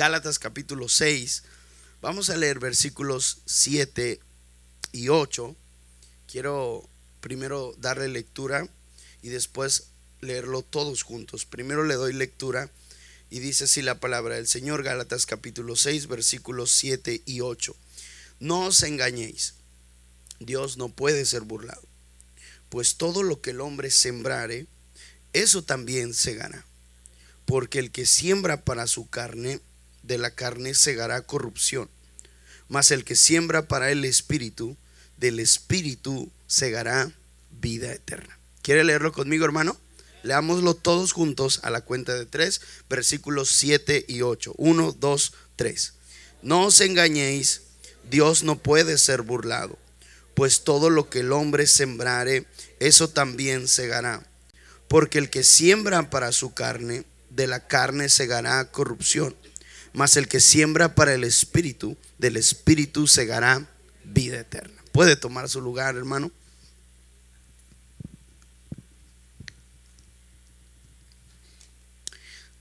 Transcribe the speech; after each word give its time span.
Gálatas 0.00 0.38
capítulo 0.38 0.88
6. 0.88 1.42
Vamos 2.00 2.30
a 2.30 2.36
leer 2.38 2.58
versículos 2.58 3.42
7 3.44 4.18
y 4.92 5.08
8. 5.10 5.54
Quiero 6.26 6.88
primero 7.20 7.74
darle 7.76 8.08
lectura 8.08 8.66
y 9.20 9.28
después 9.28 9.88
leerlo 10.22 10.62
todos 10.62 11.02
juntos. 11.02 11.44
Primero 11.44 11.84
le 11.84 11.96
doy 11.96 12.14
lectura 12.14 12.70
y 13.28 13.40
dice 13.40 13.64
así 13.64 13.82
la 13.82 14.00
palabra 14.00 14.36
del 14.36 14.48
Señor, 14.48 14.84
Gálatas 14.84 15.26
capítulo 15.26 15.76
6, 15.76 16.06
versículos 16.06 16.70
7 16.70 17.20
y 17.26 17.42
8. 17.42 17.76
No 18.38 18.68
os 18.68 18.82
engañéis, 18.82 19.52
Dios 20.38 20.78
no 20.78 20.88
puede 20.88 21.26
ser 21.26 21.42
burlado, 21.42 21.82
pues 22.70 22.94
todo 22.94 23.22
lo 23.22 23.42
que 23.42 23.50
el 23.50 23.60
hombre 23.60 23.90
sembrare, 23.90 24.66
eso 25.34 25.62
también 25.62 26.14
se 26.14 26.36
gana. 26.36 26.64
Porque 27.44 27.80
el 27.80 27.90
que 27.90 28.06
siembra 28.06 28.64
para 28.64 28.86
su 28.86 29.10
carne, 29.10 29.60
de 30.10 30.18
la 30.18 30.32
carne 30.32 30.74
segará 30.74 31.20
corrupción, 31.20 31.88
mas 32.68 32.90
el 32.90 33.04
que 33.04 33.14
siembra 33.14 33.68
para 33.68 33.92
el 33.92 34.04
espíritu, 34.04 34.76
del 35.18 35.38
espíritu 35.38 36.32
segará 36.48 37.12
vida 37.60 37.92
eterna. 37.92 38.36
¿Quiere 38.60 38.82
leerlo 38.82 39.12
conmigo, 39.12 39.44
hermano? 39.44 39.76
Leámoslo 40.24 40.74
todos 40.74 41.12
juntos 41.12 41.60
a 41.62 41.70
la 41.70 41.82
cuenta 41.82 42.12
de 42.14 42.26
tres, 42.26 42.60
versículos 42.88 43.50
7 43.50 44.04
y 44.08 44.22
8. 44.22 44.52
1, 44.56 44.96
2, 44.98 45.32
3. 45.54 45.92
No 46.42 46.66
os 46.66 46.80
engañéis, 46.80 47.62
Dios 48.10 48.42
no 48.42 48.58
puede 48.58 48.98
ser 48.98 49.22
burlado, 49.22 49.78
pues 50.34 50.64
todo 50.64 50.90
lo 50.90 51.08
que 51.08 51.20
el 51.20 51.30
hombre 51.30 51.68
sembrare, 51.68 52.46
eso 52.80 53.08
también 53.08 53.68
segará. 53.68 54.26
Porque 54.88 55.18
el 55.18 55.30
que 55.30 55.44
siembra 55.44 56.10
para 56.10 56.32
su 56.32 56.52
carne, 56.52 57.04
de 57.30 57.46
la 57.46 57.68
carne 57.68 58.08
segará 58.08 58.72
corrupción, 58.72 59.36
mas 59.92 60.16
el 60.16 60.28
que 60.28 60.40
siembra 60.40 60.94
para 60.94 61.14
el 61.14 61.24
espíritu, 61.24 61.96
del 62.18 62.36
espíritu 62.36 63.06
segará 63.06 63.66
vida 64.04 64.40
eterna. 64.40 64.82
Puede 64.92 65.16
tomar 65.16 65.48
su 65.48 65.60
lugar, 65.60 65.96
hermano. 65.96 66.30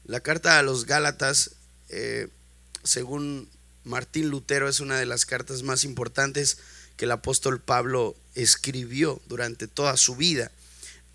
La 0.05 0.21
carta 0.21 0.57
a 0.57 0.63
los 0.63 0.85
Gálatas, 0.85 1.51
eh, 1.89 2.29
según 2.83 3.47
Martín 3.83 4.29
Lutero, 4.29 4.67
es 4.67 4.79
una 4.79 4.97
de 4.97 5.05
las 5.05 5.25
cartas 5.25 5.61
más 5.61 5.83
importantes 5.83 6.57
que 6.97 7.05
el 7.05 7.11
apóstol 7.11 7.61
Pablo 7.61 8.15
escribió 8.33 9.21
durante 9.27 9.67
toda 9.67 9.95
su 9.97 10.15
vida. 10.15 10.51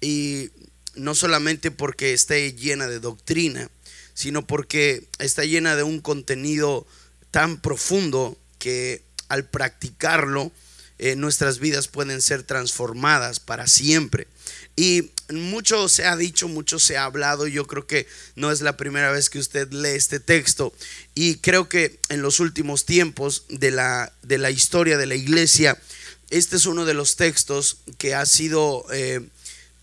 Y 0.00 0.50
no 0.94 1.14
solamente 1.14 1.70
porque 1.70 2.12
esté 2.12 2.52
llena 2.52 2.86
de 2.86 3.00
doctrina, 3.00 3.68
sino 4.14 4.46
porque 4.46 5.04
está 5.18 5.44
llena 5.44 5.76
de 5.76 5.82
un 5.82 6.00
contenido 6.00 6.86
tan 7.30 7.60
profundo 7.60 8.38
que 8.58 9.02
al 9.28 9.44
practicarlo, 9.44 10.52
eh, 10.98 11.16
nuestras 11.16 11.58
vidas 11.58 11.88
pueden 11.88 12.22
ser 12.22 12.44
transformadas 12.44 13.40
para 13.40 13.66
siempre. 13.66 14.28
Y 14.76 15.10
mucho 15.32 15.88
se 15.88 16.04
ha 16.04 16.16
dicho, 16.16 16.48
mucho 16.48 16.78
se 16.78 16.96
ha 16.96 17.04
hablado. 17.04 17.46
Yo 17.46 17.66
creo 17.66 17.86
que 17.86 18.06
no 18.36 18.52
es 18.52 18.60
la 18.60 18.76
primera 18.76 19.10
vez 19.10 19.28
que 19.28 19.38
usted 19.38 19.72
lee 19.72 19.90
este 19.90 20.20
texto. 20.20 20.72
Y 21.14 21.36
creo 21.36 21.68
que 21.68 21.98
en 22.08 22.22
los 22.22 22.40
últimos 22.40 22.84
tiempos 22.84 23.44
de 23.48 23.70
la, 23.70 24.12
de 24.22 24.38
la 24.38 24.50
historia 24.50 24.96
de 24.96 25.06
la 25.06 25.14
iglesia, 25.14 25.78
este 26.30 26.56
es 26.56 26.66
uno 26.66 26.84
de 26.84 26.94
los 26.94 27.16
textos 27.16 27.78
que 27.98 28.14
ha 28.14 28.24
sido 28.26 28.86
eh, 28.92 29.20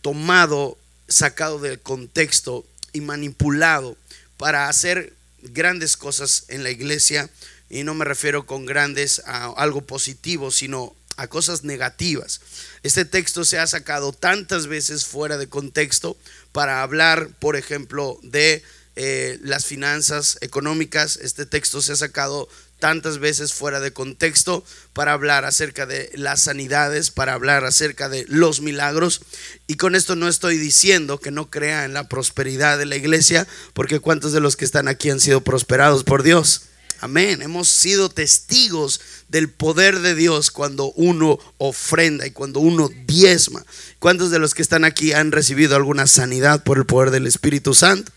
tomado, 0.01 0.77
sacado 1.07 1.59
del 1.59 1.79
contexto 1.79 2.65
y 2.93 3.01
manipulado 3.01 3.97
para 4.41 4.69
hacer 4.69 5.13
grandes 5.43 5.95
cosas 5.95 6.45
en 6.47 6.63
la 6.63 6.71
iglesia. 6.71 7.29
Y 7.69 7.83
no 7.83 7.93
me 7.93 8.05
refiero 8.05 8.47
con 8.47 8.65
grandes 8.65 9.21
a 9.27 9.53
algo 9.55 9.81
positivo, 9.81 10.49
sino 10.49 10.95
a 11.15 11.27
cosas 11.27 11.63
negativas. 11.63 12.41
Este 12.81 13.05
texto 13.05 13.45
se 13.45 13.59
ha 13.59 13.67
sacado 13.67 14.13
tantas 14.13 14.65
veces 14.65 15.05
fuera 15.05 15.37
de 15.37 15.47
contexto 15.47 16.17
para 16.53 16.81
hablar, 16.81 17.29
por 17.37 17.55
ejemplo, 17.55 18.17
de 18.23 18.63
eh, 18.95 19.37
las 19.43 19.65
finanzas 19.65 20.39
económicas. 20.41 21.17
Este 21.17 21.45
texto 21.45 21.79
se 21.83 21.91
ha 21.91 21.95
sacado 21.95 22.49
tantas 22.81 23.19
veces 23.19 23.53
fuera 23.53 23.79
de 23.79 23.93
contexto 23.93 24.65
para 24.91 25.13
hablar 25.13 25.45
acerca 25.45 25.85
de 25.85 26.11
las 26.15 26.41
sanidades, 26.41 27.11
para 27.11 27.33
hablar 27.33 27.63
acerca 27.63 28.09
de 28.09 28.25
los 28.27 28.59
milagros. 28.59 29.21
Y 29.67 29.75
con 29.75 29.95
esto 29.95 30.17
no 30.17 30.27
estoy 30.27 30.57
diciendo 30.57 31.19
que 31.19 31.31
no 31.31 31.49
crea 31.49 31.85
en 31.85 31.93
la 31.93 32.09
prosperidad 32.09 32.77
de 32.77 32.87
la 32.87 32.97
iglesia, 32.97 33.47
porque 33.73 33.99
cuántos 33.99 34.33
de 34.33 34.41
los 34.41 34.57
que 34.57 34.65
están 34.65 34.89
aquí 34.89 35.09
han 35.11 35.21
sido 35.21 35.41
prosperados 35.41 36.03
por 36.03 36.23
Dios. 36.23 36.63
Amén. 36.99 37.41
Hemos 37.41 37.67
sido 37.67 38.09
testigos 38.09 38.99
del 39.29 39.49
poder 39.49 39.99
de 39.99 40.15
Dios 40.15 40.51
cuando 40.51 40.91
uno 40.91 41.39
ofrenda 41.59 42.27
y 42.27 42.31
cuando 42.31 42.59
uno 42.59 42.89
diezma. 43.05 43.63
¿Cuántos 43.99 44.31
de 44.31 44.39
los 44.39 44.53
que 44.53 44.61
están 44.63 44.85
aquí 44.85 45.13
han 45.13 45.31
recibido 45.31 45.75
alguna 45.75 46.07
sanidad 46.07 46.63
por 46.63 46.77
el 46.77 46.85
poder 46.85 47.11
del 47.11 47.27
Espíritu 47.27 47.73
Santo? 47.73 48.11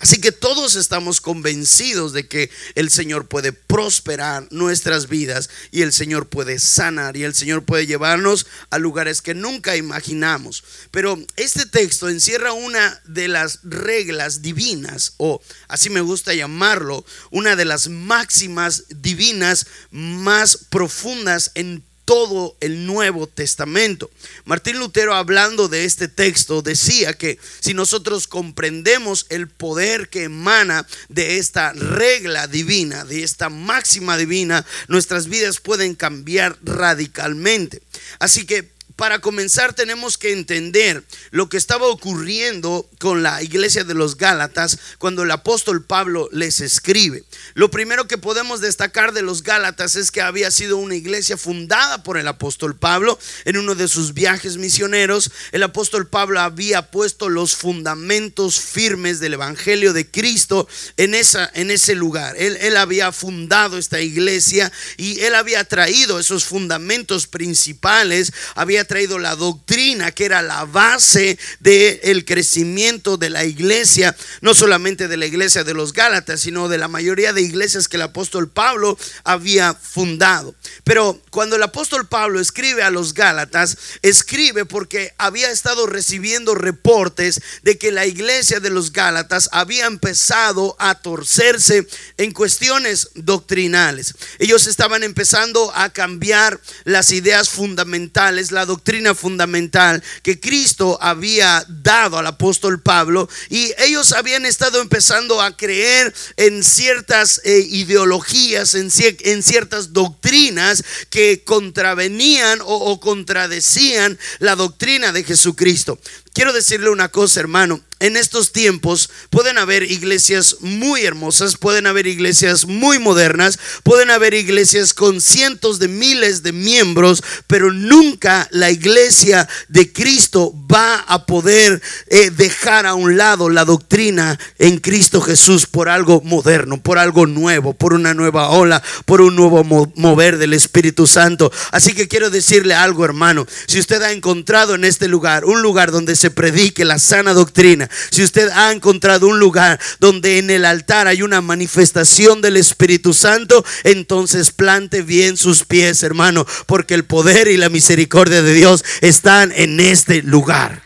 Así 0.00 0.20
que 0.20 0.30
todos 0.30 0.76
estamos 0.76 1.20
convencidos 1.20 2.12
de 2.12 2.28
que 2.28 2.50
el 2.76 2.90
Señor 2.90 3.26
puede 3.26 3.52
prosperar 3.52 4.46
nuestras 4.50 5.08
vidas 5.08 5.50
y 5.72 5.82
el 5.82 5.92
Señor 5.92 6.28
puede 6.28 6.60
sanar 6.60 7.16
y 7.16 7.24
el 7.24 7.34
Señor 7.34 7.64
puede 7.64 7.86
llevarnos 7.86 8.46
a 8.70 8.78
lugares 8.78 9.22
que 9.22 9.34
nunca 9.34 9.76
imaginamos. 9.76 10.62
Pero 10.92 11.18
este 11.36 11.66
texto 11.66 12.08
encierra 12.08 12.52
una 12.52 13.00
de 13.06 13.26
las 13.26 13.60
reglas 13.64 14.40
divinas, 14.42 15.14
o 15.16 15.42
así 15.66 15.90
me 15.90 16.00
gusta 16.00 16.32
llamarlo, 16.32 17.04
una 17.30 17.56
de 17.56 17.64
las 17.64 17.88
máximas 17.88 18.84
divinas 18.88 19.66
más 19.90 20.58
profundas 20.70 21.50
en 21.54 21.87
todo 22.08 22.56
el 22.60 22.86
Nuevo 22.86 23.26
Testamento. 23.26 24.10
Martín 24.46 24.78
Lutero 24.78 25.12
hablando 25.12 25.68
de 25.68 25.84
este 25.84 26.08
texto 26.08 26.62
decía 26.62 27.12
que 27.12 27.38
si 27.60 27.74
nosotros 27.74 28.26
comprendemos 28.26 29.26
el 29.28 29.46
poder 29.46 30.08
que 30.08 30.22
emana 30.22 30.86
de 31.10 31.36
esta 31.36 31.74
regla 31.74 32.46
divina, 32.46 33.04
de 33.04 33.24
esta 33.24 33.50
máxima 33.50 34.16
divina, 34.16 34.64
nuestras 34.86 35.28
vidas 35.28 35.60
pueden 35.60 35.94
cambiar 35.94 36.56
radicalmente. 36.62 37.82
Así 38.20 38.46
que 38.46 38.77
para 38.98 39.20
comenzar 39.20 39.74
tenemos 39.74 40.18
que 40.18 40.32
entender 40.32 41.04
lo 41.30 41.48
que 41.48 41.56
estaba 41.56 41.86
ocurriendo 41.86 42.90
con 42.98 43.22
la 43.22 43.40
iglesia 43.44 43.84
de 43.84 43.94
los 43.94 44.16
Gálatas 44.16 44.76
cuando 44.98 45.22
el 45.22 45.30
apóstol 45.30 45.84
Pablo 45.84 46.28
les 46.32 46.60
escribe. 46.60 47.22
Lo 47.54 47.70
primero 47.70 48.08
que 48.08 48.18
podemos 48.18 48.60
destacar 48.60 49.12
de 49.12 49.22
los 49.22 49.44
Gálatas 49.44 49.94
es 49.94 50.10
que 50.10 50.20
había 50.20 50.50
sido 50.50 50.78
una 50.78 50.96
iglesia 50.96 51.36
fundada 51.36 52.02
por 52.02 52.18
el 52.18 52.26
apóstol 52.26 52.74
Pablo 52.74 53.20
en 53.44 53.56
uno 53.56 53.76
de 53.76 53.86
sus 53.86 54.14
viajes 54.14 54.56
misioneros. 54.56 55.30
El 55.52 55.62
apóstol 55.62 56.08
Pablo 56.08 56.40
había 56.40 56.90
puesto 56.90 57.28
los 57.28 57.54
fundamentos 57.54 58.58
firmes 58.58 59.20
del 59.20 59.34
evangelio 59.34 59.92
de 59.92 60.10
Cristo 60.10 60.66
en, 60.96 61.14
esa, 61.14 61.48
en 61.54 61.70
ese 61.70 61.94
lugar. 61.94 62.34
Él, 62.36 62.58
él 62.62 62.76
había 62.76 63.12
fundado 63.12 63.78
esta 63.78 64.00
iglesia 64.00 64.72
y 64.96 65.20
él 65.20 65.36
había 65.36 65.62
traído 65.62 66.18
esos 66.18 66.44
fundamentos 66.44 67.28
principales, 67.28 68.32
había 68.56 68.87
traído 68.88 69.20
la 69.20 69.36
doctrina 69.36 70.10
que 70.10 70.24
era 70.24 70.42
la 70.42 70.64
base 70.64 71.38
del 71.60 72.24
crecimiento 72.24 73.16
de 73.16 73.30
la 73.30 73.44
iglesia, 73.44 74.16
no 74.40 74.54
solamente 74.54 75.06
de 75.06 75.16
la 75.16 75.26
iglesia 75.26 75.62
de 75.62 75.74
los 75.74 75.92
Gálatas, 75.92 76.40
sino 76.40 76.68
de 76.68 76.78
la 76.78 76.88
mayoría 76.88 77.32
de 77.32 77.42
iglesias 77.42 77.86
que 77.86 77.96
el 77.96 78.02
apóstol 78.02 78.50
Pablo 78.50 78.98
había 79.22 79.74
fundado. 79.74 80.54
Pero 80.82 81.20
cuando 81.30 81.54
el 81.54 81.62
apóstol 81.62 82.08
Pablo 82.08 82.40
escribe 82.40 82.82
a 82.82 82.90
los 82.90 83.14
Gálatas, 83.14 83.76
escribe 84.02 84.64
porque 84.64 85.14
había 85.18 85.50
estado 85.50 85.86
recibiendo 85.86 86.54
reportes 86.54 87.40
de 87.62 87.78
que 87.78 87.92
la 87.92 88.06
iglesia 88.06 88.58
de 88.58 88.70
los 88.70 88.92
Gálatas 88.92 89.48
había 89.52 89.86
empezado 89.86 90.74
a 90.78 90.96
torcerse 90.96 91.86
en 92.16 92.32
cuestiones 92.32 93.10
doctrinales. 93.14 94.14
Ellos 94.38 94.66
estaban 94.66 95.02
empezando 95.02 95.70
a 95.74 95.90
cambiar 95.90 96.60
las 96.84 97.10
ideas 97.10 97.50
fundamentales, 97.50 98.50
la 98.50 98.64
doctrina 98.64 98.77
doctrina 98.78 99.12
fundamental 99.12 100.04
que 100.22 100.38
Cristo 100.38 100.98
había 101.00 101.64
dado 101.68 102.16
al 102.16 102.28
apóstol 102.28 102.80
Pablo 102.80 103.28
y 103.50 103.72
ellos 103.78 104.12
habían 104.12 104.46
estado 104.46 104.80
empezando 104.80 105.42
a 105.42 105.56
creer 105.56 106.14
en 106.36 106.62
ciertas 106.62 107.40
eh, 107.42 107.58
ideologías, 107.70 108.76
en, 108.76 108.88
en, 108.94 109.42
ciertas 109.42 109.92
doctrinas 109.92 110.84
que 111.10 111.42
contravenían 111.44 112.60
o 112.64 113.00
contradecían 113.00 114.16
la 114.38 114.54
doctrina 114.54 115.10
de 115.10 115.24
Jesucristo. 115.24 115.98
Quiero 116.32 116.52
decirle 116.52 116.88
una 116.88 117.08
cosa, 117.08 117.40
hermano. 117.40 117.80
En 118.00 118.16
estos 118.16 118.52
tiempos 118.52 119.10
pueden 119.30 119.58
haber 119.58 119.82
iglesias 119.82 120.56
muy 120.60 121.04
hermosas, 121.04 121.56
pueden 121.56 121.86
haber 121.86 122.06
iglesias 122.06 122.66
muy 122.66 122.98
modernas, 122.98 123.58
pueden 123.82 124.10
haber 124.10 124.34
iglesias 124.34 124.94
con 124.94 125.20
cientos 125.20 125.78
de 125.78 125.88
miles 125.88 126.42
de 126.42 126.52
miembros, 126.52 127.22
pero 127.46 127.72
nunca 127.72 128.48
la 128.50 128.70
iglesia 128.70 129.48
de 129.68 129.92
Cristo 129.92 130.54
va 130.72 131.00
a 131.08 131.26
poder 131.26 131.82
eh, 132.08 132.30
dejar 132.30 132.86
a 132.86 132.94
un 132.94 133.16
lado 133.16 133.50
la 133.50 133.64
doctrina 133.64 134.38
en 134.58 134.78
Cristo 134.78 135.20
Jesús 135.20 135.66
por 135.66 135.88
algo 135.88 136.20
moderno, 136.22 136.80
por 136.80 136.98
algo 136.98 137.26
nuevo, 137.26 137.74
por 137.74 137.92
una 137.94 138.14
nueva 138.14 138.50
ola, 138.50 138.82
por 139.04 139.20
un 139.20 139.34
nuevo 139.36 139.64
mover 139.94 140.38
del 140.38 140.54
Espíritu 140.54 141.06
Santo. 141.06 141.50
Así 141.72 141.94
que 141.94 142.08
quiero 142.08 142.30
decirle 142.30 142.74
algo, 142.74 143.04
hermano, 143.04 143.46
si 143.66 143.78
usted 143.78 144.02
ha 144.02 144.12
encontrado 144.12 144.74
en 144.74 144.84
este 144.84 145.08
lugar 145.08 145.44
un 145.44 145.62
lugar 145.62 145.90
donde 145.90 146.16
se 146.16 146.30
predique 146.30 146.84
la 146.84 146.98
sana 146.98 147.34
doctrina, 147.34 147.87
si 148.10 148.22
usted 148.22 148.48
ha 148.50 148.72
encontrado 148.72 149.28
un 149.28 149.38
lugar 149.38 149.80
donde 150.00 150.38
en 150.38 150.50
el 150.50 150.64
altar 150.64 151.06
hay 151.06 151.22
una 151.22 151.40
manifestación 151.40 152.40
del 152.40 152.56
Espíritu 152.56 153.14
Santo, 153.14 153.64
entonces 153.84 154.50
plante 154.50 155.02
bien 155.02 155.36
sus 155.36 155.64
pies, 155.64 156.02
hermano, 156.02 156.46
porque 156.66 156.94
el 156.94 157.04
poder 157.04 157.48
y 157.48 157.56
la 157.56 157.68
misericordia 157.68 158.42
de 158.42 158.54
Dios 158.54 158.84
están 159.00 159.52
en 159.54 159.80
este 159.80 160.22
lugar. 160.22 160.82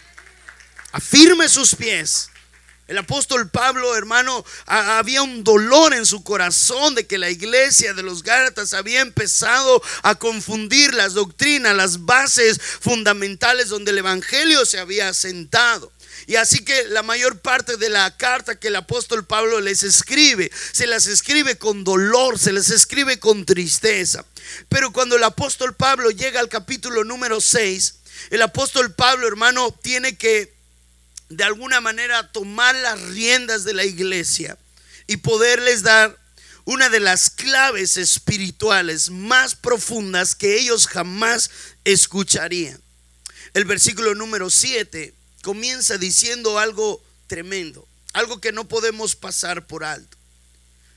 Afirme 0.93 1.49
sus 1.49 1.75
pies. 1.75 2.29
El 2.89 2.99
apóstol 2.99 3.49
Pablo, 3.49 3.97
hermano, 3.97 4.45
había 4.67 5.23
un 5.23 5.45
dolor 5.45 5.95
en 5.95 6.05
su 6.05 6.23
corazón 6.23 6.95
de 6.95 7.07
que 7.07 7.17
la 7.17 7.31
iglesia 7.31 7.95
de 7.95 8.03
los 8.03 8.23
Gálatas 8.23 8.75
había 8.75 9.01
empezado 9.01 9.83
a 10.03 10.17
confundir 10.17 10.93
las 10.93 11.15
doctrinas, 11.15 11.75
las 11.75 12.05
bases 12.05 12.61
fundamentales 12.61 13.71
donde 13.71 13.93
el 13.93 13.99
Evangelio 13.99 14.67
se 14.67 14.79
había 14.79 15.09
asentado. 15.09 15.91
Y 16.27 16.37
así 16.37 16.65
que 16.65 16.85
la 16.89 17.03
mayor 17.03 17.41
parte 17.41 17.77
de 17.77 17.89
la 17.89 18.17
carta 18.17 18.59
que 18.59 18.69
el 18.69 18.77
apóstol 18.77 19.25
Pablo 19.27 19.61
les 19.61 19.83
escribe, 19.83 20.51
se 20.73 20.87
las 20.87 21.07
escribe 21.07 21.59
con 21.59 21.85
dolor, 21.85 22.39
se 22.39 22.53
les 22.53 22.71
escribe 22.71 23.19
con 23.19 23.45
tristeza. 23.45 24.25
Pero 24.69 24.93
cuando 24.93 25.17
el 25.17 25.25
apóstol 25.25 25.75
Pablo 25.75 26.11
llega 26.11 26.41
al 26.41 26.49
capítulo 26.49 27.05
número 27.05 27.41
6, 27.41 27.95
el 28.31 28.43
apóstol 28.43 28.95
Pablo, 28.95 29.27
hermano, 29.27 29.73
tiene 29.83 30.17
que 30.17 30.55
de 31.29 31.45
alguna 31.45 31.81
manera 31.81 32.31
tomar 32.31 32.75
las 32.77 33.01
riendas 33.01 33.65
de 33.65 33.73
la 33.73 33.85
iglesia 33.85 34.59
y 35.07 35.17
poderles 35.17 35.83
dar 35.83 36.17
una 36.65 36.89
de 36.89 37.01
las 37.01 37.31
claves 37.31 37.97
espirituales 37.97 39.11
más 39.11 39.55
profundas 39.57 40.35
que 40.35 40.59
ellos 40.59 40.87
jamás 40.87 41.51
escucharían. 41.85 42.81
El 43.55 43.65
versículo 43.65 44.15
número 44.15 44.51
7 44.51 45.15
comienza 45.43 45.99
diciendo 45.99 46.59
algo 46.59 47.03
tremendo, 47.27 47.87
algo 48.15 48.41
que 48.41 48.53
no 48.53 48.67
podemos 48.67 49.17
pasar 49.17 49.67
por 49.67 49.85
alto. 49.85 50.17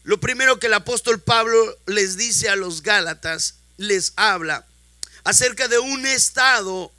Lo 0.04 0.20
primero 0.20 0.60
que 0.60 0.68
el 0.68 0.74
apóstol 0.76 1.20
Pablo 1.20 1.78
les 1.88 2.16
dice 2.16 2.48
a 2.50 2.56
los 2.56 2.84
Gálatas, 2.84 3.56
les 3.78 4.14
habla 4.16 4.66
acerca 5.24 5.68
de 5.68 5.80
un 5.80 6.06
estado 6.06 6.92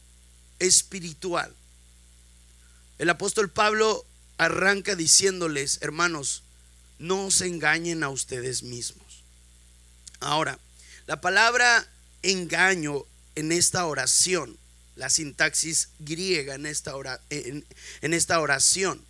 espiritual. 0.59 1.55
El 2.99 3.09
apóstol 3.11 3.49
Pablo 3.49 4.05
arranca 4.39 4.97
diciéndoles, 4.97 5.79
hermanos, 5.83 6.43
no 6.99 7.31
se 7.31 7.47
engañen 7.47 8.03
a 8.03 8.09
ustedes 8.09 8.63
mismos. 8.63 9.23
Ahora, 10.19 10.59
la 11.07 11.21
palabra 11.21 11.87
engaño 12.23 13.05
en 13.37 13.53
esta 13.53 13.87
oración 13.87 14.59
la 14.97 15.11
sintaxis 15.11 15.91
griega 15.99 16.55
en 16.55 16.67
esta, 16.67 16.93
en, 17.31 17.65
esta 18.15 18.41
oración. 18.41 19.01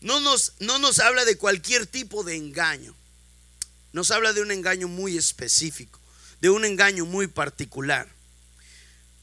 No 0.00 0.20
nos, 0.20 0.52
no 0.60 0.78
nos 0.78 0.98
habla 1.00 1.24
de 1.24 1.36
cualquier 1.36 1.86
tipo 1.86 2.22
de 2.22 2.36
engaño. 2.36 2.94
Nos 3.92 4.10
habla 4.10 4.32
de 4.32 4.42
un 4.42 4.50
engaño 4.50 4.86
muy 4.86 5.16
específico, 5.16 5.98
de 6.40 6.50
un 6.50 6.64
engaño 6.64 7.06
muy 7.06 7.26
particular. 7.26 8.08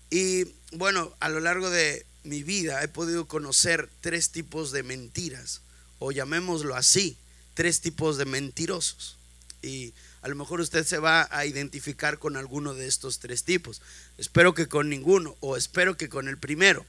Y 0.10 0.46
bueno, 0.72 1.16
a 1.20 1.30
lo 1.30 1.40
largo 1.40 1.70
de 1.70 2.06
mi 2.24 2.44
vida 2.44 2.84
he 2.84 2.88
podido 2.88 3.28
conocer 3.28 3.90
tres 4.02 4.30
tipos 4.30 4.72
de 4.72 4.84
mentiras, 4.84 5.62
o 6.00 6.12
llamémoslo 6.12 6.76
así, 6.76 7.18
tres 7.54 7.82
tipos 7.82 8.18
de 8.18 8.26
mentirosos. 8.26 9.18
Y 9.62 9.94
a 10.22 10.28
lo 10.28 10.36
mejor 10.36 10.62
usted 10.62 10.86
se 10.86 11.00
va 11.00 11.28
a 11.32 11.46
identificar 11.46 12.20
con 12.20 12.38
alguno 12.38 12.74
de 12.74 12.88
estos 12.88 13.20
tres 13.20 13.44
tipos. 13.44 13.82
Espero 14.22 14.54
que 14.54 14.68
con 14.68 14.88
ninguno 14.88 15.36
o 15.40 15.58
espero 15.58 15.98
que 15.98 16.08
con 16.08 16.28
el 16.28 16.38
primero. 16.38 16.86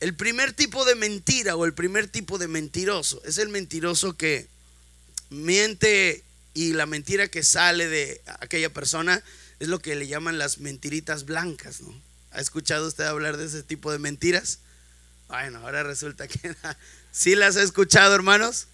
El 0.00 0.14
primer 0.14 0.54
tipo 0.54 0.86
de 0.86 0.94
mentira 0.94 1.56
o 1.56 1.66
el 1.66 1.74
primer 1.74 2.08
tipo 2.08 2.38
de 2.38 2.48
mentiroso 2.48 3.20
es 3.26 3.36
el 3.36 3.50
mentiroso 3.50 4.16
que 4.16 4.48
miente 5.28 6.24
y 6.54 6.72
la 6.72 6.86
mentira 6.86 7.28
que 7.28 7.42
sale 7.42 7.86
de 7.86 8.22
aquella 8.40 8.72
persona 8.72 9.22
es 9.60 9.68
lo 9.68 9.78
que 9.80 9.94
le 9.94 10.06
llaman 10.06 10.38
las 10.38 10.56
mentiritas 10.56 11.26
blancas, 11.26 11.82
¿no? 11.82 11.94
¿Ha 12.30 12.40
escuchado 12.40 12.88
usted 12.88 13.04
hablar 13.04 13.36
de 13.36 13.44
ese 13.44 13.62
tipo 13.62 13.92
de 13.92 13.98
mentiras? 13.98 14.60
Bueno, 15.28 15.58
ahora 15.58 15.82
resulta 15.82 16.28
que 16.28 16.56
sí 17.12 17.34
las 17.34 17.58
ha 17.58 17.62
escuchado, 17.62 18.14
hermanos. 18.14 18.68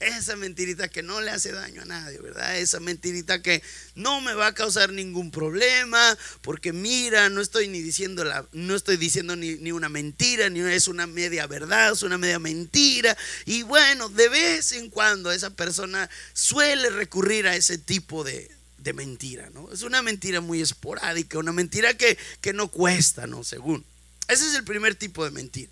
Esa 0.00 0.34
mentirita 0.34 0.88
que 0.88 1.02
no 1.02 1.20
le 1.20 1.30
hace 1.30 1.52
daño 1.52 1.82
a 1.82 1.84
nadie, 1.84 2.18
¿verdad? 2.20 2.58
Esa 2.58 2.80
mentirita 2.80 3.42
que 3.42 3.62
no 3.94 4.22
me 4.22 4.32
va 4.32 4.46
a 4.46 4.54
causar 4.54 4.90
ningún 4.90 5.30
problema, 5.30 6.16
porque 6.40 6.72
mira, 6.72 7.28
no 7.28 7.42
estoy 7.42 7.68
ni 7.68 7.82
diciendo 7.82 8.24
la, 8.24 8.46
no 8.52 8.74
estoy 8.74 8.96
diciendo 8.96 9.36
ni, 9.36 9.56
ni 9.56 9.72
una 9.72 9.90
mentira, 9.90 10.48
ni 10.48 10.60
es 10.60 10.88
una 10.88 11.06
media 11.06 11.46
verdad, 11.46 11.92
es 11.92 12.02
una 12.02 12.16
media 12.16 12.38
mentira. 12.38 13.14
Y 13.44 13.62
bueno, 13.62 14.08
de 14.08 14.30
vez 14.30 14.72
en 14.72 14.88
cuando 14.88 15.30
esa 15.32 15.50
persona 15.50 16.08
suele 16.32 16.88
recurrir 16.88 17.46
a 17.46 17.54
ese 17.54 17.76
tipo 17.76 18.24
de, 18.24 18.50
de 18.78 18.94
mentira, 18.94 19.50
¿no? 19.50 19.70
Es 19.70 19.82
una 19.82 20.00
mentira 20.00 20.40
muy 20.40 20.62
esporádica, 20.62 21.38
una 21.38 21.52
mentira 21.52 21.92
que, 21.92 22.16
que 22.40 22.54
no 22.54 22.68
cuesta, 22.68 23.26
¿no? 23.26 23.44
Según. 23.44 23.84
Ese 24.28 24.46
es 24.46 24.54
el 24.54 24.64
primer 24.64 24.94
tipo 24.94 25.26
de 25.26 25.30
mentira. 25.30 25.70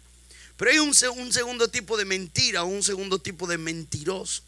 Pero 0.59 0.73
hay 0.73 0.79
un, 0.81 0.93
segundo 0.93 1.69
tipo 1.69 1.97
de 1.97 2.05
mentira, 2.05 2.65
un 2.65 2.83
segundo 2.83 3.21
tipo 3.21 3.47
de 3.47 3.57
mentiroso. 3.57 4.43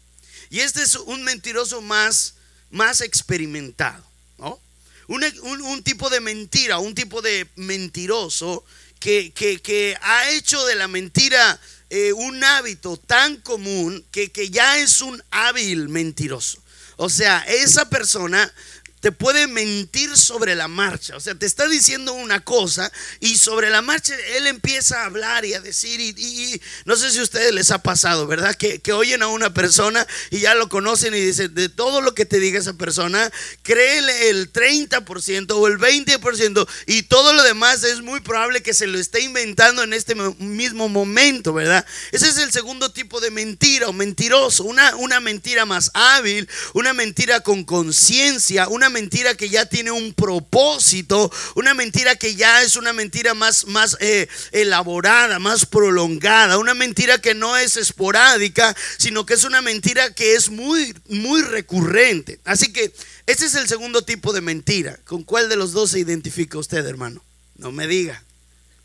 Y 0.49 0.59
este 0.59 0.83
es 0.83 0.95
un 0.95 1.23
mentiroso 1.23 1.81
más, 1.81 2.33
más 2.69 2.99
experimentado, 2.99 4.03
¿no? 4.37 4.59
Un, 5.07 5.83
tipo 5.83 6.09
de 6.09 6.19
mentira, 6.19 6.79
un 6.79 6.95
tipo 6.95 7.21
de 7.21 7.47
mentiroso 7.55 8.65
que, 8.99 9.31
que, 9.31 9.97
ha 10.01 10.29
hecho 10.31 10.65
de 10.65 10.75
la 10.75 10.89
mentira 10.89 11.59
eh, 11.89 12.11
un 12.11 12.43
hábito 12.43 12.97
tan 12.97 13.37
común 13.37 14.05
que, 14.11 14.31
que 14.33 14.49
ya 14.49 14.79
es 14.79 15.01
un 15.01 15.23
hábil 15.31 15.87
mentiroso. 15.87 16.61
O 16.97 17.09
sea, 17.09 17.39
esa 17.47 17.89
persona 17.89 18.53
te 19.01 19.11
puede 19.11 19.47
mentir 19.47 20.15
sobre 20.15 20.55
la 20.55 20.67
marcha. 20.67 21.17
O 21.17 21.19
sea, 21.19 21.35
te 21.35 21.47
está 21.47 21.67
diciendo 21.67 22.13
una 22.13 22.39
cosa 22.39 22.91
y 23.19 23.35
sobre 23.37 23.69
la 23.69 23.81
marcha 23.81 24.13
él 24.35 24.47
empieza 24.47 25.01
a 25.01 25.05
hablar 25.05 25.43
y 25.43 25.55
a 25.55 25.59
decir, 25.59 25.99
y, 25.99 26.61
no 26.85 26.95
sé 26.95 27.11
si 27.11 27.19
a 27.19 27.23
ustedes 27.23 27.53
les 27.53 27.71
ha 27.71 27.79
pasado, 27.79 28.27
¿verdad? 28.27 28.55
Que, 28.55 28.79
oyen 28.91 29.23
a 29.23 29.27
una 29.27 29.53
persona 29.53 30.05
y 30.31 30.39
ya 30.41 30.53
lo 30.53 30.67
conocen 30.67 31.15
y 31.15 31.19
dicen, 31.19 31.55
de 31.55 31.69
todo 31.69 32.01
lo 32.01 32.13
que 32.13 32.25
te 32.25 32.39
diga 32.39 32.59
esa 32.59 32.73
persona, 32.73 33.31
créele 33.63 34.29
el 34.29 34.51
30% 34.51 35.51
o 35.51 35.67
el 35.67 35.79
20% 35.79 36.67
y 36.87 37.03
todo 37.03 37.33
lo 37.33 37.41
demás 37.43 37.83
es 37.85 38.01
muy 38.01 38.19
probable 38.19 38.61
que 38.61 38.73
se 38.73 38.85
lo 38.85 38.99
esté 38.99 39.21
inventando 39.21 39.81
en 39.81 39.93
este 39.93 40.13
mismo 40.13 40.89
momento, 40.89 41.53
¿verdad? 41.53 41.85
Ese 42.11 42.27
es 42.27 42.37
el 42.37 42.51
segundo 42.51 42.91
tipo 42.91 43.21
de 43.21 43.31
mentira 43.31 43.87
o 43.87 43.93
mentiroso, 43.93 44.65
una, 44.65 44.93
una 44.97 45.21
mentira 45.21 45.65
más 45.65 45.89
hábil, 45.93 46.47
una 46.73 46.93
mentira 46.93 47.39
con 47.39 47.63
conciencia, 47.63 48.67
una 48.67 48.90
mentira 48.91 49.35
que 49.35 49.49
ya 49.49 49.65
tiene 49.65 49.89
un 49.89 50.13
propósito, 50.13 51.31
una 51.55 51.73
mentira 51.73 52.15
que 52.15 52.35
ya 52.35 52.61
es 52.61 52.75
una 52.75 52.93
mentira 52.93 53.33
más, 53.33 53.65
más 53.65 53.97
eh, 53.99 54.27
elaborada, 54.51 55.39
más 55.39 55.65
prolongada, 55.65 56.59
una 56.59 56.73
mentira 56.73 57.19
que 57.19 57.33
no 57.33 57.57
es 57.57 57.77
esporádica, 57.77 58.75
sino 58.97 59.25
que 59.25 59.33
es 59.33 59.43
una 59.43 59.61
mentira 59.61 60.13
que 60.13 60.35
es 60.35 60.49
muy, 60.49 60.93
muy 61.07 61.41
recurrente. 61.41 62.39
Así 62.45 62.71
que 62.71 62.93
ese 63.25 63.45
es 63.47 63.55
el 63.55 63.67
segundo 63.67 64.03
tipo 64.03 64.33
de 64.33 64.41
mentira. 64.41 64.99
¿Con 65.05 65.23
cuál 65.23 65.49
de 65.49 65.55
los 65.55 65.71
dos 65.71 65.91
se 65.91 65.99
identifica 65.99 66.59
usted, 66.59 66.85
hermano? 66.85 67.23
No 67.55 67.71
me 67.71 67.87
diga, 67.87 68.23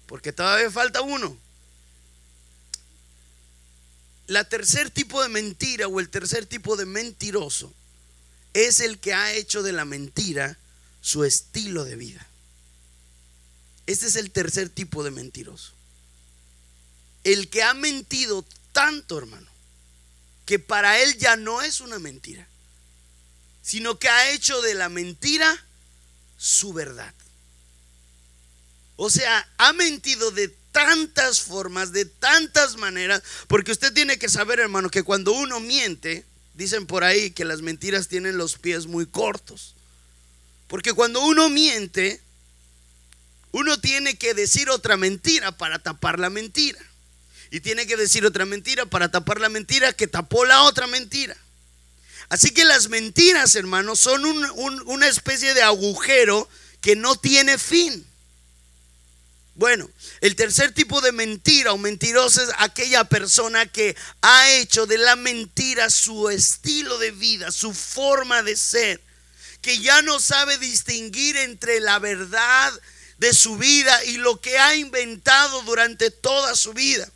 porque 0.07 0.33
todavía 0.33 0.71
falta 0.71 1.03
uno. 1.03 1.37
La 4.29 4.45
tercer 4.45 4.91
tipo 4.91 5.23
de 5.23 5.29
mentira 5.29 5.87
o 5.87 6.01
el 6.01 6.09
tercer 6.09 6.47
tipo 6.47 6.77
de 6.77 6.87
mentiroso 6.87 7.73
es 8.65 8.81
el 8.81 8.99
que 8.99 9.13
ha 9.13 9.33
hecho 9.35 9.63
de 9.63 9.73
la 9.73 9.85
mentira 9.85 10.59
su 11.03 11.25
estilo 11.25 11.85
de 11.85 11.97
vida. 11.97 12.27
Este 13.87 14.07
es 14.07 14.17
el 14.17 14.31
tercer 14.31 14.71
tipo 14.71 15.05
de 15.05 15.11
mentiroso. 15.11 15.73
El 17.23 17.51
que 17.51 17.63
ha 17.63 17.75
mentido 17.75 18.47
tanto, 18.73 19.19
hermano, 19.19 19.47
que 20.47 20.59
para 20.59 21.01
él 21.01 21.19
ya 21.19 21.37
no 21.37 21.61
es 21.61 21.81
una 21.81 21.99
mentira, 21.99 22.49
sino 23.63 23.99
que 23.99 24.09
ha 24.09 24.31
hecho 24.31 24.63
de 24.63 24.75
la 24.75 24.89
mentira 24.89 25.65
su 26.39 26.73
verdad. 26.73 27.13
O 28.97 29.11
sea, 29.11 29.47
ha 29.59 29.73
mentido 29.75 30.31
de 30.31 30.49
tantas 30.73 31.41
formas, 31.41 31.93
de 31.93 32.07
tantas 32.07 32.77
maneras, 32.77 33.23
porque 33.49 33.73
usted 33.73 33.93
tiene 33.93 34.19
que 34.19 34.31
saber, 34.31 34.61
hermano, 34.61 34.91
que 34.91 35.03
cuando 35.03 35.33
uno 35.33 35.61
miente, 35.61 36.25
dicen 36.57 36.87
por 36.87 37.05
ahí 37.05 37.31
que 37.31 37.45
las 37.45 37.63
mentiras 37.63 38.09
tienen 38.09 38.39
los 38.39 38.59
pies 38.59 38.87
muy 38.87 39.07
cortos. 39.07 39.75
Porque 40.67 40.95
cuando 40.95 41.21
uno 41.21 41.49
miente, 41.49 42.21
uno 43.53 43.79
tiene 43.79 44.17
que 44.17 44.35
decir 44.35 44.71
otra 44.71 44.97
mentira 44.97 45.53
para 45.57 45.79
tapar 45.79 46.19
la 46.19 46.31
mentira. 46.31 46.81
Y 47.51 47.61
tiene 47.61 47.87
que 47.87 47.97
decir 47.97 48.27
otra 48.27 48.45
mentira 48.45 48.87
para 48.87 49.11
tapar 49.11 49.41
la 49.41 49.49
mentira 49.49 49.93
que 49.93 50.07
tapó 50.07 50.45
la 50.45 50.63
otra 50.63 50.87
mentira. 50.87 51.37
Así 52.29 52.51
que 52.51 52.65
las 52.65 52.89
mentiras, 52.89 53.55
hermanos, 53.55 54.01
son 54.01 54.25
una 54.25 55.07
especie 55.07 55.55
de 55.55 55.63
agujero 55.63 56.49
que 56.81 56.97
no 56.97 57.17
tiene 57.17 57.59
fin. 57.59 58.05
Bueno, 59.57 59.89
el 60.21 60.37
tercer 60.37 60.73
tipo 60.73 61.01
de 61.01 61.13
mentira 61.13 61.73
o 61.73 61.79
mentirosa 61.79 62.43
es 62.43 62.51
aquella 62.59 63.05
persona 63.05 63.65
que 63.65 63.97
ha 64.21 64.51
hecho 64.51 64.85
de 64.85 64.99
la 64.99 65.17
mentira 65.17 65.89
su 65.89 66.29
estilo 66.29 66.99
de 66.99 67.11
vida, 67.11 67.51
su 67.51 67.73
forma 67.73 68.43
de 68.43 68.55
ser, 68.55 69.01
que 69.63 69.79
ya 69.79 70.03
no 70.03 70.21
sabe 70.21 70.59
distinguir 70.59 71.39
entre 71.39 71.81
la 71.81 71.99
verdad 71.99 72.71
de 73.17 73.33
su 73.33 73.57
vida 73.57 74.05
y 74.05 74.19
lo 74.19 74.43
que 74.43 74.59
ha 74.59 74.77
inventado 74.77 75.63
durante 75.63 76.11
toda 76.11 76.55
su 76.55 76.75
vida. 76.75 77.11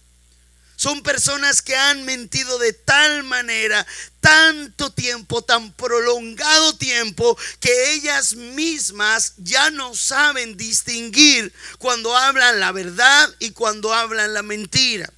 Son 0.80 1.02
personas 1.02 1.60
que 1.60 1.76
han 1.76 2.06
mentido 2.06 2.58
de 2.58 2.72
tal 2.72 3.22
manera, 3.24 3.86
tanto 4.20 4.90
tiempo, 4.90 5.42
tan 5.42 5.74
prolongado 5.74 6.74
tiempo, 6.74 7.36
que 7.60 7.92
ellas 7.92 8.34
mismas 8.34 9.34
ya 9.36 9.68
no 9.68 9.94
saben 9.94 10.56
distinguir 10.56 11.52
cuando 11.76 12.16
hablan 12.16 12.60
la 12.60 12.72
verdad 12.72 13.28
y 13.40 13.50
cuando 13.50 13.92
hablan 13.92 14.32
la 14.32 14.40
mentira. 14.40 15.12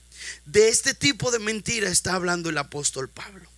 De 0.47 0.69
este 0.69 0.95
tipo 0.95 1.31
de 1.31 1.39
mentira 1.39 1.89
está 1.89 2.15
hablando 2.15 2.49
el 2.49 2.59
apóstol 2.59 3.09
Pablo. 3.09 3.49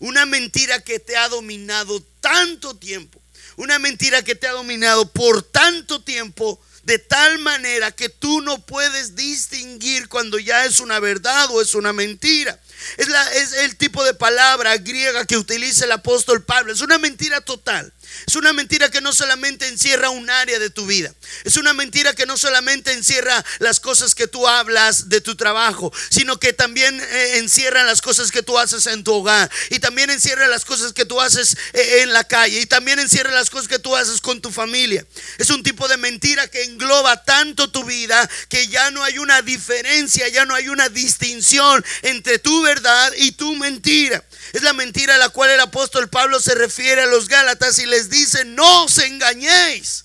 Una 0.00 0.26
mentira 0.26 0.80
que 0.80 0.98
te 0.98 1.16
ha 1.16 1.28
dominado 1.28 2.02
tanto 2.20 2.74
tiempo. 2.76 3.22
Una 3.54 3.78
mentira 3.78 4.24
que 4.24 4.34
te 4.34 4.48
ha 4.48 4.52
dominado 4.52 5.08
por 5.12 5.44
tanto 5.44 6.02
tiempo 6.02 6.60
de 6.84 6.98
tal 6.98 7.38
manera 7.38 7.92
que 7.92 8.08
tú 8.08 8.40
no 8.40 8.58
puedes 8.66 9.14
distinguir 9.14 10.08
cuando 10.08 10.38
ya 10.38 10.64
es 10.64 10.80
una 10.80 10.98
verdad 10.98 11.48
o 11.50 11.62
es 11.62 11.74
una 11.74 11.92
mentira. 11.92 12.58
Es, 12.96 13.08
la, 13.08 13.32
es 13.34 13.52
el 13.52 13.76
tipo 13.76 14.02
de 14.04 14.14
palabra 14.14 14.76
griega 14.78 15.24
que 15.24 15.36
utiliza 15.36 15.84
el 15.84 15.92
apóstol 15.92 16.44
Pablo. 16.44 16.72
Es 16.72 16.80
una 16.80 16.98
mentira 16.98 17.40
total. 17.40 17.92
Es 18.26 18.36
una 18.36 18.52
mentira 18.52 18.90
que 18.90 19.00
no 19.00 19.12
solamente 19.12 19.66
encierra 19.68 20.10
un 20.10 20.30
área 20.30 20.58
de 20.58 20.70
tu 20.70 20.86
vida. 20.86 21.14
Es 21.44 21.56
una 21.56 21.72
mentira 21.72 22.14
que 22.14 22.26
no 22.26 22.36
solamente 22.36 22.92
encierra 22.92 23.44
las 23.58 23.80
cosas 23.80 24.14
que 24.14 24.26
tú 24.26 24.46
hablas 24.46 25.08
de 25.08 25.20
tu 25.20 25.36
trabajo, 25.36 25.92
sino 26.10 26.38
que 26.38 26.52
también 26.52 27.00
eh, 27.00 27.38
encierra 27.38 27.82
las 27.84 28.00
cosas 28.00 28.30
que 28.30 28.42
tú 28.42 28.58
haces 28.58 28.86
en 28.86 29.04
tu 29.04 29.14
hogar. 29.14 29.50
Y 29.70 29.78
también 29.78 30.10
encierra 30.10 30.48
las 30.48 30.64
cosas 30.64 30.92
que 30.92 31.04
tú 31.04 31.20
haces 31.20 31.56
eh, 31.72 32.02
en 32.02 32.12
la 32.12 32.24
calle. 32.24 32.60
Y 32.60 32.66
también 32.66 32.98
encierra 32.98 33.30
las 33.32 33.50
cosas 33.50 33.68
que 33.68 33.78
tú 33.78 33.96
haces 33.96 34.20
con 34.20 34.40
tu 34.40 34.50
familia. 34.50 35.04
Es 35.38 35.50
un 35.50 35.62
tipo 35.62 35.88
de 35.88 35.96
mentira 35.96 36.48
que 36.48 36.64
engloba 36.64 37.24
tanto 37.24 37.70
tu 37.70 37.84
vida 37.84 38.28
que 38.48 38.68
ya 38.68 38.90
no 38.90 39.02
hay 39.02 39.18
una 39.18 39.42
diferencia, 39.42 40.28
ya 40.28 40.44
no 40.44 40.54
hay 40.54 40.68
una 40.68 40.88
distinción 40.88 41.84
entre 42.02 42.38
tu 42.38 42.62
verdad 42.62 43.12
y 43.16 43.32
tu 43.32 43.54
mentira. 43.56 44.24
Es 44.52 44.62
la 44.62 44.72
mentira 44.72 45.14
a 45.14 45.18
la 45.18 45.30
cual 45.30 45.50
el 45.50 45.60
apóstol 45.60 46.08
Pablo 46.08 46.40
se 46.40 46.54
refiere 46.54 47.02
a 47.02 47.06
los 47.06 47.28
Gálatas 47.28 47.78
y 47.78 47.86
les 47.86 48.01
dice, 48.10 48.44
no 48.44 48.84
os 48.84 48.98
engañéis. 48.98 50.04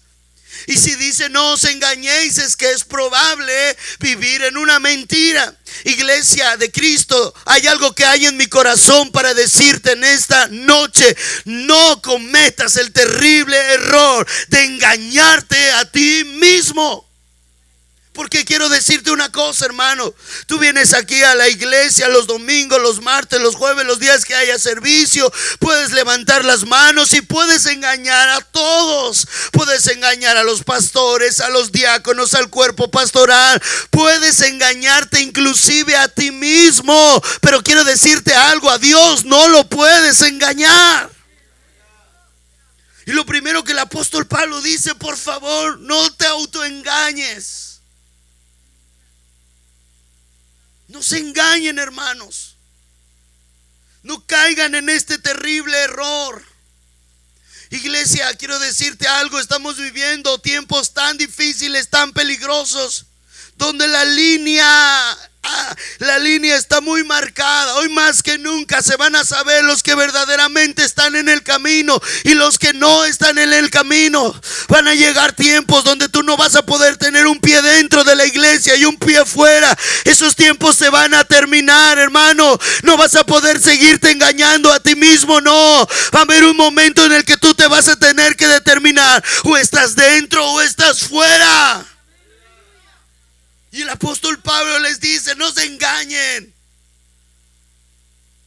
Y 0.65 0.75
si 0.75 0.95
dice 0.95 1.29
no 1.29 1.53
os 1.53 1.63
engañéis 1.63 2.37
es 2.39 2.55
que 2.55 2.71
es 2.71 2.83
probable 2.83 3.77
vivir 3.99 4.41
en 4.43 4.57
una 4.57 4.79
mentira. 4.79 5.55
Iglesia 5.85 6.57
de 6.57 6.71
Cristo, 6.71 7.33
hay 7.45 7.67
algo 7.67 7.93
que 7.93 8.05
hay 8.05 8.25
en 8.25 8.35
mi 8.35 8.47
corazón 8.47 9.11
para 9.11 9.33
decirte 9.33 9.91
en 9.91 10.03
esta 10.03 10.47
noche. 10.47 11.15
No 11.45 12.01
cometas 12.01 12.75
el 12.75 12.91
terrible 12.91 13.57
error 13.57 14.27
de 14.49 14.63
engañarte 14.65 15.71
a 15.73 15.85
ti 15.85 16.23
mismo. 16.35 17.06
Porque 18.17 18.45
quiero 18.45 18.67
decirte 18.67 19.12
una 19.12 19.31
cosa, 19.31 19.65
hermano. 19.65 20.12
Tú 20.47 20.57
vienes 20.57 20.95
aquí 20.95 21.21
a 21.21 21.36
la 21.36 21.50
iglesia 21.50 22.09
los 22.09 22.25
domingos, 22.25 22.81
los 22.81 23.00
martes, 23.00 23.39
los 23.39 23.53
jueves, 23.53 23.86
los 23.86 24.00
días 24.00 24.25
que 24.25 24.33
haya 24.33 24.57
servicio. 24.57 25.31
Puedes 25.59 25.91
levantar 25.91 26.43
las 26.43 26.65
manos 26.65 27.13
y 27.13 27.21
puedes 27.21 27.67
engañar 27.67 28.29
a 28.29 28.41
todos. 28.41 29.27
Puedes 29.51 29.86
engañar 29.86 30.36
a 30.36 30.43
los 30.43 30.63
pastores, 30.63 31.39
a 31.41 31.50
los 31.50 31.71
diáconos, 31.71 32.33
al 32.33 32.50
cuerpo 32.50 32.89
pastoral. 32.89 33.62
Puedes 33.91 34.39
engañarte 34.39 35.21
inclusive 35.21 35.95
a 35.95 36.07
ti 36.07 36.31
mismo. 36.31 37.21
Pero 37.39 37.62
quiero 37.62 37.83
decirte 37.83 38.33
algo, 38.33 38.71
a 38.71 38.79
Dios 38.79 39.25
no 39.25 39.47
lo 39.50 39.69
puedes 39.69 40.21
engañar. 40.21 41.12
Y 43.05 43.12
lo 43.12 43.27
primero 43.27 43.63
que 43.63 43.74
el 43.74 43.79
apóstol 43.79 44.25
Pablo 44.25 44.59
dice, 44.62 44.95
por 44.95 45.17
favor, 45.17 45.77
no 45.81 46.12
te 46.15 46.25
autoengañes. 46.25 47.66
No 50.88 51.03
se 51.03 51.17
engañen, 51.17 51.79
hermanos. 51.79 52.56
No 54.03 54.25
caigan 54.25 54.75
en 54.75 54.89
este 54.89 55.17
terrible 55.17 55.77
error. 55.77 56.44
Iglesia, 57.70 58.34
quiero 58.36 58.58
decirte 58.60 59.08
algo, 59.08 59.39
estamos 59.39 59.77
viviendo 59.77 60.39
tiempos 60.39 60.94
tan 60.94 61.17
difíciles, 61.17 61.89
tan 61.89 62.13
peligrosos, 62.13 63.06
donde 63.58 63.88
la 63.89 64.06
línea 64.06 65.26
la 65.99 66.19
línea 66.19 66.55
está 66.55 66.81
muy 66.81 67.03
marcada. 67.03 67.75
Hoy 67.75 67.89
más 67.89 68.23
que 68.23 68.37
nunca 68.37 68.81
se 68.81 68.95
van 68.95 69.15
a 69.15 69.23
saber 69.23 69.63
los 69.63 69.83
que 69.83 69.95
verdaderamente 69.95 70.83
están 70.83 71.15
en 71.15 71.29
el 71.29 71.43
camino 71.43 71.99
y 72.23 72.33
los 72.33 72.59
que 72.59 72.73
no 72.73 73.05
están 73.05 73.37
en 73.37 73.53
el 73.53 73.69
camino. 73.69 74.39
Van 74.67 74.87
a 74.87 74.95
llegar 74.95 75.33
tiempos 75.33 75.83
donde 75.83 76.09
tú 76.09 76.23
no 76.23 76.37
vas 76.37 76.55
a 76.55 76.65
poder 76.65 76.97
tener 76.97 77.27
un 77.27 77.39
pie 77.39 77.61
dentro 77.61 78.03
de 78.03 78.15
la 78.15 78.25
iglesia 78.25 78.75
y 78.75 78.85
un 78.85 78.97
pie 78.97 79.25
fuera. 79.25 79.75
Esos 80.05 80.35
tiempos 80.35 80.75
se 80.75 80.89
van 80.89 81.13
a 81.13 81.23
terminar, 81.25 81.97
hermano. 81.97 82.57
No 82.83 82.97
vas 82.97 83.15
a 83.15 83.25
poder 83.25 83.61
seguirte 83.61 84.11
engañando 84.11 84.71
a 84.71 84.79
ti 84.79 84.95
mismo, 84.95 85.41
no. 85.41 85.87
Va 86.13 86.19
a 86.19 86.23
haber 86.23 86.45
un 86.45 86.57
momento 86.57 87.05
en 87.05 87.13
el 87.13 87.25
que 87.25 87.37
tú 87.37 87.53
te 87.53 87.67
vas 87.67 87.87
a 87.87 87.97
tener 87.97 88.35
que 88.35 88.47
determinar 88.47 89.23
o 89.43 89.57
estás 89.57 89.95
dentro 89.95 90.45
o 90.51 90.61
estás 90.61 90.99
fuera. 90.99 91.96
Y 93.77 93.84
el 93.84 93.89
apóstol 93.89 94.41
Pablo 94.41 94.79
les 94.79 95.00
dice, 95.00 95.36
no 95.36 95.51
se 95.51 95.63
engañen. 95.63 96.51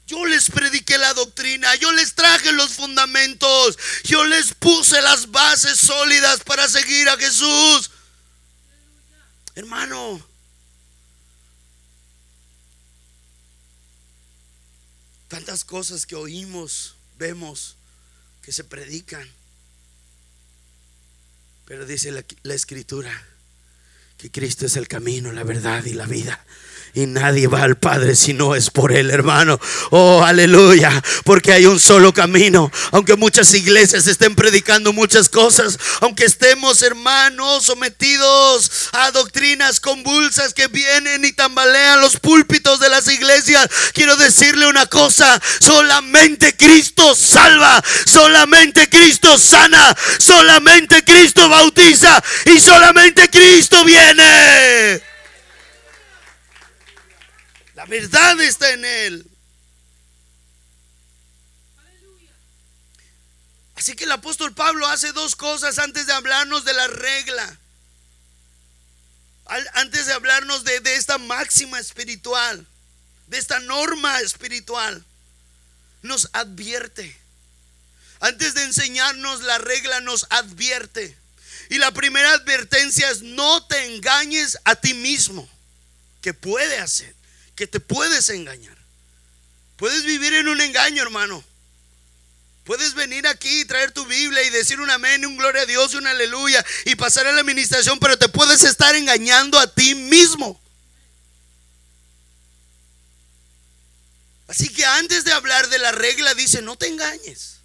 Yo 0.09 0.27
les 0.27 0.51
prediqué 0.51 0.99
la 0.99 1.15
doctrina, 1.15 1.73
yo 1.77 1.93
les 1.93 2.17
traje 2.17 2.51
los 2.51 2.73
fundamentos, 2.73 3.79
yo 4.03 4.25
les 4.25 4.55
puse 4.55 5.01
las 5.01 5.31
bases 5.31 5.79
sólidas 5.79 6.41
para 6.41 6.69
seguir 6.69 7.09
a 7.09 7.17
Jesús. 7.17 7.93
Hermano, 9.55 10.21
tantas 15.29 15.65
cosas 15.65 16.07
que 16.07 16.17
oímos, 16.17 16.97
vemos, 17.19 17.77
que 18.43 18.51
se 18.51 18.65
predican. 18.65 19.31
Pero 21.67 21.87
dice 21.87 22.11
la, 22.11 22.25
la 22.43 22.55
escritura 22.55 23.30
que 24.21 24.31
Cristo 24.31 24.67
es 24.67 24.77
el 24.77 24.87
camino, 24.87 25.33
la 25.33 25.45
verdad 25.45 25.83
y 25.87 25.95
la 25.95 26.05
vida. 26.05 26.45
Y 26.93 27.07
nadie 27.07 27.47
va 27.47 27.63
al 27.63 27.77
Padre 27.77 28.17
si 28.17 28.33
no 28.33 28.57
es 28.57 28.71
por 28.71 28.93
Él, 28.93 29.11
hermano. 29.11 29.61
Oh, 29.91 30.25
aleluya. 30.25 30.91
Porque 31.25 31.53
hay 31.53 31.67
un 31.67 31.79
solo 31.79 32.13
camino. 32.13 32.71
Aunque 32.91 33.15
muchas 33.15 33.55
iglesias 33.55 34.09
estén 34.09 34.35
predicando 34.35 34.93
muchas 34.93 35.29
cosas. 35.29 35.79
Aunque 36.01 36.25
estemos, 36.25 36.83
hermanos, 36.83 37.67
sometidos 37.67 38.91
a 38.93 39.13
doctrinas 39.13 39.79
convulsas 39.79 40.53
que 40.53 40.67
vienen 40.67 41.25
y 41.25 41.33
tambalean 41.33 42.01
los 42.01 42.17
púlpitos 42.17 42.81
de 42.81 42.89
las 42.89 43.07
iglesias. 43.07 43.69
Quiero 43.93 44.17
decirle 44.17 44.67
una 44.67 44.87
cosa. 44.87 45.41
Solamente 45.61 46.57
Cristo 46.57 47.15
salva. 47.15 47.83
Solamente 48.05 48.89
Cristo 48.89 49.39
sana. 49.39 49.97
Solamente 50.19 51.05
Cristo 51.05 51.49
bautiza. 51.49 52.21
Y 52.47 52.59
solamente 52.61 53.31
Cristo 53.31 53.85
viene. 53.85 55.01
La 57.81 57.87
verdad 57.87 58.39
está 58.43 58.71
en 58.73 58.85
Él. 58.85 59.27
Así 63.75 63.97
que 63.97 64.05
el 64.05 64.13
apóstol 64.13 64.53
Pablo 64.53 64.87
hace 64.87 65.13
dos 65.13 65.35
cosas 65.35 65.79
antes 65.79 66.07
de 66.07 66.13
hablarnos 66.13 66.67
de 66.67 66.75
la 66.75 66.87
regla. 66.89 67.59
Antes 69.73 70.05
de 70.05 70.13
hablarnos 70.13 70.63
de, 70.65 70.83
esta 70.95 71.17
máxima 71.17 71.81
espiritual, 71.81 72.67
de 73.29 73.39
esta 73.39 73.59
norma 73.61 74.21
espiritual, 74.21 75.03
nos 76.03 76.29
advierte. 76.35 77.19
Antes 78.21 78.53
de 78.53 78.65
enseñarnos 78.65 79.41
la 79.41 79.57
regla, 79.57 80.01
nos 80.03 80.27
advierte. 80.29 81.17
Y 81.71 81.79
la 81.79 81.93
primera 81.93 82.31
advertencia 82.35 83.09
es 83.09 83.23
no 83.23 83.67
te 83.67 83.87
engañes 83.87 84.59
a 84.65 84.77
ti 84.77 84.93
mismo. 84.93 85.49
que 86.21 86.35
puede 86.35 86.77
hacer, 86.77 87.15
que 87.61 87.67
te 87.67 87.79
puedes 87.79 88.31
engañar. 88.31 88.79
Puedes 89.77 90.05
vivir 90.05 90.33
en 90.33 90.49
un 90.49 90.63
engaño, 90.63 91.03
hermano. 91.03 91.45
Puedes 92.65 92.95
venir 92.95 93.27
aquí 93.27 93.61
y 93.61 93.65
traer 93.67 93.93
tu 93.93 94.07
Biblia 94.07 94.43
y 94.45 94.49
decir 94.49 94.81
un 94.81 94.89
amén, 94.89 95.27
un 95.27 95.37
gloria 95.37 95.61
a 95.61 95.67
Dios, 95.67 95.93
un 95.93 96.07
aleluya 96.07 96.65
y 96.87 96.95
pasar 96.95 97.27
a 97.27 97.33
la 97.33 97.43
administración, 97.43 97.99
pero 97.99 98.19
te 98.19 98.31
puedes 98.31 98.65
estar 98.65 98.95
engañando 98.95 99.59
a 99.59 99.67
ti 99.67 99.95
mismo. 99.95 100.59
Así 104.49 104.71
que 104.71 104.87
antes 104.87 105.25
de 105.25 105.33
hablar 105.35 105.69
de 105.69 105.81
la 105.81 105.93
regla, 105.93 106.33
dice, 106.33 106.63
no 106.63 106.77
te 106.77 106.87
engañes. 106.87 107.59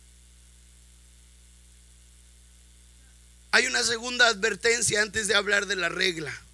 Hay 3.51 3.65
una 3.67 3.81
segunda 3.81 4.27
advertencia 4.27 5.01
antes 5.01 5.29
de 5.29 5.35
hablar 5.35 5.67
de 5.67 5.77
la 5.77 5.87
regla. 5.87 6.44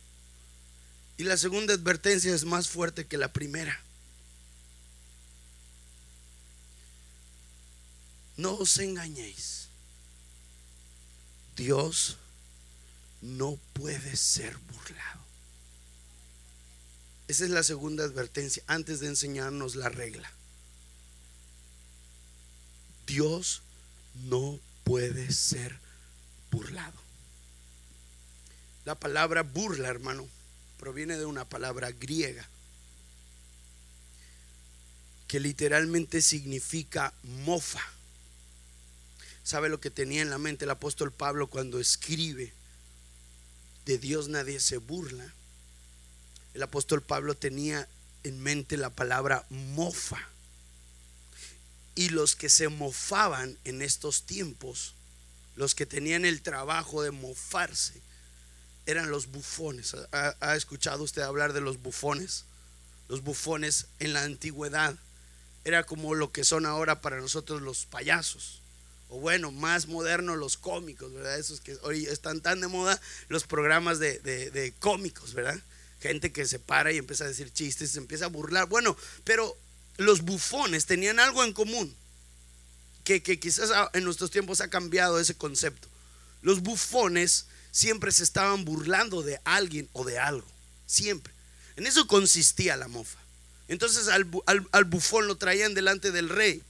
Y 1.17 1.23
la 1.23 1.37
segunda 1.37 1.73
advertencia 1.73 2.33
es 2.33 2.45
más 2.45 2.67
fuerte 2.67 3.05
que 3.05 3.17
la 3.17 3.31
primera. 3.31 3.79
No 8.37 8.55
os 8.55 8.77
engañéis. 8.79 9.67
Dios 11.55 12.17
no 13.21 13.59
puede 13.73 14.15
ser 14.15 14.57
burlado. 14.57 15.21
Esa 17.27 17.45
es 17.45 17.51
la 17.51 17.63
segunda 17.63 18.03
advertencia 18.03 18.63
antes 18.67 18.99
de 18.99 19.07
enseñarnos 19.07 19.75
la 19.75 19.89
regla. 19.89 20.31
Dios 23.05 23.61
no 24.27 24.59
puede 24.83 25.31
ser 25.31 25.77
burlado. 26.49 26.99
La 28.85 28.95
palabra 28.95 29.43
burla, 29.43 29.87
hermano, 29.87 30.27
proviene 30.81 31.15
de 31.15 31.25
una 31.25 31.45
palabra 31.45 31.91
griega 31.91 32.49
que 35.27 35.39
literalmente 35.39 36.23
significa 36.23 37.13
mofa. 37.21 37.79
¿Sabe 39.43 39.69
lo 39.69 39.79
que 39.79 39.91
tenía 39.91 40.23
en 40.23 40.31
la 40.31 40.39
mente 40.39 40.65
el 40.65 40.71
apóstol 40.71 41.13
Pablo 41.13 41.45
cuando 41.45 41.79
escribe? 41.79 42.51
De 43.85 43.99
Dios 43.99 44.27
nadie 44.27 44.59
se 44.59 44.77
burla. 44.77 45.31
El 46.55 46.63
apóstol 46.63 47.03
Pablo 47.03 47.35
tenía 47.35 47.87
en 48.23 48.41
mente 48.41 48.75
la 48.75 48.89
palabra 48.89 49.45
mofa. 49.49 50.17
Y 51.93 52.09
los 52.09 52.35
que 52.35 52.49
se 52.49 52.69
mofaban 52.69 53.55
en 53.65 53.83
estos 53.83 54.23
tiempos, 54.23 54.95
los 55.55 55.75
que 55.75 55.85
tenían 55.85 56.25
el 56.25 56.41
trabajo 56.41 57.03
de 57.03 57.11
mofarse, 57.11 58.01
eran 58.85 59.11
los 59.11 59.27
bufones. 59.27 59.95
¿Ha, 60.11 60.35
ha 60.39 60.55
escuchado 60.55 61.03
usted 61.03 61.21
hablar 61.21 61.53
de 61.53 61.61
los 61.61 61.81
bufones? 61.81 62.45
Los 63.07 63.23
bufones 63.23 63.87
en 63.99 64.13
la 64.13 64.23
antigüedad 64.23 64.95
era 65.63 65.83
como 65.83 66.15
lo 66.15 66.31
que 66.31 66.43
son 66.43 66.65
ahora 66.65 67.01
para 67.01 67.19
nosotros 67.19 67.61
los 67.61 67.85
payasos 67.85 68.61
o 69.11 69.19
bueno, 69.19 69.51
más 69.51 69.87
modernos 69.87 70.37
los 70.37 70.55
cómicos, 70.55 71.13
¿verdad? 71.13 71.37
Esos 71.37 71.59
que 71.59 71.77
hoy 71.83 72.05
están 72.05 72.39
tan 72.39 72.61
de 72.61 72.67
moda, 72.67 72.99
los 73.27 73.43
programas 73.43 73.99
de, 73.99 74.73
cómicos, 74.79 75.33
¿verdad? 75.33 75.59
Gente 75.99 76.31
que 76.31 76.45
se 76.45 76.59
para 76.59 76.93
y 76.93 76.97
empieza 76.97 77.25
a 77.25 77.27
decir 77.27 77.51
chistes, 77.51 77.91
se 77.91 77.99
empieza 77.99 78.25
a 78.25 78.29
burlar. 78.29 78.69
Bueno, 78.69 78.95
pero 79.25 79.57
los 79.97 80.21
bufones 80.21 80.85
tenían 80.85 81.19
algo 81.19 81.43
en 81.43 81.51
común, 81.51 81.93
que, 83.03 83.21
que 83.21 83.37
quizás 83.37 83.69
en 83.91 84.05
nuestros 84.05 84.31
tiempos 84.31 84.61
ha 84.61 84.69
cambiado 84.69 85.19
ese 85.19 85.35
concepto. 85.35 85.89
Los 86.41 86.61
bufones 86.61 87.47
siempre 87.71 88.11
se 88.11 88.23
estaban 88.23 88.65
burlando 88.65 89.23
de 89.23 89.39
alguien 89.43 89.89
o 89.93 90.03
de 90.03 90.19
algo, 90.19 90.47
siempre. 90.85 91.33
En 91.75 91.87
eso 91.87 92.07
consistía 92.07 92.77
la 92.77 92.87
mofa. 92.87 93.19
Entonces 93.67 94.07
al, 94.09 94.29
al 94.71 94.83
bufón 94.85 95.27
lo 95.27 95.37
traían 95.37 95.73
delante 95.73 96.11
del 96.11 96.29
rey 96.29 96.61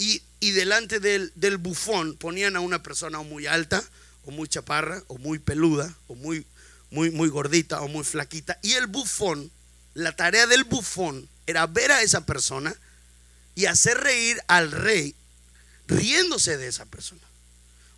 y, 0.00 0.52
delante 0.52 0.98
del, 0.98 1.58
bufón 1.58 2.16
ponían 2.16 2.56
a 2.56 2.60
una 2.60 2.82
persona 2.82 3.20
muy 3.20 3.46
alta, 3.46 3.84
o 4.24 4.30
muy 4.30 4.48
chaparra, 4.48 5.02
o 5.08 5.18
muy 5.18 5.38
peluda, 5.38 5.94
o 6.06 6.14
muy, 6.14 6.46
muy, 6.90 7.10
muy 7.10 7.28
gordita, 7.28 7.82
o 7.82 7.88
muy 7.88 8.02
flaquita. 8.02 8.58
Y 8.62 8.72
el 8.72 8.86
bufón, 8.86 9.50
la 9.92 10.16
tarea 10.16 10.46
del 10.46 10.64
bufón 10.64 11.28
era 11.46 11.66
ver 11.66 11.92
a 11.92 12.00
esa 12.00 12.24
persona 12.24 12.74
y 13.54 13.66
hacer 13.66 13.98
reír 13.98 14.40
al 14.48 14.72
rey 14.72 15.14
riéndose 15.86 16.56
de 16.56 16.68
esa 16.68 16.86
persona. 16.86 17.20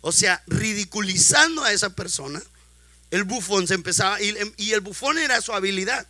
O 0.05 0.11
sea, 0.11 0.43
ridiculizando 0.47 1.63
a 1.63 1.71
esa 1.71 1.89
persona, 1.91 2.43
el 3.09 3.23
bufón 3.23 3.69
se 3.69 3.73
empezaba, 3.73 4.21
y, 4.21 4.73
el 4.73 4.81
bufón 4.81 5.17
era 5.17 5.39
su 5.39 5.53
habilidad, 5.53 6.05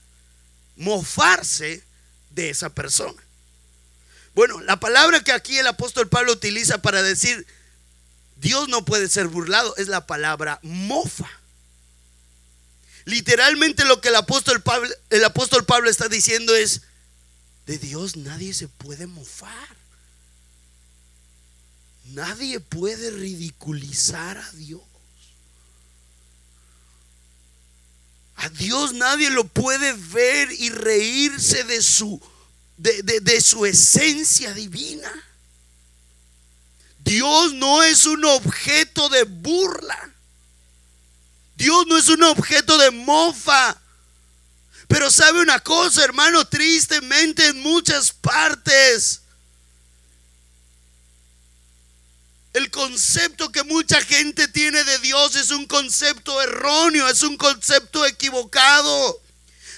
mofarse 0.77 1.83
de 2.31 2.49
esa 2.49 2.69
persona. 2.69 3.21
Bueno, 4.33 4.59
la 4.61 4.79
palabra 4.79 5.23
que 5.23 5.31
aquí 5.31 5.59
el 5.59 5.67
apóstol 5.67 6.09
Pablo 6.09 6.31
utiliza 6.33 6.79
para 6.79 7.03
decir 7.03 7.45
Dios 8.37 8.67
no 8.67 8.83
puede 8.83 9.09
ser 9.09 9.27
burlado 9.27 9.75
es 9.77 9.89
la 9.89 10.07
palabra 10.07 10.59
mofa. 10.63 11.29
Literalmente 13.05 13.85
lo 13.85 14.01
que 14.01 14.09
el 14.09 14.15
apóstol 14.15 14.63
el 15.11 15.23
apóstol 15.23 15.65
Pablo 15.65 15.87
está 15.87 16.07
diciendo 16.09 16.55
es, 16.55 16.81
de 17.67 17.77
Dios 17.77 18.17
nadie 18.17 18.55
se 18.55 18.67
puede 18.67 19.05
mofar. 19.05 19.82
Nadie 22.05 22.59
puede 22.59 23.11
ridiculizar 23.11 24.37
a 24.37 24.51
Dios. 24.51 24.81
A 28.35 28.49
Dios 28.49 28.93
nadie 28.93 29.29
lo 29.29 29.45
puede 29.45 29.93
ver 29.93 30.51
y 30.51 30.69
reírse 30.69 31.63
de 31.63 31.81
su 31.81 32.21
de, 32.77 33.41
su 33.41 33.65
esencia 33.65 34.53
divina. 34.53 35.11
Dios 36.99 37.53
no 37.53 37.83
es 37.83 38.05
un 38.05 38.23
objeto 38.25 39.09
de 39.09 39.23
burla. 39.23 40.11
Dios 41.55 41.85
no 41.87 41.97
es 41.97 42.09
un 42.09 42.23
objeto 42.23 42.77
de 42.77 42.91
mofa. 42.91 43.79
Pero 44.87 45.09
sabe 45.09 45.41
una 45.41 45.59
cosa, 45.59 46.03
hermano, 46.03 46.45
tristemente 46.45 47.47
en 47.47 47.61
muchas 47.61 48.11
partes, 48.11 49.21
concepto 52.73 53.51
que 53.51 53.63
mucha 53.63 54.01
gente 54.01 54.47
tiene 54.47 54.83
de 54.83 54.97
Dios 54.99 55.35
es 55.35 55.51
un 55.51 55.65
concepto 55.65 56.41
erróneo, 56.41 57.07
es 57.07 57.21
un 57.21 57.37
concepto 57.37 58.05
equivocado. 58.05 59.22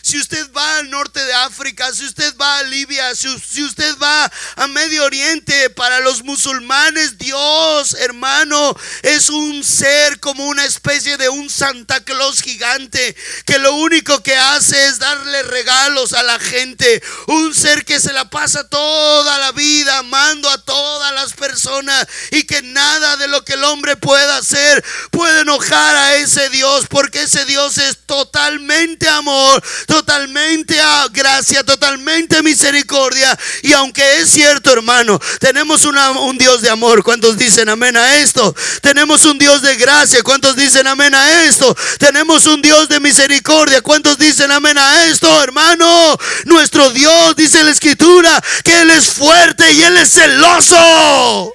Si 0.06 0.20
usted 0.20 0.52
va 0.56 0.78
al 0.78 0.92
norte 0.92 1.20
de 1.20 1.34
África, 1.34 1.92
si 1.92 2.06
usted 2.06 2.36
va 2.40 2.60
a 2.60 2.64
Libia, 2.64 3.16
si, 3.16 3.64
usted 3.64 3.98
va 3.98 4.32
a 4.56 4.68
Medio 4.68 5.04
Oriente, 5.04 5.72
para 5.72 6.00
los 6.00 6.24
musulmanes, 6.24 7.18
Dios, 7.18 7.96
hermano, 7.96 8.78
es 9.02 9.30
un 9.30 9.64
ser 9.64 10.20
como 10.20 10.46
una 10.46 10.64
especie 10.64 11.18
de 11.18 11.28
un 11.30 11.50
Santa 11.50 12.04
Claus 12.04 12.44
gigante 12.44 13.16
que 13.48 13.58
lo 13.58 13.74
único 13.74 14.22
que 14.22 14.36
hace 14.36 14.86
es 14.86 15.00
darle 15.00 15.42
regalos 15.42 16.14
a 16.14 16.22
la 16.22 16.38
gente. 16.38 17.02
Un 17.26 17.56
ser 17.56 17.84
que 17.84 18.00
se 18.00 18.14
la 18.14 18.30
pasa 18.30 18.70
toda 18.70 19.40
la 19.40 19.54
vida 19.54 19.98
amando 19.98 20.52
a 20.52 20.64
todas 20.64 21.16
las 21.16 21.34
personas 21.34 22.06
y 22.30 22.44
que 22.44 22.62
nada 22.62 23.18
de 23.18 23.28
lo 23.28 23.44
que 23.44 23.54
el 23.54 23.64
hombre 23.64 23.98
pueda 23.98 24.38
hacer 24.38 24.86
puede 25.10 25.42
enojar 25.42 25.96
a 25.96 26.16
ese 26.18 26.52
Dios 26.52 26.86
porque 26.92 27.24
ese 27.24 27.44
Dios 27.46 27.80
es 27.80 27.98
totalmente 28.06 29.10
amor 29.10 29.64
totalmente 29.96 30.78
a 30.82 31.08
gracia, 31.08 31.64
totalmente 31.64 32.44
misericordia. 32.44 33.38
Y 33.64 33.72
aunque 33.72 34.20
es 34.20 34.30
cierto, 34.30 34.74
hermano, 34.74 35.20
tenemos 35.40 35.86
un 35.86 36.38
Dios 36.38 36.62
de 36.62 36.70
amor. 36.70 37.02
¿Cuántos 37.02 37.38
dicen 37.38 37.70
amén 37.70 37.96
a 37.96 38.18
esto? 38.18 38.54
Tenemos 38.82 39.24
un 39.24 39.38
Dios 39.38 39.62
de 39.62 39.78
gracia. 39.78 40.22
¿Cuántos 40.22 40.58
dicen 40.58 40.86
amén 40.86 41.16
a 41.16 41.44
esto? 41.44 41.74
Tenemos 41.98 42.46
un 42.46 42.62
Dios 42.62 42.90
de 42.90 43.00
misericordia. 43.00 43.82
¿Cuántos 43.82 44.18
dicen 44.18 44.52
amén 44.52 44.78
a 44.78 45.06
esto, 45.06 45.42
hermano? 45.42 46.18
Nuestro 46.44 46.90
Dios, 46.90 47.36
dice 47.38 47.64
la 47.64 47.72
escritura, 47.72 48.44
que 48.66 48.82
Él 48.82 48.92
es 48.92 49.08
fuerte 49.08 49.72
y 49.72 49.82
Él 49.82 49.96
es 49.96 50.12
celoso. 50.12 51.54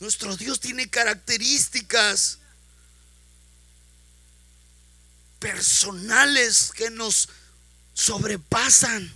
Nuestro 0.00 0.36
Dios 0.38 0.58
tiene 0.58 0.88
características 0.88 2.38
personales 5.42 6.70
que 6.72 6.88
nos 6.90 7.28
sobrepasan. 7.94 9.12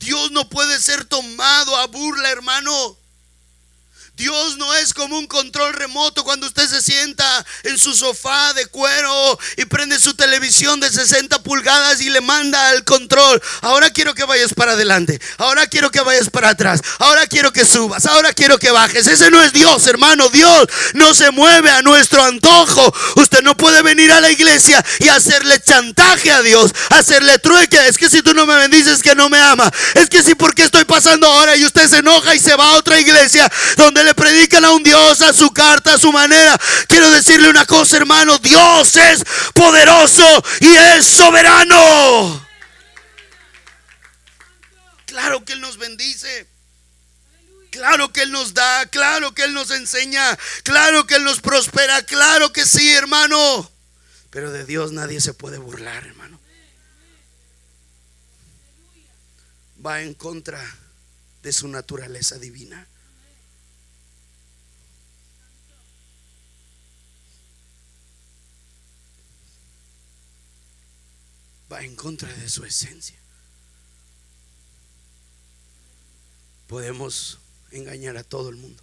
Dios 0.00 0.32
no 0.32 0.48
puede 0.48 0.80
ser 0.80 1.04
tomado 1.04 1.76
a 1.76 1.86
burla, 1.86 2.28
hermano. 2.30 2.97
Dios 4.18 4.56
no 4.58 4.74
es 4.74 4.94
como 4.94 5.16
un 5.16 5.28
control 5.28 5.74
remoto 5.74 6.24
cuando 6.24 6.48
usted 6.48 6.68
se 6.68 6.82
sienta 6.82 7.46
en 7.62 7.78
su 7.78 7.94
sofá 7.94 8.52
de 8.52 8.66
cuero 8.66 9.38
y 9.56 9.64
prende 9.66 9.96
su 10.00 10.12
televisión 10.14 10.80
de 10.80 10.90
60 10.90 11.40
pulgadas 11.44 12.00
y 12.00 12.10
le 12.10 12.20
manda 12.20 12.70
al 12.70 12.82
control. 12.82 13.40
Ahora 13.60 13.90
quiero 13.90 14.14
que 14.14 14.24
vayas 14.24 14.54
para 14.54 14.72
adelante. 14.72 15.20
Ahora 15.36 15.68
quiero 15.68 15.92
que 15.92 16.00
vayas 16.00 16.30
para 16.30 16.48
atrás. 16.48 16.80
Ahora 16.98 17.28
quiero 17.28 17.52
que 17.52 17.64
subas. 17.64 18.06
Ahora 18.06 18.32
quiero 18.32 18.58
que 18.58 18.72
bajes. 18.72 19.06
Ese 19.06 19.30
no 19.30 19.40
es 19.40 19.52
Dios, 19.52 19.86
hermano. 19.86 20.28
Dios 20.30 20.66
no 20.94 21.14
se 21.14 21.30
mueve 21.30 21.70
a 21.70 21.82
nuestro 21.82 22.24
antojo. 22.24 22.92
Usted 23.14 23.42
no 23.42 23.56
puede 23.56 23.82
venir 23.82 24.10
a 24.10 24.20
la 24.20 24.32
iglesia 24.32 24.84
y 24.98 25.06
hacerle 25.06 25.60
chantaje 25.60 26.32
a 26.32 26.42
Dios, 26.42 26.72
hacerle 26.90 27.38
trueque. 27.38 27.86
Es 27.86 27.96
que 27.96 28.10
si 28.10 28.22
tú 28.22 28.34
no 28.34 28.46
me 28.46 28.56
bendices, 28.56 29.00
que 29.00 29.14
no 29.14 29.28
me 29.28 29.38
ama. 29.38 29.70
Es 29.94 30.10
que 30.10 30.24
si 30.24 30.34
porque 30.34 30.64
estoy 30.64 30.84
pasando 30.84 31.28
ahora 31.28 31.54
y 31.56 31.64
usted 31.64 31.88
se 31.88 31.98
enoja 31.98 32.34
y 32.34 32.40
se 32.40 32.56
va 32.56 32.72
a 32.72 32.76
otra 32.78 32.98
iglesia 32.98 33.48
donde 33.76 34.07
le 34.08 34.14
predican 34.14 34.64
a 34.64 34.72
un 34.72 34.82
Dios 34.82 35.20
a 35.20 35.34
su 35.34 35.52
carta, 35.52 35.94
a 35.94 35.98
su 35.98 36.10
manera. 36.10 36.58
Quiero 36.88 37.10
decirle 37.10 37.50
una 37.50 37.66
cosa, 37.66 37.98
hermano. 37.98 38.38
Dios 38.38 38.96
es 38.96 39.22
poderoso 39.52 40.24
y 40.60 40.74
es 40.74 41.04
soberano. 41.04 42.48
Claro 45.04 45.44
que 45.44 45.52
Él 45.52 45.60
nos 45.60 45.76
bendice. 45.76 46.48
Claro 47.70 48.10
que 48.10 48.22
Él 48.22 48.32
nos 48.32 48.54
da, 48.54 48.86
claro 48.86 49.34
que 49.34 49.44
Él 49.44 49.52
nos 49.52 49.70
enseña, 49.70 50.38
claro 50.64 51.06
que 51.06 51.16
Él 51.16 51.24
nos 51.24 51.40
prospera, 51.40 52.02
claro 52.02 52.50
que 52.50 52.64
sí, 52.64 52.94
hermano. 52.94 53.70
Pero 54.30 54.50
de 54.50 54.64
Dios 54.64 54.92
nadie 54.92 55.20
se 55.20 55.34
puede 55.34 55.58
burlar, 55.58 56.06
hermano. 56.06 56.40
Va 59.84 60.00
en 60.00 60.14
contra 60.14 60.58
de 61.42 61.52
su 61.52 61.68
naturaleza 61.68 62.38
divina. 62.38 62.88
Va 71.70 71.82
en 71.82 71.96
contra 71.96 72.32
de 72.32 72.48
su 72.48 72.64
esencia. 72.64 73.18
Podemos 76.66 77.38
engañar 77.70 78.16
a 78.16 78.24
todo 78.24 78.50
el 78.50 78.56
mundo, 78.56 78.82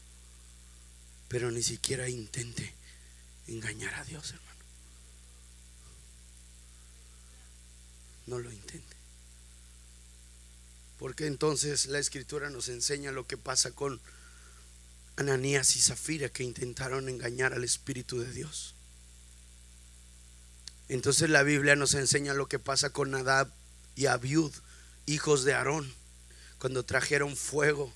pero 1.28 1.52
ni 1.52 1.63
siquiera 1.63 2.10
intente 2.10 2.74
engañar 3.48 3.93
a 3.95 4.04
Dios, 4.04 4.32
hermano. 4.32 4.60
No 8.28 8.39
lo 8.39 8.52
intente. 8.52 8.95
Porque 10.98 11.28
entonces 11.28 11.88
la 11.88 12.00
escritura 12.00 12.50
nos 12.50 12.69
enseña 12.69 13.12
lo 13.12 13.28
que 13.28 13.38
pasa 13.38 13.71
con 13.71 14.02
Ananías 15.17 15.76
y 15.76 15.82
Zafira 15.82 16.30
que 16.30 16.43
intentaron 16.43 17.10
engañar 17.10 17.54
al 17.54 17.63
Espíritu 17.63 18.19
de 18.19 18.32
Dios. 18.32 18.75
Entonces 20.88 21.30
la 21.30 21.43
Biblia 21.43 21.76
nos 21.76 21.93
enseña 21.93 22.34
lo 22.34 22.48
que 22.48 22.60
pasa 22.60 22.91
con 22.91 23.12
Nadab 23.12 23.50
y 23.95 24.06
Abiud, 24.06 24.52
hijos 25.06 25.43
de 25.43 25.54
Aarón, 25.54 25.91
cuando 26.60 26.84
trajeron 26.84 27.36
fuego 27.36 27.93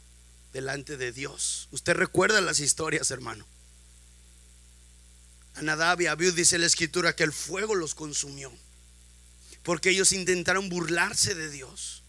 delante 0.54 0.98
de 0.98 1.12
Dios. 1.12 1.68
Usted 1.72 1.94
recuerda 1.94 2.42
las 2.42 2.60
historias, 2.60 3.12
hermano. 3.12 3.46
A 5.56 5.62
Nadab 5.62 6.02
y 6.02 6.08
Abiud 6.08 6.34
dice 6.34 6.58
la 6.58 6.66
escritura 6.66 7.16
que 7.16 7.24
el 7.24 7.34
fuego 7.34 7.76
los 7.76 7.94
consumió, 7.94 8.52
porque 9.64 9.92
ellos 9.92 10.14
intentaron 10.14 10.70
burlarse 10.70 11.36
de 11.36 11.50
Dios. 11.50 12.04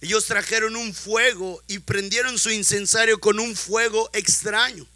Ellos 0.00 0.26
trajeron 0.26 0.76
un 0.76 0.94
fuego 0.94 1.62
y 1.68 1.78
prendieron 1.78 2.38
su 2.38 2.50
incensario 2.50 3.20
con 3.20 3.38
un 3.38 3.54
fuego 3.54 4.10
extraño. 4.12 4.86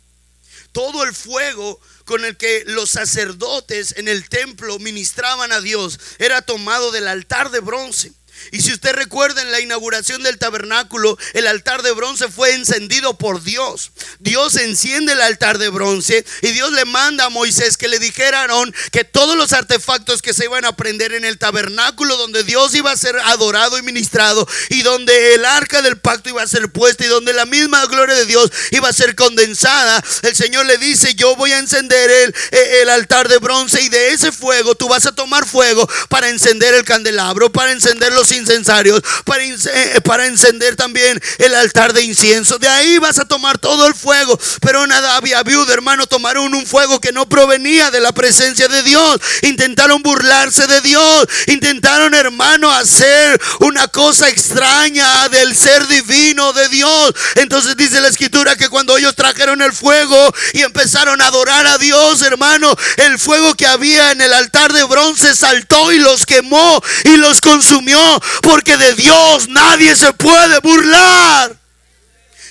Todo 0.72 1.04
el 1.04 1.14
fuego 1.14 1.80
con 2.06 2.24
el 2.24 2.36
que 2.38 2.62
los 2.66 2.90
sacerdotes 2.90 3.94
en 3.98 4.08
el 4.08 4.28
templo 4.28 4.78
ministraban 4.78 5.52
a 5.52 5.60
Dios 5.60 6.00
era 6.18 6.40
tomado 6.40 6.92
del 6.92 7.08
altar 7.08 7.50
de 7.50 7.60
bronce. 7.60 8.12
Y 8.52 8.60
si 8.60 8.72
usted 8.72 8.94
recuerda 8.94 9.42
en 9.42 9.50
la 9.50 9.60
inauguración 9.60 10.22
del 10.22 10.38
tabernáculo, 10.38 11.18
el 11.34 11.46
altar 11.46 11.82
de 11.82 11.92
bronce 11.92 12.28
fue 12.28 12.54
encendido 12.54 13.18
por 13.18 13.42
Dios. 13.42 13.92
Dios 14.18 14.56
enciende 14.56 15.12
el 15.12 15.20
altar 15.20 15.58
de 15.58 15.68
bronce 15.68 16.24
y 16.42 16.48
Dios 16.52 16.72
le 16.72 16.84
manda 16.84 17.26
a 17.26 17.30
Moisés 17.30 17.76
que 17.76 17.88
le 17.88 17.98
dijera 17.98 18.38
a 18.38 18.40
Aarón 18.42 18.74
que 18.92 19.04
todos 19.04 19.36
los 19.36 19.52
artefactos 19.52 20.22
que 20.22 20.34
se 20.34 20.44
iban 20.44 20.64
a 20.64 20.76
prender 20.76 21.12
en 21.12 21.24
el 21.24 21.38
tabernáculo 21.38 22.16
donde 22.16 22.44
Dios 22.44 22.74
iba 22.74 22.90
a 22.90 22.96
ser 22.96 23.16
adorado 23.18 23.78
y 23.78 23.82
ministrado 23.82 24.46
y 24.70 24.82
donde 24.82 25.34
el 25.34 25.44
arca 25.44 25.82
del 25.82 25.98
pacto 25.98 26.30
iba 26.30 26.42
a 26.42 26.46
ser 26.46 26.70
puesta 26.70 27.04
y 27.04 27.08
donde 27.08 27.32
la 27.32 27.46
misma 27.46 27.84
gloria 27.86 28.14
de 28.14 28.26
Dios 28.26 28.50
iba 28.70 28.88
a 28.88 28.92
ser 28.92 29.14
condensada, 29.14 30.02
el 30.22 30.36
Señor 30.36 30.66
le 30.66 30.78
dice, 30.78 31.14
yo 31.14 31.36
voy 31.36 31.52
a 31.52 31.58
encender 31.58 32.10
el, 32.10 32.34
el 32.50 32.88
altar 32.90 33.28
de 33.28 33.38
bronce 33.38 33.82
y 33.82 33.88
de 33.88 34.10
ese 34.10 34.32
fuego 34.32 34.74
tú 34.74 34.88
vas 34.88 35.06
a 35.06 35.12
tomar 35.12 35.46
fuego 35.46 35.88
para 36.08 36.28
encender 36.28 36.74
el 36.74 36.84
candelabro, 36.84 37.50
para 37.50 37.72
encender 37.72 38.12
los 38.12 38.25
incensarios, 38.32 39.02
para, 39.24 39.44
eh, 39.44 40.00
para 40.04 40.26
encender 40.26 40.76
también 40.76 41.20
el 41.38 41.54
altar 41.54 41.92
de 41.92 42.02
incienso. 42.02 42.58
De 42.58 42.68
ahí 42.68 42.98
vas 42.98 43.18
a 43.18 43.24
tomar 43.24 43.58
todo 43.58 43.86
el 43.86 43.94
fuego. 43.94 44.38
Pero 44.60 44.86
nada 44.86 45.16
había 45.16 45.42
viuda, 45.42 45.72
hermano, 45.72 46.06
tomaron 46.06 46.54
un 46.54 46.66
fuego 46.66 47.00
que 47.00 47.12
no 47.12 47.28
provenía 47.28 47.90
de 47.90 48.00
la 48.00 48.12
presencia 48.12 48.68
de 48.68 48.82
Dios. 48.82 49.20
Intentaron 49.42 50.02
burlarse 50.02 50.66
de 50.66 50.80
Dios. 50.80 51.26
Intentaron, 51.46 52.14
hermano, 52.14 52.70
hacer 52.70 53.40
una 53.60 53.88
cosa 53.88 54.28
extraña 54.28 55.28
del 55.28 55.54
ser 55.54 55.86
divino 55.88 56.52
de 56.52 56.68
Dios. 56.68 57.14
Entonces 57.36 57.76
dice 57.76 58.00
la 58.00 58.08
escritura 58.08 58.56
que 58.56 58.68
cuando 58.68 58.96
ellos 58.96 59.14
trajeron 59.14 59.62
el 59.62 59.72
fuego 59.72 60.34
y 60.52 60.62
empezaron 60.62 61.20
a 61.20 61.26
adorar 61.26 61.66
a 61.66 61.78
Dios, 61.78 62.22
hermano, 62.22 62.74
el 62.96 63.18
fuego 63.18 63.54
que 63.54 63.66
había 63.66 64.12
en 64.12 64.20
el 64.20 64.32
altar 64.32 64.72
de 64.72 64.84
bronce 64.84 65.34
saltó 65.34 65.92
y 65.92 65.98
los 65.98 66.26
quemó 66.26 66.82
y 67.04 67.16
los 67.16 67.40
consumió 67.40 67.98
porque 68.42 68.76
de 68.76 68.94
Dios 68.94 69.48
nadie 69.48 69.94
se 69.96 70.12
puede 70.12 70.60
burlar. 70.60 71.56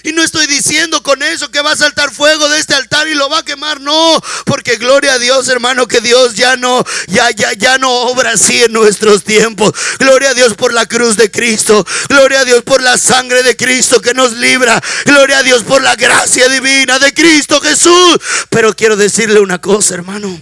Y 0.06 0.12
no 0.12 0.22
estoy 0.22 0.46
diciendo 0.46 1.02
con 1.02 1.24
eso 1.24 1.50
que 1.50 1.64
va 1.64 1.72
a 1.72 1.76
saltar 1.76 2.14
fuego 2.14 2.48
de 2.48 2.60
este 2.60 2.76
altar 2.76 3.08
y 3.08 3.16
lo 3.16 3.28
va 3.28 3.40
a 3.40 3.44
quemar, 3.44 3.82
no, 3.82 4.22
porque 4.46 4.76
gloria 4.76 5.14
a 5.14 5.18
Dios, 5.18 5.48
hermano, 5.48 5.88
que 5.88 6.00
Dios 6.00 6.36
ya 6.36 6.56
no 6.58 6.86
ya 7.08 7.32
ya 7.32 7.54
ya 7.54 7.80
no 7.80 7.92
obra 7.92 8.34
así 8.34 8.56
en 8.62 8.72
nuestros 8.72 9.24
tiempos. 9.24 9.74
Gloria 9.98 10.30
a 10.30 10.34
Dios 10.36 10.54
por 10.54 10.74
la 10.74 10.86
cruz 10.86 11.18
de 11.18 11.32
Cristo. 11.32 11.84
Gloria 12.08 12.42
a 12.42 12.46
Dios 12.46 12.62
por 12.62 12.84
la 12.84 13.00
sangre 13.00 13.42
de 13.42 13.58
Cristo 13.58 14.00
que 14.00 14.14
nos 14.14 14.34
libra. 14.34 14.80
Gloria 15.06 15.40
a 15.40 15.44
Dios 15.44 15.64
por 15.64 15.82
la 15.82 15.96
gracia 15.96 16.48
divina 16.50 17.00
de 17.00 17.12
Cristo 17.12 17.60
Jesús. 17.60 18.20
Pero 18.52 18.76
quiero 18.76 18.98
decirle 18.98 19.40
una 19.40 19.60
cosa, 19.60 19.96
hermano. 19.96 20.40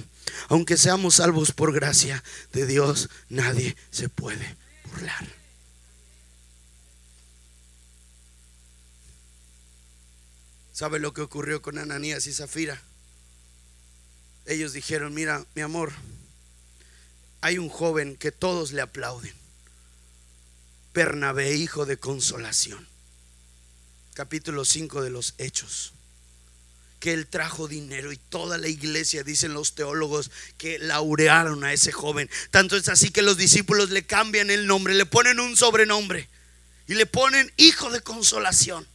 Aunque 0.50 0.76
seamos 0.76 1.16
salvos 1.16 1.54
por 1.54 1.72
gracia 1.72 2.22
de 2.52 2.66
Dios, 2.66 3.08
nadie 3.30 3.78
se 3.92 4.10
puede 4.10 4.58
¿Sabe 10.74 11.00
lo 11.00 11.14
que 11.14 11.22
ocurrió 11.22 11.62
con 11.62 11.78
Ananías 11.78 12.28
y 12.28 12.34
Zafira? 12.34 12.82
Ellos 14.46 14.74
dijeron, 14.74 15.14
mira, 15.14 15.46
mi 15.56 15.62
amor, 15.62 15.94
hay 17.42 17.58
un 17.58 17.70
joven 17.70 18.16
que 18.18 18.32
todos 18.32 18.72
le 18.72 18.82
aplauden. 18.82 19.34
Bernabé, 20.94 21.56
hijo 21.56 21.86
de 21.86 21.98
consolación. 21.98 22.88
Capítulo 24.14 24.66
5 24.66 25.02
de 25.02 25.10
los 25.10 25.36
Hechos. 25.38 25.94
Que 27.04 27.12
él 27.12 27.28
trajo 27.28 27.68
dinero 27.68 28.14
y 28.14 28.18
toda 28.18 28.58
la 28.58 28.70
iglesia, 28.70 29.26
dicen 29.26 29.54
los 29.54 29.76
teólogos, 29.76 30.32
que 30.58 30.80
laurearon 30.80 31.66
a 31.66 31.74
ese 31.74 31.92
joven. 31.92 32.30
Tanto 32.50 32.78
es 32.78 32.88
así 32.88 33.12
que 33.12 33.22
los 33.22 33.36
discípulos 33.36 33.90
le 33.90 34.06
cambian 34.06 34.50
el 34.50 34.68
nombre, 34.68 34.94
le 34.94 35.06
ponen 35.06 35.42
un 35.42 35.58
sobrenombre 35.58 36.30
y 36.88 36.94
le 36.94 37.06
ponen 37.06 37.52
hijo 37.58 37.90
de 37.90 38.00
consolación. 38.00 38.88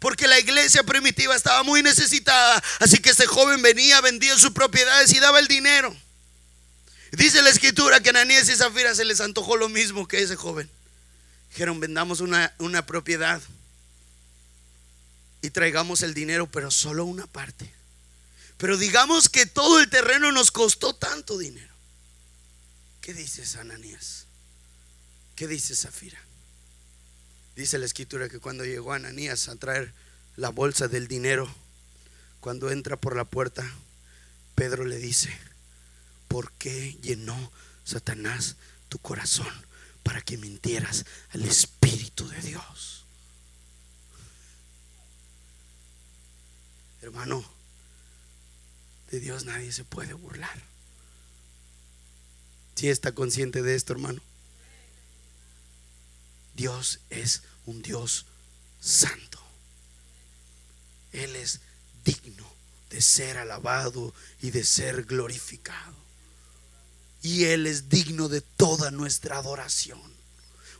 Porque 0.00 0.26
la 0.26 0.40
iglesia 0.40 0.82
primitiva 0.82 1.36
estaba 1.36 1.62
muy 1.62 1.84
necesitada. 1.84 2.60
Así 2.80 2.98
que 2.98 3.10
este 3.10 3.26
joven 3.26 3.62
venía, 3.62 4.00
vendía 4.00 4.36
sus 4.36 4.50
propiedades 4.50 5.14
y 5.14 5.20
daba 5.20 5.38
el 5.38 5.46
dinero. 5.46 5.96
Dice 7.12 7.42
la 7.42 7.50
escritura 7.50 8.00
que 8.00 8.10
Ananías 8.10 8.48
y 8.48 8.56
Zafira 8.56 8.92
se 8.96 9.04
les 9.04 9.20
antojó 9.20 9.56
lo 9.56 9.68
mismo 9.68 10.08
que 10.08 10.20
ese 10.20 10.34
joven. 10.34 10.68
Dijeron, 11.50 11.78
vendamos 11.78 12.18
una, 12.18 12.52
una 12.58 12.84
propiedad 12.86 13.40
y 15.46 15.50
traigamos 15.50 16.02
el 16.02 16.12
dinero, 16.12 16.50
pero 16.50 16.72
solo 16.72 17.04
una 17.04 17.28
parte. 17.28 17.72
Pero 18.56 18.76
digamos 18.76 19.28
que 19.28 19.46
todo 19.46 19.78
el 19.78 19.88
terreno 19.88 20.32
nos 20.32 20.50
costó 20.50 20.96
tanto 20.96 21.38
dinero. 21.38 21.72
¿Qué 23.00 23.14
dices, 23.14 23.54
Ananías? 23.54 24.26
¿Qué 25.36 25.46
dices, 25.46 25.82
Zafira? 25.82 26.18
Dice 27.54 27.78
la 27.78 27.86
escritura 27.86 28.28
que 28.28 28.40
cuando 28.40 28.64
llegó 28.64 28.92
Ananías 28.92 29.48
a 29.48 29.54
traer 29.54 29.92
la 30.34 30.48
bolsa 30.48 30.88
del 30.88 31.06
dinero, 31.06 31.48
cuando 32.40 32.72
entra 32.72 32.96
por 32.96 33.14
la 33.14 33.24
puerta, 33.24 33.64
Pedro 34.56 34.84
le 34.84 34.98
dice, 34.98 35.32
¿por 36.26 36.50
qué 36.54 36.98
llenó 37.02 37.52
Satanás 37.84 38.56
tu 38.88 38.98
corazón 38.98 39.46
para 40.02 40.22
que 40.22 40.38
mintieras 40.38 41.04
al 41.30 41.44
Espíritu 41.44 42.26
de 42.26 42.40
Dios? 42.40 42.95
Hermano, 47.06 47.44
de 49.12 49.20
Dios 49.20 49.44
nadie 49.44 49.70
se 49.70 49.84
puede 49.84 50.12
burlar. 50.12 50.60
Si 52.74 52.88
está 52.88 53.12
consciente 53.12 53.62
de 53.62 53.76
esto, 53.76 53.92
hermano. 53.92 54.20
Dios 56.56 56.98
es 57.10 57.42
un 57.64 57.80
Dios 57.80 58.26
santo. 58.80 59.40
Él 61.12 61.36
es 61.36 61.60
digno 62.04 62.44
de 62.90 63.00
ser 63.00 63.38
alabado 63.38 64.12
y 64.42 64.50
de 64.50 64.64
ser 64.64 65.04
glorificado. 65.04 65.94
Y 67.22 67.44
Él 67.44 67.68
es 67.68 67.88
digno 67.88 68.28
de 68.28 68.40
toda 68.40 68.90
nuestra 68.90 69.38
adoración. 69.38 70.00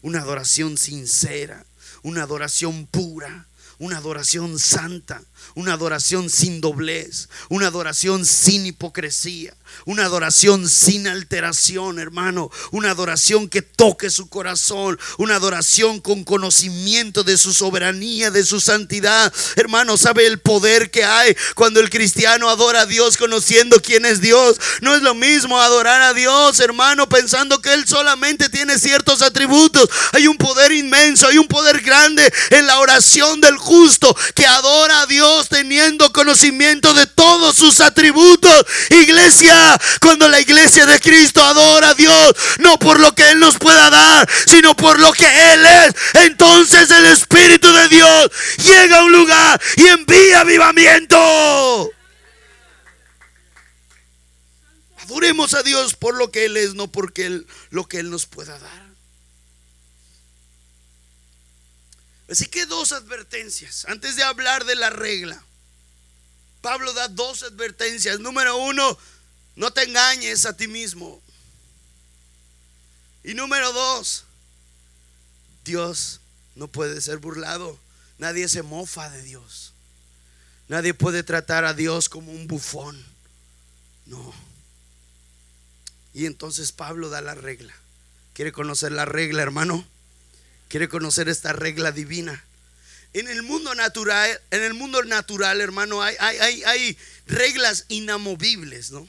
Una 0.02 0.22
adoración 0.22 0.76
sincera, 0.76 1.64
una 2.02 2.24
adoración 2.24 2.86
pura, 2.86 3.46
una 3.78 3.98
adoración 3.98 4.58
santa, 4.58 5.22
una 5.54 5.74
adoración 5.74 6.30
sin 6.30 6.60
doblez, 6.60 7.28
una 7.48 7.66
adoración 7.66 8.24
sin 8.24 8.66
hipocresía, 8.66 9.54
una 9.84 10.04
adoración 10.04 10.68
sin 10.68 11.06
alteración, 11.06 11.98
hermano, 11.98 12.50
una 12.70 12.90
adoración 12.90 13.48
que 13.48 13.62
toque 13.62 14.10
su 14.10 14.28
corazón, 14.28 14.98
una 15.18 15.36
adoración 15.36 16.00
con 16.00 16.24
conocimiento 16.24 17.22
de 17.22 17.38
su 17.38 17.52
soberanía, 17.52 18.30
de 18.30 18.44
su 18.44 18.60
santidad. 18.60 19.32
Hermano, 19.56 19.96
¿sabe 19.96 20.26
el 20.26 20.38
poder 20.40 20.90
que 20.90 21.04
hay 21.04 21.36
cuando 21.54 21.80
el 21.80 21.90
cristiano 21.90 22.48
adora 22.48 22.82
a 22.82 22.86
Dios 22.86 23.16
conociendo 23.16 23.80
quién 23.80 24.04
es 24.04 24.20
Dios? 24.20 24.56
No 24.80 24.94
es 24.94 25.02
lo 25.02 25.14
mismo 25.14 25.60
adorar 25.60 26.02
a 26.02 26.14
Dios, 26.14 26.60
hermano, 26.60 27.08
pensando 27.08 27.60
que 27.60 27.72
Él 27.72 27.86
solamente 27.86 28.48
tiene 28.48 28.78
ciertos 28.78 29.22
atributos. 29.22 29.88
Hay 30.12 30.26
un 30.26 30.36
poder 30.36 30.72
inmenso, 30.72 31.28
hay 31.28 31.38
un 31.38 31.48
poder 31.48 31.80
grande 31.80 32.32
en 32.50 32.66
la 32.66 32.78
oración 32.78 33.40
del 33.40 33.56
justo 33.56 34.16
que 34.34 34.46
adora 34.46 35.02
a 35.02 35.06
Dios 35.06 35.48
teniendo 35.48 36.12
conocimiento 36.12 36.94
de 36.94 37.06
todos 37.06 37.56
sus 37.56 37.80
atributos. 37.80 38.66
Iglesia, 38.90 39.65
cuando 40.00 40.28
la 40.28 40.40
iglesia 40.40 40.86
de 40.86 41.00
Cristo 41.00 41.42
adora 41.42 41.90
a 41.90 41.94
Dios, 41.94 42.34
no 42.58 42.78
por 42.78 43.00
lo 43.00 43.14
que 43.14 43.30
Él 43.30 43.40
nos 43.40 43.56
pueda 43.58 43.90
dar, 43.90 44.28
sino 44.46 44.76
por 44.76 44.98
lo 44.98 45.12
que 45.12 45.26
Él 45.26 45.66
es, 45.66 45.94
entonces 46.24 46.90
el 46.90 47.06
Espíritu 47.06 47.72
de 47.72 47.88
Dios 47.88 48.30
llega 48.58 48.98
a 48.98 49.04
un 49.04 49.12
lugar 49.12 49.60
y 49.76 49.86
envía 49.86 50.40
avivamiento. 50.40 51.90
Adoremos 54.98 55.54
a 55.54 55.62
Dios 55.62 55.94
por 55.94 56.16
lo 56.16 56.30
que 56.32 56.46
Él 56.46 56.56
es, 56.56 56.74
no 56.74 56.90
Él, 57.16 57.46
lo 57.70 57.86
que 57.86 57.98
Él 57.98 58.10
nos 58.10 58.26
pueda 58.26 58.58
dar. 58.58 58.86
Así 62.28 62.46
que 62.46 62.66
dos 62.66 62.90
advertencias 62.90 63.84
antes 63.88 64.16
de 64.16 64.24
hablar 64.24 64.64
de 64.64 64.74
la 64.74 64.90
regla. 64.90 65.40
Pablo 66.60 66.92
da 66.94 67.06
dos 67.06 67.44
advertencias. 67.44 68.18
Número 68.18 68.56
uno, 68.56 68.98
no 69.56 69.72
te 69.72 69.82
engañes 69.82 70.46
a 70.46 70.56
ti 70.56 70.68
mismo. 70.68 71.20
Y 73.24 73.34
número 73.34 73.72
dos, 73.72 74.24
Dios 75.64 76.20
no 76.54 76.68
puede 76.68 77.00
ser 77.00 77.18
burlado. 77.18 77.78
Nadie 78.18 78.48
se 78.48 78.62
mofa 78.62 79.10
de 79.10 79.22
Dios. 79.22 79.72
Nadie 80.68 80.94
puede 80.94 81.22
tratar 81.22 81.64
a 81.64 81.74
Dios 81.74 82.08
como 82.08 82.32
un 82.32 82.46
bufón. 82.46 83.04
No. 84.06 84.32
Y 86.14 86.26
entonces 86.26 86.72
Pablo 86.72 87.08
da 87.08 87.20
la 87.20 87.34
regla. 87.34 87.74
¿Quiere 88.32 88.52
conocer 88.52 88.92
la 88.92 89.04
regla, 89.04 89.42
hermano? 89.42 89.86
¿Quiere 90.68 90.88
conocer 90.88 91.28
esta 91.28 91.52
regla 91.52 91.92
divina? 91.92 92.44
En 93.12 93.28
el 93.28 93.42
mundo 93.42 93.74
natural, 93.74 94.40
en 94.50 94.62
el 94.62 94.74
mundo 94.74 95.02
natural, 95.04 95.60
hermano, 95.60 96.02
hay, 96.02 96.16
hay, 96.20 96.62
hay, 96.64 96.98
reglas 97.26 97.86
inamovibles, 97.88 98.90
¿no? 98.90 99.08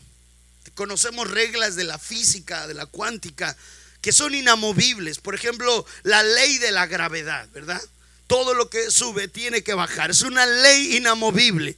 Conocemos 0.76 1.30
reglas 1.30 1.76
de 1.76 1.84
la 1.84 1.98
física, 1.98 2.68
de 2.68 2.74
la 2.74 2.86
cuántica, 2.86 3.56
que 4.02 4.12
son 4.12 4.36
inamovibles. 4.36 5.20
Por 5.20 5.36
ejemplo, 5.36 5.86
la 6.04 6.24
ley 6.24 6.58
de 6.58 6.72
la 6.72 6.88
gravedad, 6.88 7.48
¿verdad? 7.54 7.82
Todo 8.28 8.54
lo 8.54 8.70
que 8.70 8.92
sube 8.92 9.28
tiene 9.28 9.64
que 9.64 9.74
bajar. 9.74 10.12
Es 10.12 10.22
una 10.22 10.46
ley 10.46 10.98
inamovible. 10.98 11.78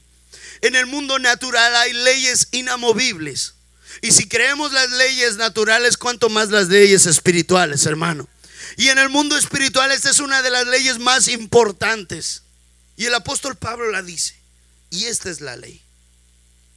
En 0.62 0.76
el 0.76 0.86
mundo 0.86 1.18
natural 1.18 1.74
hay 1.76 1.92
leyes 1.92 2.48
inamovibles. 2.52 3.54
Y 4.02 4.12
si 4.12 4.28
creemos 4.28 4.72
las 4.72 4.90
leyes 4.92 5.36
naturales, 5.36 5.96
¿cuánto 5.96 6.28
más 6.28 6.50
las 6.50 6.68
leyes 6.68 7.06
espirituales, 7.06 7.86
hermano? 7.86 8.28
Y 8.76 8.88
en 8.88 8.98
el 8.98 9.08
mundo 9.08 9.36
espiritual 9.36 9.90
esta 9.90 10.10
es 10.10 10.20
una 10.20 10.42
de 10.42 10.50
las 10.50 10.66
leyes 10.66 10.98
más 10.98 11.28
importantes. 11.28 12.42
Y 12.96 13.06
el 13.06 13.14
apóstol 13.14 13.56
Pablo 13.56 13.90
la 13.90 14.02
dice. 14.02 14.34
Y 14.90 15.06
esta 15.06 15.30
es 15.30 15.40
la 15.40 15.56
ley. 15.56 15.82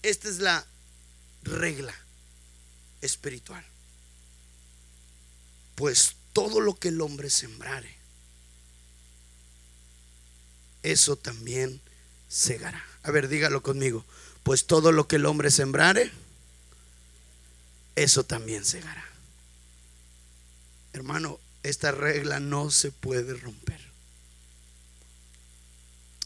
Esta 0.02 0.30
es 0.30 0.39
la 0.39 0.65
regla 1.43 1.93
espiritual. 3.04 3.63
Pues 5.76 6.16
todo 6.34 6.62
lo 6.62 6.76
que 6.76 6.89
el 6.89 7.02
hombre 7.02 7.30
sembrare, 7.30 7.96
eso 10.82 11.16
también 11.16 11.82
segará. 12.30 12.84
A 13.04 13.12
ver, 13.12 13.28
dígalo 13.28 13.62
conmigo. 13.62 14.06
Pues 14.44 14.66
todo 14.66 14.92
lo 14.92 15.08
que 15.08 15.18
el 15.18 15.26
hombre 15.26 15.52
sembrare, 15.52 16.12
eso 17.96 18.24
también 18.24 18.66
segará. 18.66 19.06
Hermano, 20.94 21.39
esta 21.63 21.92
regla 21.92 22.39
no 22.39 22.70
se 22.70 22.92
puede 22.92 23.34
romper. 23.36 23.80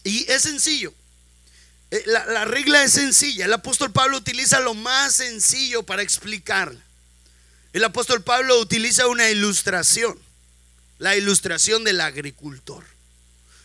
Y 0.04 0.30
es 0.32 0.44
sencillo. 0.44 0.94
Eh, 1.92 2.04
la, 2.06 2.46
regla 2.46 2.84
es 2.84 2.94
sencilla. 2.94 3.46
El 3.46 3.54
apóstol 3.54 3.92
Pablo 3.92 4.18
utiliza 4.18 4.60
lo 4.60 4.74
más 4.74 5.14
sencillo 5.14 5.84
para 5.84 6.02
explicarla. 6.02 6.80
El 7.74 7.84
apóstol 7.84 8.24
Pablo 8.24 8.60
utiliza 8.60 9.08
una 9.08 9.30
ilustración. 9.30 10.18
La 11.00 11.16
ilustración 11.16 11.84
del 11.84 12.02
agricultor. 12.02 12.84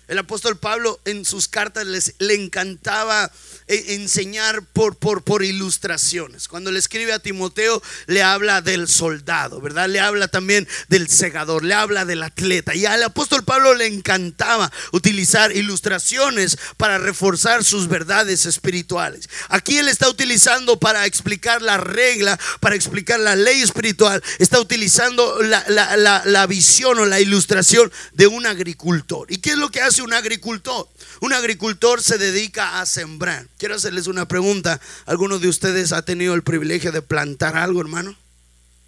El 0.08 0.18
apóstol 0.18 0.58
Pablo 0.58 1.00
en 1.04 1.24
sus 1.24 1.48
cartas 1.48 1.86
les, 1.86 2.14
le 2.18 2.34
encantaba 2.34 3.30
e, 3.68 3.94
enseñar 3.94 4.62
por, 4.72 4.96
por, 4.96 5.22
por 5.22 5.44
ilustraciones. 5.44 6.48
Cuando 6.48 6.70
le 6.70 6.78
escribe 6.78 7.12
a 7.12 7.18
Timoteo, 7.18 7.82
le 8.06 8.22
habla 8.22 8.60
del 8.60 8.88
soldado, 8.88 9.60
¿verdad? 9.60 9.88
Le 9.88 10.00
habla 10.00 10.28
también 10.28 10.68
del 10.88 11.08
segador, 11.08 11.64
le 11.64 11.74
habla 11.74 12.04
del 12.04 12.22
atleta. 12.22 12.74
Y 12.74 12.84
al 12.84 13.02
apóstol 13.02 13.44
Pablo 13.44 13.74
le 13.74 13.86
encantaba 13.86 14.70
utilizar 14.92 15.56
ilustraciones 15.56 16.58
para 16.76 16.98
reforzar 16.98 17.64
sus 17.64 17.88
verdades 17.88 18.44
espirituales. 18.46 19.28
Aquí 19.48 19.78
él 19.78 19.88
está 19.88 20.08
utilizando 20.08 20.78
para 20.78 21.06
explicar 21.06 21.62
la 21.62 21.78
regla, 21.78 22.38
para 22.60 22.74
explicar 22.74 23.20
la 23.20 23.36
ley 23.36 23.62
espiritual, 23.62 24.22
está 24.38 24.60
utilizando 24.60 25.40
la, 25.42 25.64
la, 25.68 26.22
la 26.24 26.46
visión 26.46 26.98
o 26.98 27.06
la 27.06 27.20
ilustración 27.20 27.92
de 28.12 28.26
un 28.26 28.46
agricultor. 28.46 29.30
¿Y 29.30 29.38
qué 29.38 29.50
es 29.50 29.56
lo 29.58 29.70
que 29.70 29.80
un 30.00 30.12
agricultor? 30.12 30.88
Un 31.20 31.32
agricultor 31.32 32.02
se 32.02 32.18
dedica 32.18 32.80
a 32.80 32.86
sembrar. 32.86 33.48
Quiero 33.58 33.74
hacerles 33.74 34.06
una 34.06 34.26
pregunta. 34.26 34.80
¿Alguno 35.06 35.38
de 35.38 35.48
ustedes 35.48 35.92
ha 35.92 36.02
tenido 36.02 36.34
el 36.34 36.42
privilegio 36.42 36.92
de 36.92 37.02
plantar 37.02 37.56
algo, 37.56 37.80
hermano? 37.80 38.16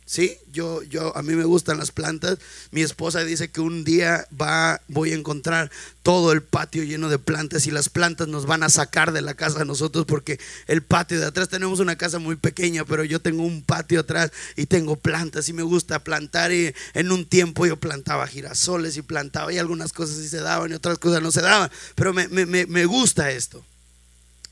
Sí, 0.07 0.37
yo, 0.53 0.83
yo, 0.83 1.17
a 1.17 1.23
mí 1.23 1.35
me 1.35 1.45
gustan 1.45 1.79
las 1.79 1.90
plantas. 1.90 2.38
Mi 2.73 2.83
esposa 2.83 3.25
dice 3.25 3.51
que 3.51 3.62
un 3.62 3.85
día 3.85 4.27
va, 4.38 4.83
voy 4.87 5.12
a 5.12 5.14
encontrar 5.14 5.71
todo 6.03 6.33
el 6.33 6.43
patio 6.43 6.85
lleno 6.85 7.09
de 7.09 7.19
plantas 7.19 7.67
y 7.67 7.71
las 7.71 7.88
plantas 7.88 8.29
nos 8.29 8.45
van 8.45 8.62
a 8.62 8.69
sacar 8.69 9.12
de 9.12 9.23
la 9.23 9.33
casa 9.33 9.62
a 9.62 9.64
nosotros 9.64 10.05
porque 10.05 10.38
el 10.67 10.83
patio 10.83 11.19
de 11.19 11.27
atrás 11.27 11.49
tenemos 11.49 11.81
una 11.81 11.97
casa 11.97 12.19
muy 12.19 12.37
pequeña, 12.37 12.85
pero 12.85 13.03
yo 13.05 13.21
tengo 13.21 13.45
un 13.45 13.62
patio 13.62 14.01
atrás 14.01 14.31
y 14.57 14.67
tengo 14.67 14.97
plantas 14.97 15.49
y 15.49 15.55
me 15.55 15.62
gusta 15.62 16.05
plantar. 16.05 16.53
Y 16.53 16.75
en 16.93 17.11
un 17.11 17.25
tiempo 17.25 17.64
yo 17.64 17.79
plantaba 17.81 18.27
girasoles 18.27 18.99
y 18.99 19.03
plantaba 19.03 19.55
y 19.55 19.59
algunas 19.59 19.95
cosas 19.95 20.17
sí 20.17 20.29
se 20.29 20.40
daban 20.40 20.71
y 20.71 20.75
otras 20.75 20.99
cosas 20.99 21.23
no 21.23 21.33
se 21.33 21.40
daban, 21.40 21.71
pero 21.95 22.12
me, 22.12 22.29
me 22.29 22.85
gusta 22.85 23.31
esto. 23.31 23.64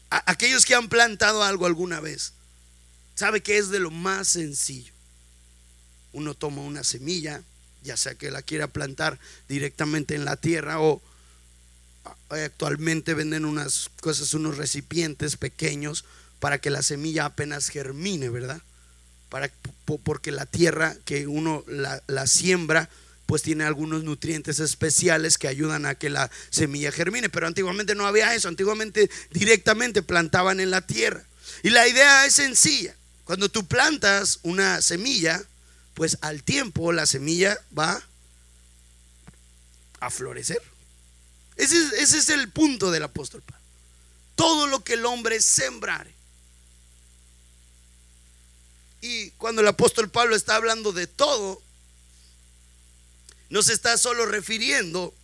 aquellos 0.09 0.65
que 0.65 0.75
han 0.75 0.89
plantado 0.89 1.43
algo 1.43 1.67
alguna 1.67 2.01
vez, 2.01 2.33
sabe 3.15 3.43
que 3.43 3.59
es 3.59 3.69
de 3.69 3.81
lo 3.81 3.91
más 3.91 4.29
sencillo 4.29 4.93
uno 6.13 6.35
toma 6.35 6.63
una 6.63 6.85
semilla, 6.85 7.43
ya 7.83 7.97
sea 7.97 8.15
que 8.15 8.31
la 8.31 8.43
quiera 8.43 8.69
plantar 8.69 9.19
directamente 9.49 10.15
en 10.15 10.25
la 10.25 10.37
tierra 10.37 10.81
o 10.81 11.03
actualmente 12.31 13.15
venden 13.15 13.45
unas 13.45 13.91
cosas, 14.01 14.35
unos 14.35 14.57
recipientes 14.57 15.37
pequeños 15.37 16.05
para 16.41 16.59
que 16.59 16.71
la 16.71 16.83
semilla 16.83 17.27
apenas 17.27 17.69
germine, 17.69 18.29
¿verdad? 18.29 18.61
Para, 19.29 19.51
porque 20.05 20.33
la 20.33 20.47
tierra 20.47 20.97
que 21.05 21.27
uno 21.27 21.65
la, 21.67 22.03
la 22.07 22.27
siembra, 22.27 22.89
pues 23.27 23.43
tiene 23.43 23.65
algunos 23.65 24.05
nutrientes 24.05 24.59
especiales 24.59 25.39
que 25.39 25.49
ayudan 25.49 25.87
a 25.87 25.95
que 25.95 26.11
la 26.11 26.31
semilla 26.51 26.93
germine. 26.93 27.29
Pero 27.29 27.47
antiguamente 27.47 27.95
no 27.95 28.07
había 28.07 28.35
eso, 28.35 28.49
antiguamente 28.49 29.09
directamente 29.31 30.03
plantaban 30.03 30.61
en 30.61 30.71
la 30.71 30.87
tierra. 30.87 31.25
Y 31.63 31.71
la 31.71 31.87
idea 31.87 32.27
es 32.27 32.35
sencilla. 32.35 32.95
Cuando 33.25 33.49
tú 33.49 33.65
plantas 33.67 34.41
una 34.43 34.83
semilla, 34.83 35.43
pues 35.95 36.19
al 36.21 36.43
tiempo 36.43 36.93
la 36.93 37.07
semilla 37.07 37.59
va 37.77 38.03
a 40.01 40.11
florecer. 40.11 40.63
Ese 41.57 41.79
es, 42.03 42.29
el 42.31 42.51
punto 42.51 42.91
del 42.91 43.03
apóstol 43.03 43.43
Pablo. 43.43 43.65
Todo 44.35 44.67
lo 44.67 44.83
que 44.83 44.95
el 44.95 45.07
hombre 45.07 45.41
sembrare. 45.41 46.13
Y 49.01 49.31
cuando 49.33 49.61
el 49.61 49.69
apóstol 49.69 50.11
Pablo 50.11 50.35
está 50.35 50.57
hablando 50.57 50.93
de 50.93 51.07
todo, 51.07 51.61
no 53.51 53.63
se 53.63 53.73
está 53.73 53.99
solo 53.99 54.27
refiriendo, 54.27 55.15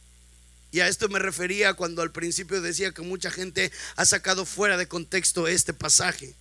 y 0.70 0.80
a 0.80 0.88
esto 0.88 1.08
me 1.08 1.18
refería 1.18 1.74
cuando 1.74 2.02
al 2.02 2.12
principio 2.12 2.60
decía 2.60 2.92
que 2.92 3.02
mucha 3.02 3.30
gente 3.30 3.72
ha 3.96 4.04
sacado 4.04 4.44
fuera 4.44 4.76
de 4.76 4.86
contexto 4.86 5.48
este 5.48 5.72
pasaje. 5.72 6.34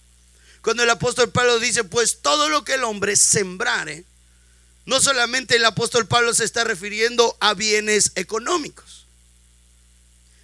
Cuando 0.62 0.84
el 0.84 0.90
apóstol 0.90 1.32
Pablo 1.32 1.60
dice, 1.60 1.84
pues 1.86 2.22
todo 2.22 2.50
lo 2.50 2.66
que 2.66 2.74
el 2.74 2.84
hombre 2.84 3.16
sembrare, 3.16 4.04
no 4.88 5.02
solamente 5.02 5.58
el 5.58 5.66
apóstol 5.66 6.08
Pablo 6.08 6.34
se 6.34 6.46
está 6.46 6.64
refiriendo 6.64 7.36
a 7.42 7.54
bienes 7.54 8.14
económicos. 8.16 9.06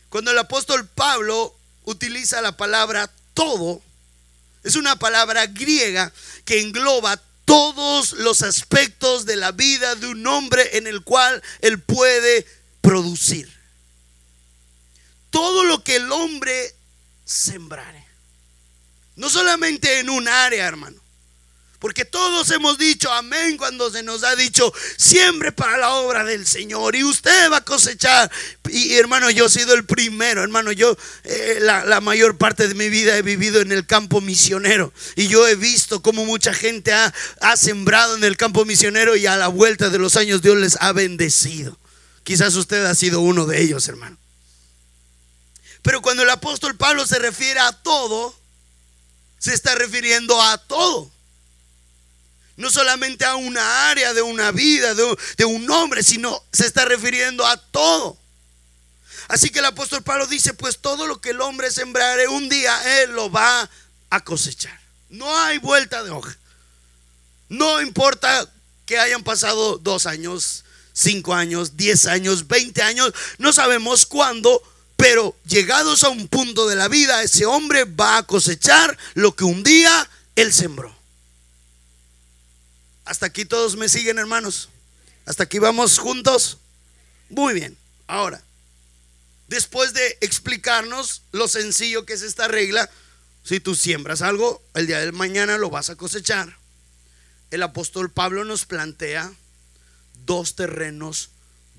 Cuando 0.09 0.31
el 0.31 0.37
apóstol 0.37 0.85
Pablo 0.85 1.55
utiliza 1.85 2.41
la 2.41 2.57
palabra 2.57 3.09
todo, 3.33 3.81
es 4.65 4.75
una 4.75 4.97
palabra 4.97 5.47
griega 5.47 6.11
que 6.43 6.59
engloba 6.59 7.21
todos 7.45 8.11
los 8.11 8.41
aspectos 8.41 9.25
de 9.25 9.37
la 9.37 9.53
vida 9.53 9.95
de 9.95 10.07
un 10.07 10.27
hombre 10.27 10.77
en 10.77 10.87
el 10.87 11.03
cual 11.03 11.41
él 11.61 11.81
puede 11.81 12.45
producir. 12.81 13.49
Todo 15.29 15.63
lo 15.63 15.85
que 15.85 15.95
el 15.95 16.11
hombre 16.11 16.75
sembrare. 17.23 18.05
No 19.15 19.29
solamente 19.29 19.99
en 19.99 20.09
un 20.09 20.27
área, 20.27 20.67
hermano. 20.67 21.02
Porque 21.83 22.05
todos 22.05 22.49
hemos 22.51 22.77
dicho 22.77 23.11
amén 23.11 23.57
cuando 23.57 23.91
se 23.91 24.03
nos 24.03 24.23
ha 24.23 24.37
dicho 24.37 24.73
siempre 24.95 25.51
para 25.51 25.75
la 25.75 25.95
obra 25.95 26.23
del 26.23 26.47
Señor 26.47 26.95
y 26.95 27.03
usted 27.03 27.51
va 27.51 27.57
a 27.57 27.65
cosechar. 27.65 28.31
Y 28.69 28.93
hermano, 28.93 29.29
yo 29.29 29.47
he 29.47 29.49
sido 29.49 29.73
el 29.73 29.83
primero, 29.83 30.41
hermano, 30.43 30.71
yo 30.71 30.95
eh, 31.25 31.57
la, 31.59 31.83
la, 31.83 31.99
mayor 31.99 32.37
parte 32.37 32.69
de 32.69 32.73
mi 32.73 32.87
vida 32.87 33.17
he 33.17 33.21
vivido 33.21 33.59
en 33.59 33.73
el 33.73 33.85
campo 33.85 34.21
misionero 34.21 34.93
y 35.17 35.27
yo 35.27 35.45
he 35.45 35.55
visto 35.55 36.01
cómo 36.01 36.23
mucha 36.23 36.53
gente 36.53 36.93
ha, 36.93 37.13
ha 37.41 37.57
sembrado 37.57 38.15
en 38.15 38.23
el 38.23 38.37
campo 38.37 38.63
misionero 38.63 39.17
y 39.17 39.25
a 39.25 39.35
la 39.35 39.49
vuelta 39.49 39.89
de 39.89 39.99
los 39.99 40.15
años 40.15 40.41
Dios 40.41 40.55
les 40.55 40.77
ha 40.79 40.93
bendecido. 40.93 41.77
Quizás 42.23 42.55
usted 42.55 42.85
ha 42.85 42.95
sido 42.95 43.19
uno 43.19 43.45
de 43.45 43.61
ellos, 43.61 43.89
hermano. 43.89 44.17
Pero 45.81 46.01
cuando 46.01 46.23
el 46.23 46.29
apóstol 46.29 46.77
Pablo 46.77 47.05
se 47.05 47.19
refiere 47.19 47.59
a 47.59 47.73
todo, 47.73 48.33
se 49.37 49.53
está 49.53 49.75
refiriendo 49.75 50.41
a 50.41 50.57
todo. 50.59 51.11
No 52.55 52.69
solamente 52.69 53.25
a 53.25 53.35
una 53.35 53.89
área 53.89 54.13
de 54.13 54.21
una 54.21 54.51
vida, 54.51 54.93
de, 54.93 55.45
un 55.45 55.69
hombre, 55.71 56.03
sino 56.03 56.43
se 56.51 56.65
está 56.65 56.85
refiriendo 56.85 57.45
a 57.45 57.57
todo. 57.57 58.17
Así 59.27 59.49
que 59.49 59.59
el 59.59 59.65
apóstol 59.65 60.03
Pablo 60.03 60.27
dice, 60.27 60.53
pues 60.53 60.79
todo 60.79 61.07
lo 61.07 61.19
que 61.19 61.31
el 61.31 61.41
hombre 61.41 61.71
sembrare 61.71 62.27
un 62.27 62.49
día, 62.49 63.01
él 63.01 63.11
lo 63.11 63.31
va 63.31 63.69
a 64.09 64.23
cosechar. 64.23 64.79
No 65.09 65.35
hay 65.37 65.57
vuelta 65.57 66.03
de 66.03 66.11
hoja. 66.11 66.37
No 67.49 67.81
importa 67.81 68.47
que 68.85 68.99
hayan 68.99 69.23
pasado 69.23 69.77
dos 69.77 70.05
años, 70.05 70.63
cinco 70.93 71.33
años, 71.33 71.75
diez 71.77 72.05
años, 72.05 72.47
veinte 72.47 72.81
años, 72.81 73.13
no 73.37 73.53
sabemos 73.53 74.05
cuándo, 74.05 74.61
pero 74.95 75.35
llegados 75.45 76.03
a 76.03 76.09
un 76.09 76.27
punto 76.27 76.67
de 76.67 76.75
la 76.75 76.87
vida, 76.87 77.23
ese 77.23 77.45
hombre 77.45 77.85
va 77.85 78.17
a 78.17 78.23
cosechar 78.23 78.97
lo 79.15 79.35
que 79.35 79.43
un 79.43 79.63
día 79.63 80.09
él 80.35 80.53
sembró. 80.53 80.92
Hasta 83.05 83.25
aquí 83.25 83.45
todos 83.45 83.75
me 83.75 83.89
siguen, 83.89 84.17
hermanos. 84.17 84.69
Hasta 85.25 85.43
aquí 85.43 85.59
vamos 85.59 85.97
juntos. 85.99 86.57
Muy 87.29 87.53
bien. 87.53 87.77
Ahora, 88.07 88.43
después 89.47 89.93
de 89.93 90.17
explicarnos 90.21 91.21
lo 91.31 91.47
sencillo 91.47 92.05
que 92.05 92.13
es 92.13 92.21
esta 92.21 92.47
regla, 92.47 92.89
si 93.43 93.59
tú 93.59 93.75
siembras 93.75 94.21
algo, 94.21 94.61
el 94.73 94.87
día 94.87 94.99
de 94.99 95.11
mañana 95.11 95.57
lo 95.57 95.69
vas 95.69 95.89
a 95.89 95.95
cosechar. 95.95 96.57
El 97.51 97.61
apóstol 97.63 98.09
Pablo 98.09 98.45
nos 98.45 98.65
plantea 98.65 99.33
dos 100.25 100.55
terrenos 100.55 101.29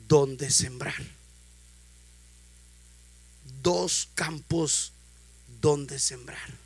donde 0.08 0.50
sembrar. 0.50 1.02
Dos 3.62 4.08
campos 4.14 4.92
donde 5.60 5.98
sembrar. 5.98 6.63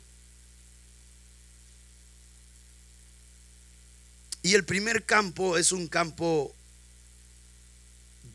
Y 4.49 4.55
el 4.55 4.65
primer 4.65 5.05
campo 5.05 5.59
es 5.59 5.71
un 5.71 5.87
campo 5.87 6.55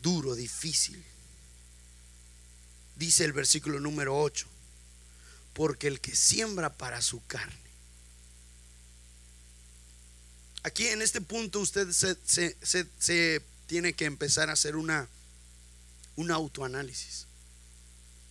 duro, 0.01 0.33
difícil. 0.33 1.03
Dice 2.95 3.25
el 3.25 3.33
versículo 3.33 3.81
número 3.81 4.17
8, 4.17 4.47
porque 5.51 5.87
el 5.87 5.99
que 5.99 6.15
siembra 6.15 6.71
para 6.71 7.01
su 7.01 7.21
carne. 7.27 7.59
Aquí 10.63 10.87
en 10.87 11.01
este 11.01 11.19
punto 11.19 11.59
usted 11.59 11.91
se, 11.91 13.41
tiene 13.67 13.91
que 13.91 14.05
empezar 14.05 14.49
a 14.49 14.53
hacer 14.53 14.77
una, 14.77 15.09
un 16.15 16.31
autoanálisis. 16.31 17.25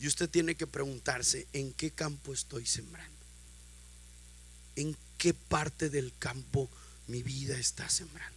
Y 0.00 0.06
usted 0.06 0.30
tiene 0.30 0.54
que 0.54 0.66
preguntarse, 0.66 1.46
¿en 1.52 1.74
qué 1.74 1.90
campo 1.90 2.32
estoy 2.32 2.64
sembrando? 2.64 3.12
¿En 4.74 4.96
qué 5.18 5.34
parte 5.34 5.90
del 5.90 6.14
campo 6.18 6.70
mi 7.06 7.22
vida 7.22 7.56
está 7.56 7.88
sembrando. 7.88 8.34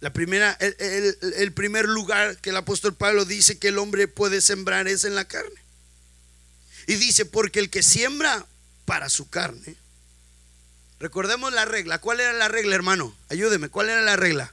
La 0.00 0.12
primera, 0.12 0.56
el, 0.60 1.16
el, 1.36 1.52
primer 1.52 1.86
lugar 1.86 2.36
que 2.38 2.50
el 2.50 2.56
apóstol 2.56 2.94
Pablo 2.94 3.24
dice 3.24 3.58
que 3.58 3.68
el 3.68 3.78
hombre 3.78 4.08
puede 4.08 4.40
sembrar 4.40 4.88
es 4.88 5.04
en 5.04 5.14
la 5.14 5.26
carne. 5.26 5.60
Y 6.86 6.96
dice, 6.96 7.24
porque 7.24 7.60
el 7.60 7.70
que 7.70 7.82
siembra 7.82 8.46
para 8.84 9.08
su 9.08 9.28
carne, 9.30 9.74
recordemos 11.00 11.52
la 11.52 11.64
regla. 11.64 11.98
¿Cuál 11.98 12.20
era 12.20 12.32
la 12.34 12.48
regla, 12.48 12.74
hermano? 12.74 13.16
Ayúdeme, 13.30 13.70
¿cuál 13.70 13.88
era 13.88 14.02
la 14.02 14.16
regla? 14.16 14.52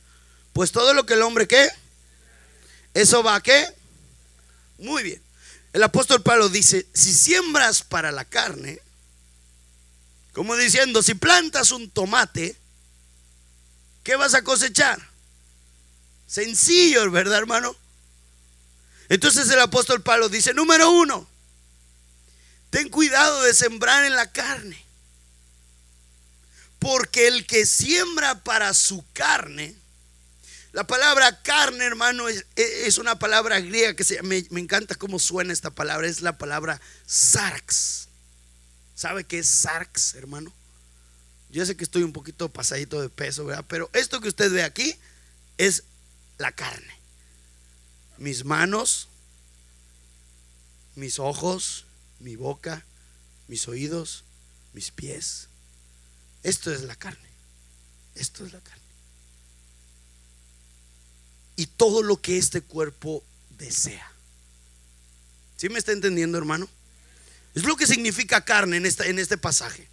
Pues 0.53 0.71
todo 0.71 0.93
lo 0.93 1.05
que 1.05 1.15
el 1.15 1.21
hombre 1.21 1.47
qué, 1.47 1.69
eso 2.93 3.21
va 3.21 3.35
a 3.35 3.41
qué. 3.43 3.67
Muy 4.77 5.03
bien. 5.03 5.21
El 5.73 5.83
apóstol 5.83 6.21
Pablo 6.21 6.49
dice, 6.49 6.85
si 6.93 7.13
siembras 7.13 7.81
para 7.83 8.11
la 8.11 8.25
carne, 8.25 8.79
como 10.33 10.55
diciendo, 10.55 11.01
si 11.03 11.13
plantas 11.13 11.71
un 11.71 11.89
tomate, 11.89 12.55
¿qué 14.03 14.15
vas 14.15 14.33
a 14.33 14.43
cosechar? 14.43 14.99
Sencillo, 16.27 17.09
¿verdad, 17.11 17.37
hermano? 17.37 17.75
Entonces 19.09 19.49
el 19.49 19.59
apóstol 19.59 20.01
Pablo 20.01 20.29
dice, 20.29 20.53
número 20.53 20.89
uno, 20.89 21.27
ten 22.71 22.89
cuidado 22.89 23.43
de 23.43 23.53
sembrar 23.53 24.05
en 24.05 24.15
la 24.15 24.31
carne. 24.31 24.83
Porque 26.79 27.27
el 27.27 27.45
que 27.45 27.65
siembra 27.65 28.43
para 28.43 28.73
su 28.73 29.05
carne, 29.13 29.75
la 30.73 30.85
palabra 30.87 31.43
carne, 31.43 31.85
hermano, 31.85 32.27
es, 32.27 32.97
una 32.97 33.19
palabra 33.19 33.59
griega 33.59 33.95
que 33.95 34.21
me, 34.23 34.43
encanta 34.59 34.95
cómo 34.95 35.19
suena 35.19 35.53
esta 35.53 35.69
palabra, 35.69 36.07
es 36.07 36.21
la 36.21 36.39
palabra 36.39 36.81
sarx. 37.05 38.07
¿Sabe 38.95 39.23
qué 39.23 39.39
es 39.39 39.47
sarx, 39.47 40.15
hermano? 40.15 40.51
Yo 41.49 41.65
sé 41.65 41.75
que 41.75 41.83
estoy 41.83 42.03
un 42.03 42.13
poquito 42.13 42.49
pasadito 42.49 43.01
de 43.01 43.09
peso, 43.09 43.45
¿verdad? 43.45 43.65
Pero 43.67 43.89
esto 43.93 44.21
que 44.21 44.27
usted 44.27 44.51
ve 44.51 44.63
aquí 44.63 44.95
es 45.57 45.83
la 46.37 46.51
carne. 46.51 46.99
Mis 48.17 48.43
manos, 48.43 49.07
mis 50.95 51.19
ojos, 51.19 51.85
mi 52.19 52.35
boca, 52.35 52.83
mis 53.47 53.67
oídos, 53.67 54.23
mis 54.73 54.91
pies. 54.91 55.47
Esto 56.41 56.71
es 56.71 56.81
la 56.81 56.95
carne. 56.95 57.29
Esto 58.15 58.45
es 58.45 58.53
la 58.53 58.59
carne. 58.59 58.83
Y 61.55 61.67
todo 61.67 62.01
lo 62.01 62.19
que 62.21 62.37
este 62.37 62.61
cuerpo 62.61 63.23
desea. 63.57 64.11
¿Sí 65.57 65.69
me 65.69 65.79
está 65.79 65.91
entendiendo, 65.91 66.37
hermano? 66.37 66.67
Es 67.55 67.63
lo 67.63 67.75
que 67.75 67.87
significa 67.87 68.43
carne 68.43 68.77
en, 68.77 68.85
en 68.85 69.19
este 69.19 69.37
pasaje. 69.37 69.87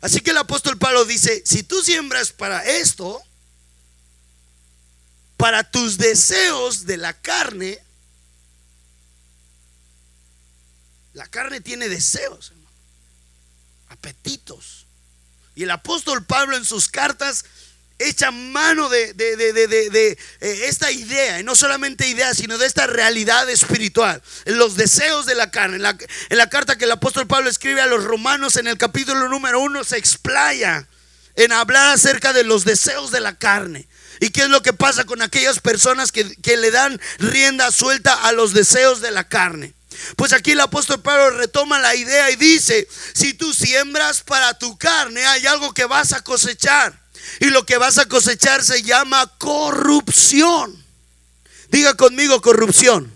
Así 0.00 0.20
que 0.20 0.30
el 0.30 0.38
apóstol 0.38 0.78
Pablo 0.78 1.04
dice, 1.04 1.42
si 1.46 1.62
tú 1.62 1.82
siembras 1.82 2.32
para 2.32 2.64
esto, 2.64 3.22
para 5.36 5.70
tus 5.70 5.98
deseos 5.98 6.86
de 6.86 6.96
la 6.96 7.12
carne, 7.12 7.78
la 11.14 11.26
carne 11.26 11.60
tiene 11.60 11.88
deseos, 11.88 12.52
apetitos. 13.88 14.86
Y 15.54 15.64
el 15.64 15.70
apóstol 15.70 16.24
Pablo 16.24 16.56
en 16.56 16.64
sus 16.64 16.88
cartas 16.88 17.44
echa 18.08 18.30
mano 18.30 18.88
de, 18.88 19.12
de, 19.14 20.18
eh, 20.40 20.66
esta 20.66 20.90
idea, 20.90 21.40
y 21.40 21.44
no 21.44 21.54
solamente 21.54 22.08
idea, 22.08 22.34
sino 22.34 22.58
de 22.58 22.66
esta 22.66 22.86
realidad 22.86 23.48
espiritual, 23.50 24.22
los 24.46 24.76
deseos 24.76 25.26
de 25.26 25.34
la 25.34 25.50
carne. 25.50 25.76
En 25.76 25.82
la, 25.82 25.96
en 26.28 26.38
la, 26.38 26.48
carta 26.48 26.76
que 26.76 26.84
el 26.84 26.92
apóstol 26.92 27.26
Pablo 27.26 27.48
escribe 27.48 27.80
a 27.80 27.86
los 27.86 28.04
romanos 28.04 28.56
en 28.56 28.66
el 28.66 28.78
capítulo 28.78 29.28
número 29.28 29.60
uno 29.60 29.84
se 29.84 29.96
explaya 29.96 30.86
en 31.36 31.52
hablar 31.52 31.94
acerca 31.94 32.32
de 32.32 32.44
los 32.44 32.64
deseos 32.64 33.10
de 33.10 33.20
la 33.20 33.38
carne. 33.38 33.88
¿Y 34.20 34.30
qué 34.30 34.42
es 34.42 34.48
lo 34.48 34.62
que 34.62 34.72
pasa 34.72 35.04
con 35.04 35.22
aquellas 35.22 35.60
personas 35.60 36.12
que, 36.12 36.36
que 36.42 36.56
le 36.56 36.70
dan 36.70 37.00
rienda 37.18 37.72
suelta 37.72 38.14
a 38.14 38.32
los 38.32 38.52
deseos 38.52 39.00
de 39.00 39.10
la 39.10 39.28
carne? 39.28 39.74
Pues 40.16 40.32
aquí 40.32 40.52
el 40.52 40.60
apóstol 40.60 41.00
Pablo 41.00 41.30
retoma 41.30 41.78
la 41.78 41.94
idea 41.94 42.30
y 42.30 42.36
dice, 42.36 42.88
si 43.14 43.34
tú 43.34 43.52
siembras 43.52 44.22
para 44.22 44.58
tu 44.58 44.76
carne, 44.78 45.24
hay 45.24 45.46
algo 45.46 45.72
que 45.72 45.84
vas 45.84 46.12
a 46.12 46.22
cosechar. 46.22 47.01
Y 47.40 47.46
lo 47.46 47.64
que 47.66 47.78
vas 47.78 47.98
a 47.98 48.06
cosechar 48.06 48.62
se 48.62 48.82
llama 48.82 49.26
corrupción. 49.38 50.82
Diga 51.70 51.94
conmigo 51.94 52.40
corrupción. 52.40 53.12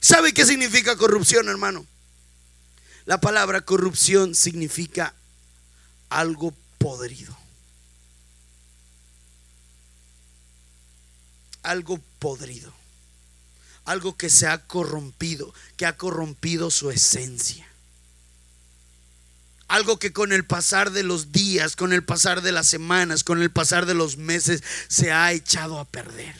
¿Sabe 0.00 0.32
qué 0.32 0.46
significa 0.46 0.96
corrupción, 0.96 1.48
hermano? 1.48 1.86
La 3.04 3.20
palabra 3.20 3.62
corrupción 3.62 4.34
significa 4.34 5.14
algo 6.08 6.54
podrido. 6.78 7.36
Algo 11.62 12.00
podrido. 12.18 12.72
Algo 13.84 14.16
que 14.16 14.30
se 14.30 14.46
ha 14.46 14.66
corrompido, 14.66 15.52
que 15.76 15.86
ha 15.86 15.96
corrompido 15.96 16.70
su 16.70 16.90
esencia. 16.90 17.67
Algo 19.68 19.98
que 19.98 20.12
con 20.12 20.32
el 20.32 20.44
pasar 20.44 20.90
de 20.90 21.02
los 21.02 21.30
días, 21.30 21.76
con 21.76 21.92
el 21.92 22.02
pasar 22.02 22.40
de 22.40 22.52
las 22.52 22.66
semanas, 22.66 23.22
con 23.22 23.42
el 23.42 23.50
pasar 23.50 23.84
de 23.86 23.94
los 23.94 24.16
meses, 24.16 24.62
se 24.88 25.12
ha 25.12 25.32
echado 25.32 25.78
a 25.78 25.84
perder. 25.84 26.34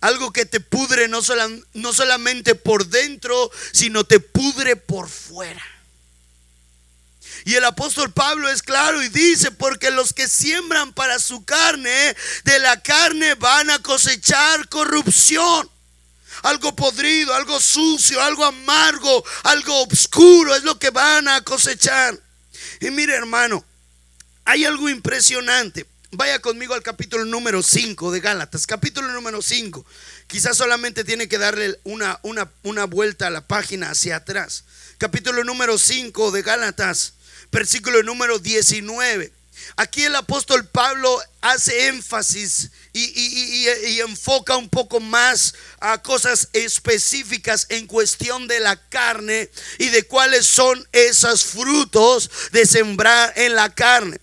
Algo 0.00 0.32
que 0.32 0.46
te 0.46 0.60
pudre 0.60 1.08
no, 1.08 1.20
no 1.74 1.92
solamente 1.92 2.54
por 2.54 2.86
dentro, 2.86 3.50
sino 3.72 4.04
te 4.04 4.20
pudre 4.20 4.76
por 4.76 5.08
fuera. 5.08 5.62
Y 7.44 7.54
el 7.54 7.64
apóstol 7.64 8.12
Pablo 8.12 8.48
es 8.48 8.62
claro 8.62 9.02
y 9.02 9.08
dice, 9.08 9.50
porque 9.50 9.90
los 9.90 10.12
que 10.12 10.28
siembran 10.28 10.92
para 10.92 11.18
su 11.18 11.44
carne, 11.44 12.16
de 12.44 12.58
la 12.58 12.80
carne 12.82 13.34
van 13.34 13.70
a 13.70 13.78
cosechar 13.78 14.68
corrupción. 14.68 15.70
Algo 16.42 16.74
podrido, 16.74 17.34
algo 17.34 17.60
sucio, 17.60 18.20
algo 18.22 18.44
amargo, 18.44 19.24
algo 19.44 19.82
oscuro 19.84 20.54
es 20.54 20.62
lo 20.62 20.78
que 20.78 20.90
van 20.90 21.28
a 21.28 21.42
cosechar. 21.42 22.18
Y 22.80 22.90
mire 22.90 23.14
hermano, 23.14 23.64
hay 24.44 24.64
algo 24.64 24.88
impresionante. 24.88 25.86
Vaya 26.12 26.38
conmigo 26.40 26.72
al 26.74 26.82
capítulo 26.82 27.24
número 27.24 27.62
5 27.62 28.12
de 28.12 28.20
Gálatas, 28.20 28.66
capítulo 28.66 29.08
número 29.08 29.42
5. 29.42 29.84
Quizás 30.28 30.56
solamente 30.56 31.04
tiene 31.04 31.28
que 31.28 31.36
darle 31.36 31.78
una, 31.84 32.20
una, 32.22 32.50
una 32.62 32.84
vuelta 32.84 33.26
a 33.26 33.30
la 33.30 33.46
página 33.46 33.90
hacia 33.90 34.16
atrás. 34.16 34.64
Capítulo 34.98 35.44
número 35.44 35.76
5 35.78 36.30
de 36.30 36.42
Gálatas, 36.42 37.14
versículo 37.50 38.02
número 38.02 38.38
19. 38.38 39.32
Aquí 39.76 40.04
el 40.04 40.14
apóstol 40.14 40.66
Pablo 40.66 41.20
hace 41.40 41.88
énfasis 41.88 42.70
y, 42.96 44.00
enfoca 44.00 44.56
un 44.56 44.68
poco 44.68 45.00
más 45.00 45.54
a 45.80 46.02
cosas 46.02 46.48
específicas 46.52 47.66
en 47.68 47.86
cuestión 47.86 48.46
de 48.46 48.60
la 48.60 48.76
carne 48.88 49.50
y 49.78 49.88
de 49.88 50.04
cuáles 50.04 50.46
son 50.46 50.86
esos 50.92 51.44
frutos 51.44 52.30
de 52.52 52.66
sembrar 52.66 53.32
en 53.36 53.54
la 53.54 53.74
carne. 53.74 54.18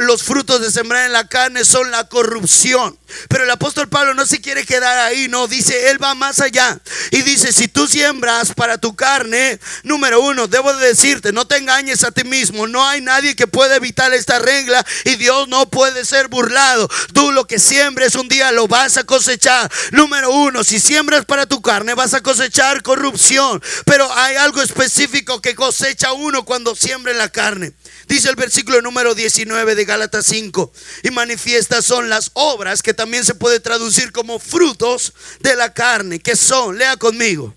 Los 0.00 0.22
frutos 0.22 0.60
de 0.60 0.70
sembrar 0.70 1.06
en 1.06 1.12
la 1.12 1.28
carne 1.28 1.64
son 1.64 1.90
la 1.90 2.08
corrupción. 2.08 2.98
Pero 3.28 3.44
el 3.44 3.50
apóstol 3.50 3.88
Pablo 3.88 4.14
no 4.14 4.26
se 4.26 4.40
quiere 4.40 4.64
quedar 4.64 4.98
ahí, 4.98 5.28
no, 5.28 5.46
dice, 5.48 5.90
él 5.90 6.02
va 6.02 6.14
más 6.14 6.40
allá. 6.40 6.80
Y 7.10 7.22
dice, 7.22 7.52
si 7.52 7.68
tú 7.68 7.86
siembras 7.86 8.52
para 8.54 8.78
tu 8.78 8.94
carne, 8.94 9.58
número 9.82 10.20
uno, 10.20 10.46
debo 10.46 10.72
decirte, 10.74 11.32
no 11.32 11.46
te 11.46 11.56
engañes 11.56 12.04
a 12.04 12.12
ti 12.12 12.24
mismo, 12.24 12.66
no 12.66 12.86
hay 12.86 13.00
nadie 13.00 13.36
que 13.36 13.46
pueda 13.46 13.76
evitar 13.76 14.12
esta 14.14 14.38
regla 14.38 14.84
y 15.04 15.16
Dios 15.16 15.48
no 15.48 15.68
puede 15.68 16.04
ser 16.04 16.28
burlado. 16.28 16.88
Tú 17.12 17.32
lo 17.32 17.46
que 17.46 17.58
siembres 18.00 18.14
un 18.14 18.28
día 18.28 18.50
lo 18.52 18.66
vas 18.66 18.96
a 18.96 19.04
cosechar. 19.04 19.70
Número 19.92 20.30
uno, 20.30 20.64
si 20.64 20.80
siembras 20.80 21.26
para 21.26 21.44
tu 21.44 21.60
carne 21.60 21.92
vas 21.94 22.14
a 22.14 22.22
cosechar 22.22 22.82
corrupción. 22.82 23.62
Pero 23.84 24.10
hay 24.14 24.36
algo 24.36 24.62
específico 24.62 25.42
que 25.42 25.54
cosecha 25.54 26.12
uno 26.12 26.44
cuando 26.46 26.74
siembra 26.74 27.12
en 27.12 27.18
la 27.18 27.28
carne. 27.28 27.72
Dice 28.08 28.30
el 28.30 28.36
versículo 28.36 28.80
número 28.80 29.14
19 29.14 29.74
de 29.74 29.84
Gálatas 29.84 30.24
5. 30.26 30.72
Y 31.02 31.10
manifiestas 31.10 31.84
son 31.84 32.08
las 32.08 32.30
obras 32.32 32.82
que 32.82 32.94
también 32.94 33.24
se 33.24 33.34
puede 33.34 33.60
traducir 33.60 34.12
como 34.12 34.38
frutos 34.38 35.12
de 35.40 35.54
la 35.56 35.74
carne. 35.74 36.20
Que 36.20 36.36
son, 36.36 36.78
lea 36.78 36.96
conmigo, 36.96 37.54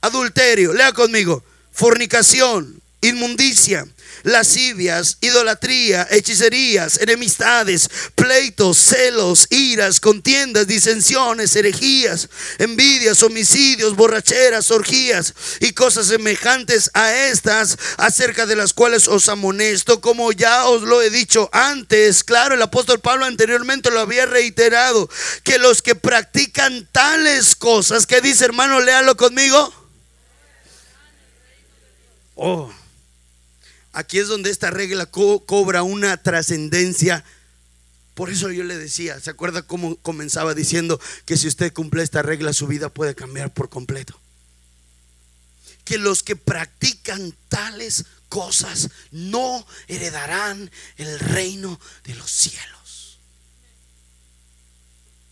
adulterio, 0.00 0.72
lea 0.72 0.92
conmigo, 0.92 1.44
fornicación, 1.72 2.82
inmundicia 3.02 3.86
lascivias, 4.26 5.18
idolatría, 5.20 6.06
hechicerías, 6.10 6.98
enemistades, 7.00 7.88
pleitos, 8.16 8.76
celos, 8.76 9.46
iras, 9.50 10.00
contiendas, 10.00 10.66
disensiones, 10.66 11.54
herejías, 11.54 12.28
envidias, 12.58 13.22
homicidios, 13.22 13.94
borracheras, 13.94 14.72
orgías 14.72 15.32
y 15.60 15.72
cosas 15.72 16.08
semejantes 16.08 16.90
a 16.92 17.14
estas, 17.14 17.78
acerca 17.98 18.46
de 18.46 18.56
las 18.56 18.72
cuales 18.72 19.06
os 19.06 19.28
amonesto, 19.28 20.00
como 20.00 20.32
ya 20.32 20.66
os 20.66 20.82
lo 20.82 21.02
he 21.02 21.10
dicho 21.10 21.48
antes. 21.52 22.24
Claro, 22.24 22.56
el 22.56 22.62
apóstol 22.62 22.98
Pablo 22.98 23.26
anteriormente 23.26 23.92
lo 23.92 24.00
había 24.00 24.26
reiterado, 24.26 25.08
que 25.44 25.58
los 25.58 25.82
que 25.82 25.94
practican 25.94 26.88
tales 26.90 27.54
cosas, 27.54 28.06
que 28.06 28.20
dice 28.20 28.44
hermano, 28.44 28.80
léalo 28.80 29.16
conmigo. 29.16 29.72
Oh. 32.34 32.72
Aquí 33.96 34.18
es 34.18 34.28
donde 34.28 34.50
esta 34.50 34.70
regla 34.70 35.06
cobra 35.06 35.82
una 35.82 36.18
trascendencia. 36.18 37.24
Por 38.12 38.28
eso 38.28 38.52
yo 38.52 38.62
le 38.62 38.76
decía, 38.76 39.18
¿se 39.20 39.30
acuerda 39.30 39.62
cómo 39.62 39.96
comenzaba 39.96 40.52
diciendo 40.52 41.00
que 41.24 41.38
si 41.38 41.48
usted 41.48 41.72
cumple 41.72 42.02
esta 42.02 42.20
regla 42.20 42.52
su 42.52 42.66
vida 42.66 42.90
puede 42.90 43.14
cambiar 43.14 43.54
por 43.54 43.70
completo? 43.70 44.20
Que 45.86 45.96
los 45.96 46.22
que 46.22 46.36
practican 46.36 47.34
tales 47.48 48.04
cosas 48.28 48.90
no 49.12 49.66
heredarán 49.88 50.70
el 50.98 51.18
reino 51.18 51.80
de 52.04 52.16
los 52.16 52.30
cielos. 52.30 52.75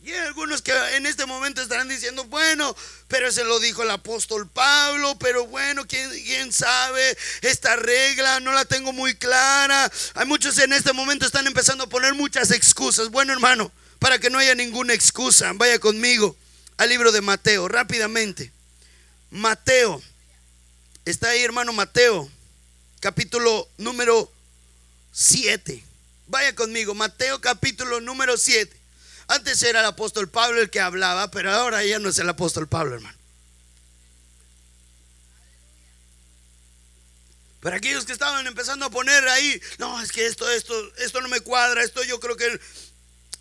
Y 0.05 0.13
hay 0.13 0.27
algunos 0.27 0.61
que 0.61 0.71
en 0.97 1.07
este 1.07 1.25
momento 1.25 1.63
estarán 1.63 1.89
diciendo, 1.89 2.25
bueno, 2.25 2.77
pero 3.09 3.33
se 3.33 3.43
lo 3.43 3.59
dijo 3.59 3.83
el 3.83 3.91
apóstol 3.91 4.47
Pablo, 4.47 5.17
pero 5.19 5.47
bueno, 5.47 5.87
¿quién, 5.89 6.11
quién 6.11 6.53
sabe? 6.53 7.17
Esta 7.41 7.75
regla 7.77 8.39
no 8.41 8.53
la 8.53 8.67
tengo 8.67 8.93
muy 8.93 9.15
clara. 9.15 9.91
Hay 10.13 10.27
muchos 10.27 10.59
en 10.59 10.75
este 10.75 10.93
momento 10.93 11.25
están 11.25 11.47
empezando 11.47 11.85
a 11.85 11.89
poner 11.89 12.13
muchas 12.13 12.51
excusas. 12.51 13.09
Bueno, 13.09 13.33
hermano, 13.33 13.73
para 13.99 14.19
que 14.19 14.29
no 14.29 14.39
haya 14.39 14.55
ninguna 14.55 14.93
excusa, 14.93 15.53
vaya 15.55 15.79
conmigo 15.79 16.37
al 16.77 16.91
libro 16.91 17.11
de 17.11 17.23
Mateo, 17.23 17.67
rápidamente. 17.67 18.53
Mateo, 19.31 20.03
está 21.07 21.31
ahí, 21.31 21.43
hermano 21.43 21.73
Mateo, 21.73 22.31
capítulo 23.01 23.67
número 23.79 24.31
7. 25.13 25.83
Vaya 26.27 26.55
conmigo, 26.55 26.95
Mateo 26.95 27.41
capítulo 27.41 28.03
número 28.03 28.37
7. 28.37 28.84
Antes 29.27 29.63
era 29.63 29.81
el 29.81 29.87
apóstol 29.87 30.29
Pablo 30.29 30.61
el 30.61 30.71
que 30.71 30.81
hablaba, 30.81 31.31
pero 31.31 31.51
ahora 31.51 31.85
ya 31.85 31.99
no 31.99 32.09
es 32.09 32.19
el 32.19 32.29
apóstol 32.29 32.69
Pablo, 32.69 32.97
hermano. 32.97 33.19
Pero 37.61 37.77
aquellos 37.77 38.05
que 38.05 38.13
estaban 38.13 38.47
empezando 38.47 38.85
a 38.85 38.91
poner 38.91 39.27
ahí, 39.27 39.59
no, 39.79 40.03
es 40.03 40.13
que 40.13 40.27
esto, 40.27 40.49
esto, 40.51 40.75
esto 40.99 41.23
no 41.23 41.29
me 41.29 41.41
cuadra, 41.41 41.83
esto 41.83 42.05
yo 42.05 42.21
creo 42.21 42.37
que 42.37 42.61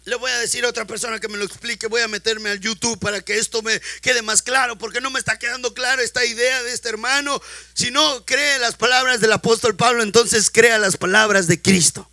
le 0.06 0.16
voy 0.16 0.32
a 0.32 0.40
decir 0.40 0.64
a 0.64 0.70
otra 0.70 0.86
persona 0.86 1.20
que 1.20 1.28
me 1.28 1.38
lo 1.38 1.44
explique, 1.44 1.88
voy 1.88 2.02
a 2.02 2.08
meterme 2.08 2.50
al 2.50 2.60
YouTube 2.62 2.98
para 3.00 3.20
que 3.20 3.38
esto 3.38 3.62
me 3.62 3.82
quede 4.02 4.22
más 4.22 4.42
claro, 4.42 4.78
porque 4.78 5.02
no 5.02 5.10
me 5.12 5.20
está 5.20 5.38
quedando 5.40 5.74
clara 5.74 6.02
esta 6.02 6.24
idea 6.24 6.64
de 6.64 6.72
este 6.72 6.88
hermano. 6.88 7.42
Si 7.74 7.92
no 7.92 8.26
cree 8.26 8.60
las 8.60 8.76
palabras 8.76 9.20
del 9.20 9.34
apóstol 9.34 9.76
Pablo, 9.76 10.04
entonces 10.04 10.50
crea 10.50 10.78
las 10.78 10.96
palabras 10.96 11.48
de 11.48 11.62
Cristo. 11.62 12.10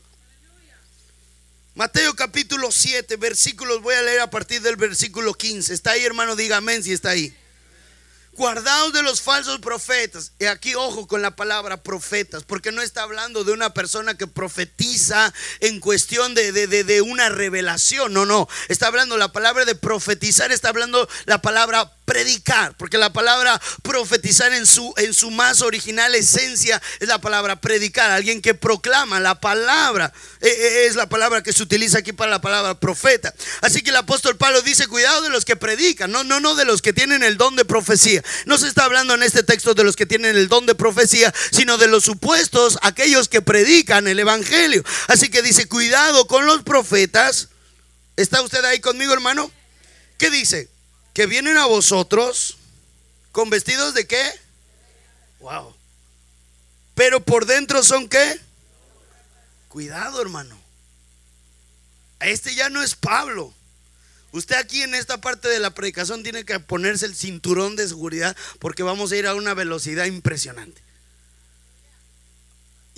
Mateo 1.80 2.14
capítulo 2.14 2.70
7, 2.70 3.16
versículos, 3.16 3.80
voy 3.80 3.94
a 3.94 4.02
leer 4.02 4.20
a 4.20 4.28
partir 4.28 4.60
del 4.60 4.76
versículo 4.76 5.32
15. 5.32 5.72
¿Está 5.72 5.92
ahí, 5.92 6.04
hermano? 6.04 6.36
Diga 6.36 6.60
si 6.82 6.92
está 6.92 7.08
ahí. 7.08 7.34
Guardaos 8.32 8.92
de 8.92 9.02
los 9.02 9.22
falsos 9.22 9.60
profetas. 9.60 10.32
Y 10.38 10.44
aquí 10.44 10.74
ojo 10.74 11.06
con 11.06 11.22
la 11.22 11.36
palabra 11.36 11.82
profetas, 11.82 12.44
porque 12.44 12.70
no 12.70 12.82
está 12.82 13.04
hablando 13.04 13.44
de 13.44 13.52
una 13.52 13.72
persona 13.72 14.14
que 14.14 14.26
profetiza 14.26 15.32
en 15.60 15.80
cuestión 15.80 16.34
de, 16.34 16.52
de 16.52 17.00
una 17.00 17.30
revelación. 17.30 18.12
No, 18.12 18.26
no. 18.26 18.46
Está 18.68 18.88
hablando 18.88 19.16
la 19.16 19.32
palabra 19.32 19.64
de 19.64 19.74
profetizar, 19.74 20.52
está 20.52 20.68
hablando 20.68 21.08
la 21.24 21.40
palabra 21.40 21.96
predicar, 22.10 22.76
porque 22.76 22.98
la 22.98 23.12
palabra 23.12 23.62
profetizar 23.82 24.52
en 24.52 24.66
su, 24.66 24.92
en 24.96 25.14
su 25.14 25.30
más 25.30 25.60
original 25.60 26.12
esencia 26.16 26.82
es 26.98 27.06
la 27.06 27.20
palabra 27.20 27.60
predicar, 27.60 28.10
alguien 28.10 28.42
que 28.42 28.52
proclama 28.52 29.20
la 29.20 29.40
palabra, 29.40 30.12
eh, 30.40 30.48
eh, 30.48 30.86
es 30.86 30.96
la 30.96 31.08
palabra 31.08 31.40
que 31.44 31.52
se 31.52 31.62
utiliza 31.62 31.98
aquí 31.98 32.12
para 32.12 32.32
la 32.32 32.40
palabra 32.40 32.74
profeta. 32.80 33.32
Así 33.60 33.82
que 33.82 33.90
el 33.90 33.96
apóstol 33.96 34.36
Pablo 34.36 34.60
dice, 34.62 34.88
cuidado 34.88 35.22
de 35.22 35.28
los 35.28 35.44
que 35.44 35.54
predican, 35.54 36.10
no, 36.10 36.24
no, 36.24 36.40
no 36.40 36.56
de 36.56 36.64
los 36.64 36.82
que 36.82 36.92
tienen 36.92 37.22
el 37.22 37.36
don 37.36 37.54
de 37.54 37.64
profecía. 37.64 38.24
No 38.44 38.58
se 38.58 38.66
está 38.66 38.86
hablando 38.86 39.14
en 39.14 39.22
este 39.22 39.44
texto 39.44 39.74
de 39.74 39.84
los 39.84 39.94
que 39.94 40.04
tienen 40.04 40.36
el 40.36 40.48
don 40.48 40.66
de 40.66 40.74
profecía, 40.74 41.32
sino 41.52 41.78
de 41.78 41.86
los 41.86 42.02
supuestos, 42.02 42.76
aquellos 42.82 43.28
que 43.28 43.40
predican 43.40 44.08
el 44.08 44.18
Evangelio. 44.18 44.82
Así 45.06 45.28
que 45.28 45.42
dice, 45.42 45.68
cuidado 45.68 46.26
con 46.26 46.44
los 46.44 46.64
profetas. 46.64 47.50
¿Está 48.16 48.42
usted 48.42 48.64
ahí 48.64 48.80
conmigo, 48.80 49.12
hermano? 49.12 49.48
¿Qué 50.18 50.28
dice? 50.28 50.69
Que 51.12 51.26
vienen 51.26 51.56
a 51.58 51.66
vosotros 51.66 52.56
¿Con 53.32 53.48
vestidos 53.48 53.94
de 53.94 54.06
qué? 54.06 54.22
Wow. 55.40 55.74
Pero 56.94 57.20
por 57.20 57.46
dentro 57.46 57.82
son 57.82 58.08
qué? 58.08 58.40
Cuidado, 59.68 60.20
hermano. 60.20 60.58
Este 62.20 62.54
ya 62.54 62.68
no 62.68 62.82
es 62.82 62.96
Pablo. 62.96 63.54
Usted 64.32 64.56
aquí 64.56 64.82
en 64.82 64.94
esta 64.94 65.20
parte 65.20 65.48
de 65.48 65.58
la 65.58 65.70
predicación 65.70 66.22
tiene 66.22 66.44
que 66.44 66.60
ponerse 66.60 67.06
el 67.06 67.16
cinturón 67.16 67.76
de 67.76 67.88
seguridad 67.88 68.36
porque 68.58 68.82
vamos 68.82 69.10
a 69.12 69.16
ir 69.16 69.26
a 69.26 69.34
una 69.34 69.54
velocidad 69.54 70.04
impresionante. 70.06 70.82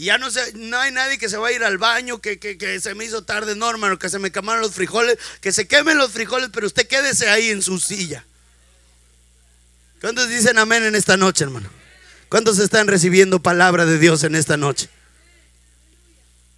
Y 0.02 0.06
ya 0.06 0.18
no, 0.18 0.32
se, 0.32 0.54
no 0.54 0.80
hay 0.80 0.90
nadie 0.90 1.16
que 1.16 1.28
se 1.28 1.36
va 1.36 1.46
a 1.46 1.52
ir 1.52 1.62
al 1.62 1.78
baño, 1.78 2.20
que, 2.20 2.80
se 2.82 2.94
me 2.96 3.04
hizo 3.04 3.22
tarde, 3.22 3.54
no, 3.54 3.70
hermano, 3.70 4.00
que 4.00 4.08
se 4.08 4.18
me 4.18 4.32
quemaron 4.32 4.60
los 4.60 4.72
frijoles, 4.72 5.16
que 5.40 5.52
se 5.52 5.68
quemen 5.68 5.96
los 5.96 6.10
frijoles, 6.10 6.50
pero 6.52 6.66
usted 6.66 6.88
quédese 6.88 7.30
ahí 7.30 7.50
en 7.50 7.62
su 7.62 7.78
silla. 7.78 8.24
¿Cuántos 10.00 10.28
dicen 10.28 10.58
amén 10.58 10.82
en 10.82 10.96
esta 10.96 11.16
noche, 11.16 11.44
hermano? 11.44 11.70
¿Cuántos 12.28 12.58
están 12.58 12.88
recibiendo 12.88 13.38
palabra 13.44 13.86
de 13.86 14.00
Dios 14.00 14.24
en 14.24 14.34
esta 14.34 14.56
noche? 14.56 14.88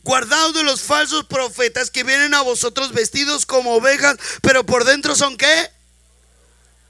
Guardaos 0.05 0.55
de 0.55 0.63
los 0.63 0.81
falsos 0.81 1.27
profetas 1.27 1.91
que 1.91 2.03
vienen 2.03 2.33
a 2.33 2.41
vosotros 2.41 2.95
vestidos 2.95 3.45
como 3.45 3.75
ovejas, 3.75 4.17
pero 4.41 4.65
por 4.65 4.85
dentro 4.85 5.15
son 5.15 5.37
qué? 5.37 5.71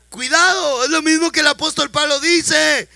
Cuidado, 0.08 0.84
es 0.84 0.90
lo 0.90 1.02
mismo 1.02 1.32
que 1.32 1.40
el 1.40 1.48
apóstol 1.48 1.90
Pablo 1.90 2.20
dice. 2.20 2.88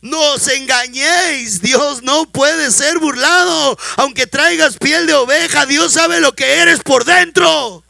No 0.00 0.20
os 0.34 0.46
engañéis, 0.48 1.60
Dios 1.60 2.02
no 2.02 2.30
puede 2.30 2.70
ser 2.70 2.98
burlado. 2.98 3.76
Aunque 3.96 4.26
traigas 4.26 4.76
piel 4.76 5.06
de 5.06 5.14
oveja, 5.14 5.66
Dios 5.66 5.92
sabe 5.92 6.20
lo 6.20 6.34
que 6.34 6.44
eres 6.44 6.80
por 6.80 7.04
dentro. 7.04 7.84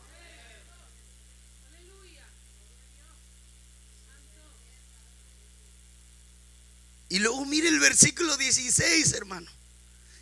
Y 7.11 7.19
luego 7.21 7.45
mire 7.47 7.69
el 7.69 7.79
versículo 7.79 8.37
16, 8.37 9.13
hermano. 9.15 9.51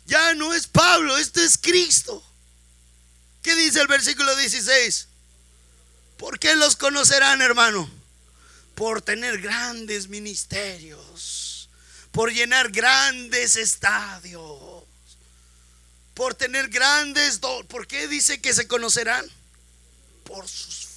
Ya 0.05 0.33
no 0.35 0.53
es 0.53 0.67
Pablo, 0.67 1.17
esto 1.17 1.41
es 1.41 1.57
Cristo. 1.57 2.23
¿Qué 3.41 3.55
dice 3.55 3.81
el 3.81 3.87
versículo 3.87 4.33
16? 4.35 5.07
¿Por 6.17 6.39
qué 6.39 6.55
los 6.55 6.75
conocerán, 6.75 7.41
hermano? 7.41 7.89
Por 8.73 9.01
tener 9.01 9.41
grandes 9.41 10.07
ministerios, 10.07 11.36
por 12.17 12.33
llenar 12.33 12.71
grandes 12.71 13.57
estadios, 13.57 14.83
por 16.15 16.33
tener 16.33 16.67
grandes... 16.67 17.39
¿Por 17.67 17.85
qué 17.85 18.07
dice 18.07 18.41
que 18.41 18.55
se 18.55 18.67
conocerán? 18.67 19.23
Por 20.23 20.47
sus 20.47 20.87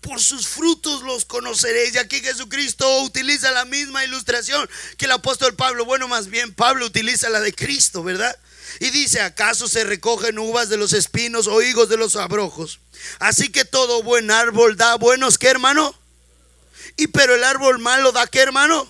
por 0.00 0.20
sus 0.20 0.48
frutos 0.48 1.02
los 1.02 1.24
conoceréis. 1.24 1.94
Y 1.94 1.98
aquí 1.98 2.18
Jesucristo 2.18 3.02
utiliza 3.02 3.52
la 3.52 3.64
misma 3.64 4.04
ilustración 4.04 4.68
que 4.96 5.04
el 5.04 5.12
apóstol 5.12 5.54
Pablo. 5.54 5.84
Bueno, 5.84 6.08
más 6.08 6.26
bien 6.26 6.52
Pablo 6.52 6.86
utiliza 6.86 7.28
la 7.28 7.38
de 7.38 7.54
Cristo, 7.54 8.02
¿verdad? 8.02 8.36
Y 8.80 8.90
dice, 8.90 9.20
¿acaso 9.20 9.68
se 9.68 9.84
recogen 9.84 10.40
uvas 10.40 10.68
de 10.68 10.78
los 10.78 10.94
espinos 10.94 11.46
o 11.46 11.62
higos 11.62 11.88
de 11.88 11.96
los 11.96 12.16
abrojos? 12.16 12.80
Así 13.20 13.50
que 13.50 13.64
todo 13.64 14.02
buen 14.02 14.32
árbol 14.32 14.76
da 14.76 14.96
buenos, 14.96 15.38
¿qué 15.38 15.46
hermano? 15.46 16.01
Y 16.96 17.06
pero 17.08 17.34
el 17.34 17.44
árbol 17.44 17.78
malo 17.78 18.12
da, 18.12 18.26
¿qué 18.26 18.40
hermano? 18.40 18.86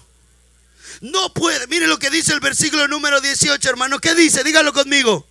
No 1.00 1.32
puede. 1.34 1.66
Mire 1.66 1.86
lo 1.86 1.98
que 1.98 2.10
dice 2.10 2.32
el 2.32 2.40
versículo 2.40 2.86
número 2.88 3.20
18, 3.20 3.68
hermano. 3.68 3.98
¿Qué 3.98 4.14
dice? 4.14 4.44
Dígalo 4.44 4.72
conmigo. 4.72 5.26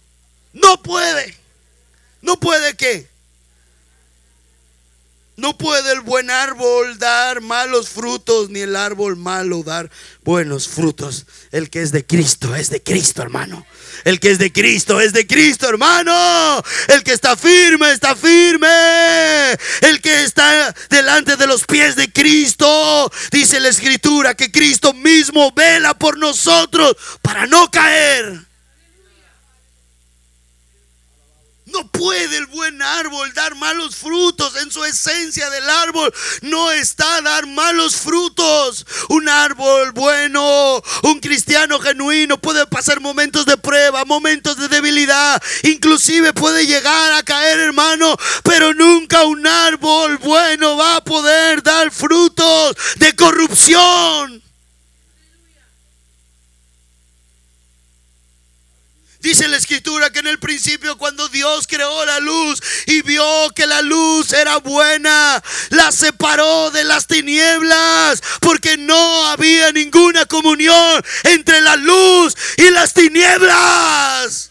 No 0.54 0.82
puede. 0.82 1.38
No 2.22 2.40
puede 2.40 2.76
qué? 2.76 3.10
No 5.38 5.58
puede 5.58 5.94
el 5.94 6.02
buen 6.02 6.30
árbol 6.30 7.00
dar 7.00 7.42
malos 7.42 7.90
frutos, 7.90 8.50
ni 8.50 8.60
el 8.60 8.76
árbol 8.76 9.16
malo 9.16 9.64
dar 9.64 9.90
buenos 10.24 10.68
frutos. 10.68 11.26
El 11.52 11.70
que 11.70 11.82
es 11.82 11.92
de 11.92 12.06
Cristo 12.06 12.56
es 12.56 12.70
de 12.70 12.84
Cristo, 12.84 13.22
hermano. 13.22 13.66
El 14.04 14.20
que 14.20 14.32
es 14.32 14.38
de 14.38 14.52
Cristo 14.52 15.00
es 15.00 15.14
de 15.14 15.28
Cristo, 15.28 15.70
hermano. 15.70 16.64
El 16.88 17.04
que 17.04 17.14
está 17.14 17.36
firme, 17.36 17.92
está 17.92 18.16
firme. 18.16 18.68
El 19.82 20.02
que 20.02 20.24
está 20.24 20.74
delante 20.90 21.38
de 21.38 21.48
los 21.48 21.66
pies 21.66 21.96
de 21.96 22.12
Cristo. 22.12 23.12
Dice 23.32 23.60
la 23.60 23.70
escritura 23.70 24.36
que 24.36 24.52
Cristo 24.52 24.94
mismo 24.94 25.52
vela 25.52 25.94
por 25.94 26.18
nosotros 26.18 26.96
para 27.22 27.48
no 27.48 27.70
caer. 27.70 28.51
No 31.72 31.88
puede 31.88 32.38
el 32.38 32.48
buen 32.48 32.82
árbol 32.82 33.34
dar 33.34 33.56
malos 33.56 33.96
frutos. 33.96 34.56
En 34.62 34.72
su 34.72 34.84
esencia 34.84 35.50
del 35.50 35.70
árbol 35.70 36.14
no 36.42 36.72
está 36.72 37.22
dar 37.22 37.48
malos 37.48 37.96
frutos. 37.96 38.86
Un 39.10 39.30
árbol 39.30 39.92
bueno, 39.94 40.82
un 41.04 41.20
cristiano 41.20 41.80
genuino 41.80 42.38
puede 42.38 42.66
pasar 42.68 43.00
momentos 43.00 43.46
de 43.46 43.58
prueba, 43.58 44.06
momentos 44.06 44.58
de 44.58 44.68
debilidad. 44.68 45.42
Inclusive 45.64 46.34
puede 46.34 46.66
llegar 46.66 47.14
a 47.14 47.24
caer, 47.24 47.60
hermano. 47.60 48.16
Pero 48.44 48.74
nunca 48.74 49.24
un 49.24 49.46
árbol 49.46 50.18
bueno 50.18 50.78
va 50.78 50.98
a 50.98 51.04
poder 51.04 51.64
dar 51.64 51.92
frutos 51.92 52.76
de 52.98 53.16
corrupción. 53.16 54.51
Dice 59.22 59.48
la 59.48 59.58
escritura 59.58 60.12
que 60.12 60.20
en 60.20 60.28
el 60.28 60.40
principio 60.40 60.98
cuando 60.98 61.28
Dios 61.30 61.68
creó 61.68 62.06
la 62.06 62.20
luz 62.20 62.62
y 62.88 63.04
vio 63.04 63.52
que 63.56 63.68
la 63.68 63.84
luz 63.84 64.34
era 64.34 64.58
buena, 64.58 65.42
la 65.70 65.92
separó 65.92 66.72
de 66.72 66.84
las 66.84 67.06
tinieblas 67.06 68.22
porque 68.40 68.78
no 68.78 69.28
había 69.28 69.72
ninguna 69.72 70.26
comunión 70.26 71.04
entre 71.24 71.62
la 71.62 71.76
luz 71.76 72.36
y 72.58 72.72
las 72.72 72.94
tinieblas. 72.94 74.51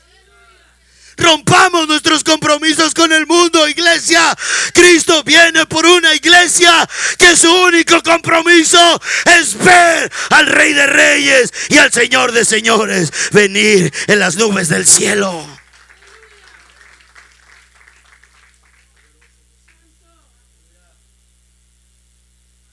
Rompamos 1.21 1.87
nuestros 1.87 2.25
compromisos 2.25 2.95
con 2.95 3.13
el 3.13 3.27
mundo, 3.27 3.69
iglesia. 3.69 4.35
Cristo 4.73 5.23
viene 5.23 5.67
por 5.67 5.85
una 5.85 6.15
iglesia 6.15 6.89
que 7.19 7.37
su 7.37 7.53
único 7.53 8.03
compromiso 8.03 9.01
es 9.27 9.57
ver 9.59 10.11
al 10.31 10.47
Rey 10.47 10.73
de 10.73 10.87
Reyes 10.87 11.53
y 11.69 11.77
al 11.77 11.93
Señor 11.93 12.33
de 12.33 12.47
Señores 12.47 13.13
venir 13.33 13.93
en 14.07 14.19
las 14.19 14.37
nubes 14.37 14.71
del 14.71 14.87
cielo. 14.87 15.47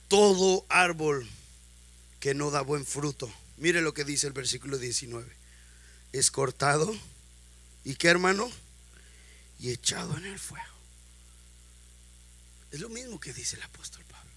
Todo 0.08 0.64
árbol 0.70 1.28
que 2.18 2.32
no 2.32 2.50
da 2.50 2.62
buen 2.62 2.86
fruto, 2.86 3.30
mire 3.58 3.82
lo 3.82 3.92
que 3.92 4.04
dice 4.04 4.26
el 4.26 4.32
versículo 4.32 4.78
19, 4.78 5.30
es 6.14 6.30
cortado 6.30 6.96
¿Y 7.88 7.96
qué 7.96 8.08
hermano? 8.08 8.50
Y 9.60 9.70
echado 9.70 10.14
en 10.18 10.26
el 10.26 10.38
fuego. 10.38 10.74
Es 12.70 12.80
lo 12.80 12.90
mismo 12.90 13.18
que 13.18 13.32
dice 13.32 13.56
el 13.56 13.62
apóstol 13.62 14.04
Pablo. 14.04 14.30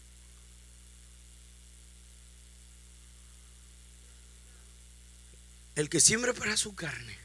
El 5.76 5.90
que 5.90 6.00
siembra 6.00 6.34
para 6.34 6.56
su 6.56 6.76
carne 6.76 7.18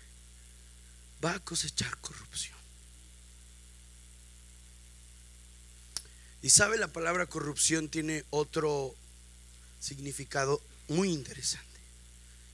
va 1.24 1.34
a 1.34 1.38
cosechar 1.38 1.96
corrupción. 1.98 2.58
Y 6.42 6.50
sabe, 6.50 6.76
la 6.76 6.88
palabra 6.88 7.26
corrupción 7.26 7.88
tiene 7.88 8.24
otro 8.30 8.96
significado 9.78 10.60
muy 10.88 11.12
interesante, 11.12 11.78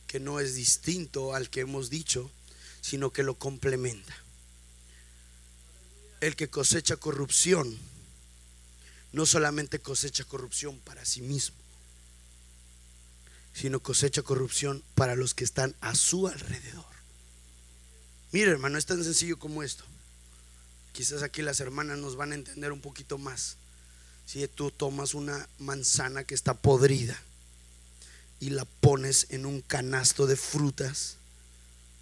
que 0.09 0.21
no 0.21 0.41
es 0.41 0.57
distinto 0.57 1.35
al 1.35 1.49
que 1.49 1.61
hemos 1.61 1.89
dicho 1.89 2.31
sino 2.83 3.11
que 3.11 3.23
lo 3.23 3.39
complementa. 3.39 4.15
El 6.21 6.37
que 6.37 6.51
cosecha 6.51 6.97
corrupción 6.97 7.79
no 9.13 9.27
solamente 9.27 9.79
cosecha 9.79 10.25
corrupción 10.25 10.79
para 10.81 11.05
sí 11.05 11.21
mismo, 11.21 11.57
sino 13.55 13.81
cosecha 13.81 14.23
corrupción 14.23 14.83
para 14.95 15.17
los 15.17 15.35
que 15.35 15.45
están 15.45 15.75
a 15.81 15.95
su 15.95 16.29
alrededor. 16.29 16.85
Mire, 18.33 18.51
hermano, 18.51 18.79
es 18.79 18.87
tan 18.87 19.05
sencillo 19.05 19.39
como 19.39 19.63
esto. 19.63 19.85
Quizás 20.93 21.23
aquí 21.23 21.43
las 21.43 21.61
hermanas 21.61 21.99
nos 21.99 22.17
van 22.17 22.33
a 22.33 22.35
entender 22.35 22.73
un 22.73 22.81
poquito 22.81 23.19
más. 23.19 23.57
Si 24.25 24.47
tú 24.49 24.71
tomas 24.71 25.15
una 25.15 25.49
manzana 25.59 26.25
que 26.25 26.35
está 26.35 26.55
podrida 26.55 27.21
y 28.41 28.51
la 28.51 28.65
pones 28.65 29.27
en 29.31 29.45
un 29.45 29.61
canasto 29.61 30.27
de 30.27 30.37
frutas, 30.37 31.17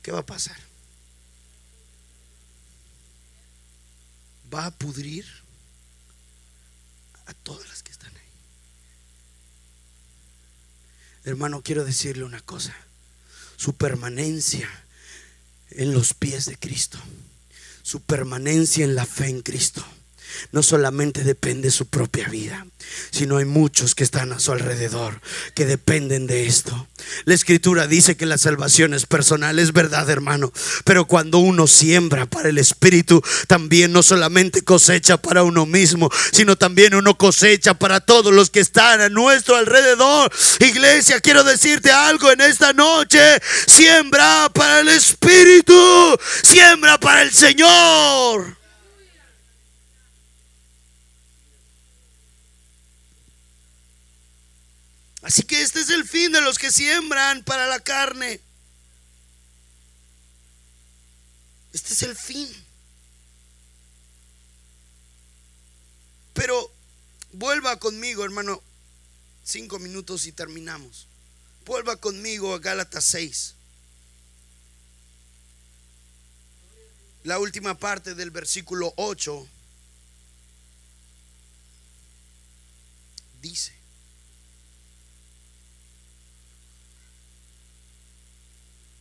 ¿qué 0.03 0.13
va 0.13 0.21
a 0.21 0.27
pasar? 0.27 0.70
Va 4.53 4.67
a 4.67 4.71
pudrir 4.71 5.27
a 7.27 7.35
todas 7.35 7.69
las 7.69 7.83
que 7.83 7.93
están 7.93 8.15
ahí. 8.15 8.23
Hermano, 11.25 11.63
quiero 11.63 11.85
decirle 11.85 12.25
una 12.25 12.41
cosa. 12.41 12.75
Su 13.57 13.75
permanencia 13.75 14.69
en 15.71 15.93
los 15.93 16.15
pies 16.15 16.47
de 16.47 16.59
Cristo, 16.59 16.99
su 17.83 18.01
permanencia 18.01 18.85
en 18.85 18.95
la 18.95 19.07
fe 19.07 19.29
en 19.29 19.43
Cristo, 19.43 19.85
no 20.53 20.63
solamente 20.63 21.25
depende 21.25 21.71
su 21.71 21.87
propia 21.87 22.29
vida, 22.29 22.67
sino 23.11 23.39
hay 23.39 23.45
muchos 23.45 23.95
que 23.95 24.05
están 24.05 24.33
a 24.33 24.41
su 24.41 24.53
alrededor 24.53 25.21
que 25.55 25.67
dependen 25.67 26.27
de 26.27 26.47
esto. 26.47 26.89
La 27.25 27.35
escritura 27.35 27.87
dice 27.87 28.17
que 28.17 28.27
la 28.27 28.39
salvación 28.39 28.95
es 28.95 29.07
personal, 29.07 29.59
es 29.59 29.73
verdad 29.73 30.09
hermano, 30.11 30.53
pero 30.85 31.07
cuando 31.07 31.39
uno 31.39 31.67
siembra 31.67 32.27
para 32.27 32.49
el 32.49 32.59
Espíritu, 32.59 33.23
también 33.47 33.93
no 33.93 34.03
solamente 34.03 34.63
cosecha 34.63 35.17
para 35.17 35.43
uno 35.43 35.67
mismo, 35.67 36.11
sino 36.33 36.57
también 36.57 36.95
uno 36.95 37.17
cosecha 37.17 37.75
para 37.75 38.01
todos 38.01 38.33
los 38.33 38.51
que 38.51 38.61
están 38.61 39.01
a 39.01 39.09
nuestro 39.09 39.57
alrededor. 39.57 40.31
Iglesia, 40.61 41.21
quiero 41.21 41.45
decirte 41.45 41.91
algo 41.91 42.31
en 42.31 42.41
esta 42.41 42.73
noche, 42.73 43.21
siembra 43.67 44.51
para 44.53 44.81
el 44.81 44.89
Espíritu, 44.89 45.75
siembra 46.43 46.99
para 46.99 47.23
el 47.23 47.33
Señor. 47.33 48.60
Así 55.31 55.45
que 55.45 55.63
este 55.63 55.81
es 55.81 55.91
el 55.91 56.09
fin 56.09 56.33
de 56.33 56.41
los 56.41 56.59
que 56.59 56.73
siembran 56.73 57.45
para 57.45 57.69
la 57.69 57.79
carne. 57.79 58.41
Este 61.73 61.93
es 61.93 62.03
el 62.03 62.17
fin. 62.17 62.49
Pero 66.35 66.75
vuelva 67.31 67.79
conmigo, 67.79 68.25
hermano. 68.25 68.61
Cinco 69.45 69.79
minutos 69.79 70.27
y 70.27 70.33
terminamos. 70.33 71.07
Vuelva 71.65 71.95
conmigo 71.95 72.53
a 72.53 72.59
Gálatas 72.59 73.05
6. 73.05 73.55
La 77.23 77.39
última 77.39 77.79
parte 77.79 78.17
del 78.17 78.33
versículo 78.33 78.93
8 78.97 79.47
dice. 83.41 83.80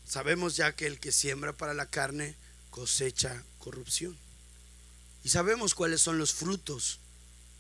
Sabemos 0.10 0.56
ya 0.56 0.76
que 0.76 0.88
el 0.88 1.00
que 1.00 1.12
siembra 1.12 1.54
para 1.54 1.76
la 1.76 1.86
carne 1.86 2.36
cosecha 2.72 3.44
corrupción. 3.60 4.18
Y 5.24 5.30
sabemos 5.30 5.76
cuáles 5.76 6.02
son 6.02 6.18
los 6.18 6.34
frutos 6.34 7.00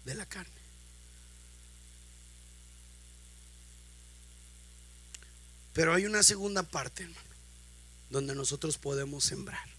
de 0.04 0.16
la 0.16 0.26
carne. 0.26 0.52
Pero 5.74 5.93
hay 5.93 6.08
una 6.08 6.24
segunda 6.24 6.64
parte, 6.64 7.04
hermano, 7.04 7.30
donde 8.10 8.34
nosotros 8.34 8.80
podemos 8.80 9.26
sembrar. 9.26 9.70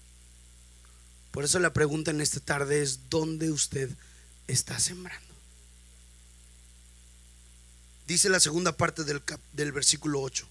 Por 1.32 1.42
eso 1.42 1.58
la 1.58 1.72
pregunta 1.72 2.12
en 2.12 2.20
esta 2.20 2.38
tarde 2.38 2.82
es, 2.82 3.10
¿dónde 3.10 3.50
usted 3.50 3.90
está 4.46 4.78
sembrando? 4.78 5.34
Dice 8.06 8.28
la 8.28 8.38
segunda 8.38 8.76
parte 8.76 9.02
del, 9.02 9.20
del 9.54 9.72
versículo 9.72 10.20
8 10.22 10.48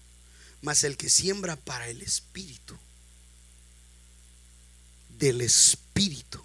mas 0.62 0.84
el 0.84 0.98
que 0.98 1.10
siembra 1.10 1.56
para 1.56 1.88
el 1.88 2.02
Espíritu, 2.02 2.78
del 5.18 5.42
Espíritu. 5.42 6.44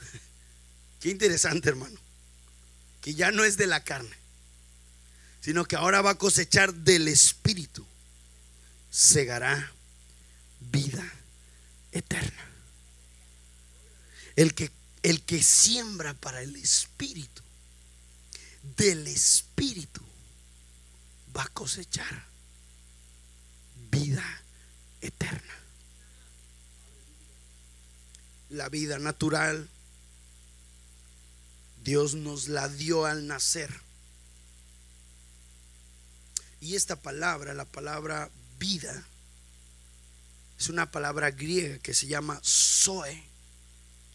Qué 1.00 1.10
interesante, 1.10 1.68
hermano. 1.68 1.98
Que 3.00 3.14
ya 3.14 3.30
no 3.32 3.44
es 3.44 3.56
de 3.56 3.66
la 3.66 3.82
carne, 3.82 4.16
sino 5.40 5.64
que 5.64 5.76
ahora 5.76 6.02
va 6.02 6.10
a 6.10 6.18
cosechar 6.18 6.72
del 6.72 7.08
Espíritu. 7.08 7.84
Segará 8.90 9.72
vida 10.60 11.04
eterna. 11.90 12.48
El 14.36 14.54
que, 14.54 14.70
el 15.02 15.22
que 15.22 15.42
siembra 15.42 16.14
para 16.14 16.42
el 16.42 16.54
Espíritu, 16.56 17.42
del 18.76 19.06
Espíritu, 19.08 20.00
va 21.36 21.42
a 21.42 21.48
cosechar 21.48 22.31
vida 23.92 24.24
eterna. 25.00 25.54
La 28.50 28.68
vida 28.68 28.98
natural, 28.98 29.68
Dios 31.84 32.14
nos 32.14 32.48
la 32.48 32.68
dio 32.68 33.06
al 33.06 33.26
nacer. 33.26 33.70
Y 36.60 36.74
esta 36.74 36.96
palabra, 36.96 37.54
la 37.54 37.64
palabra 37.64 38.30
vida, 38.58 39.04
es 40.58 40.68
una 40.68 40.90
palabra 40.90 41.30
griega 41.30 41.78
que 41.78 41.94
se 41.94 42.06
llama 42.06 42.40
Zoe. 42.44 43.24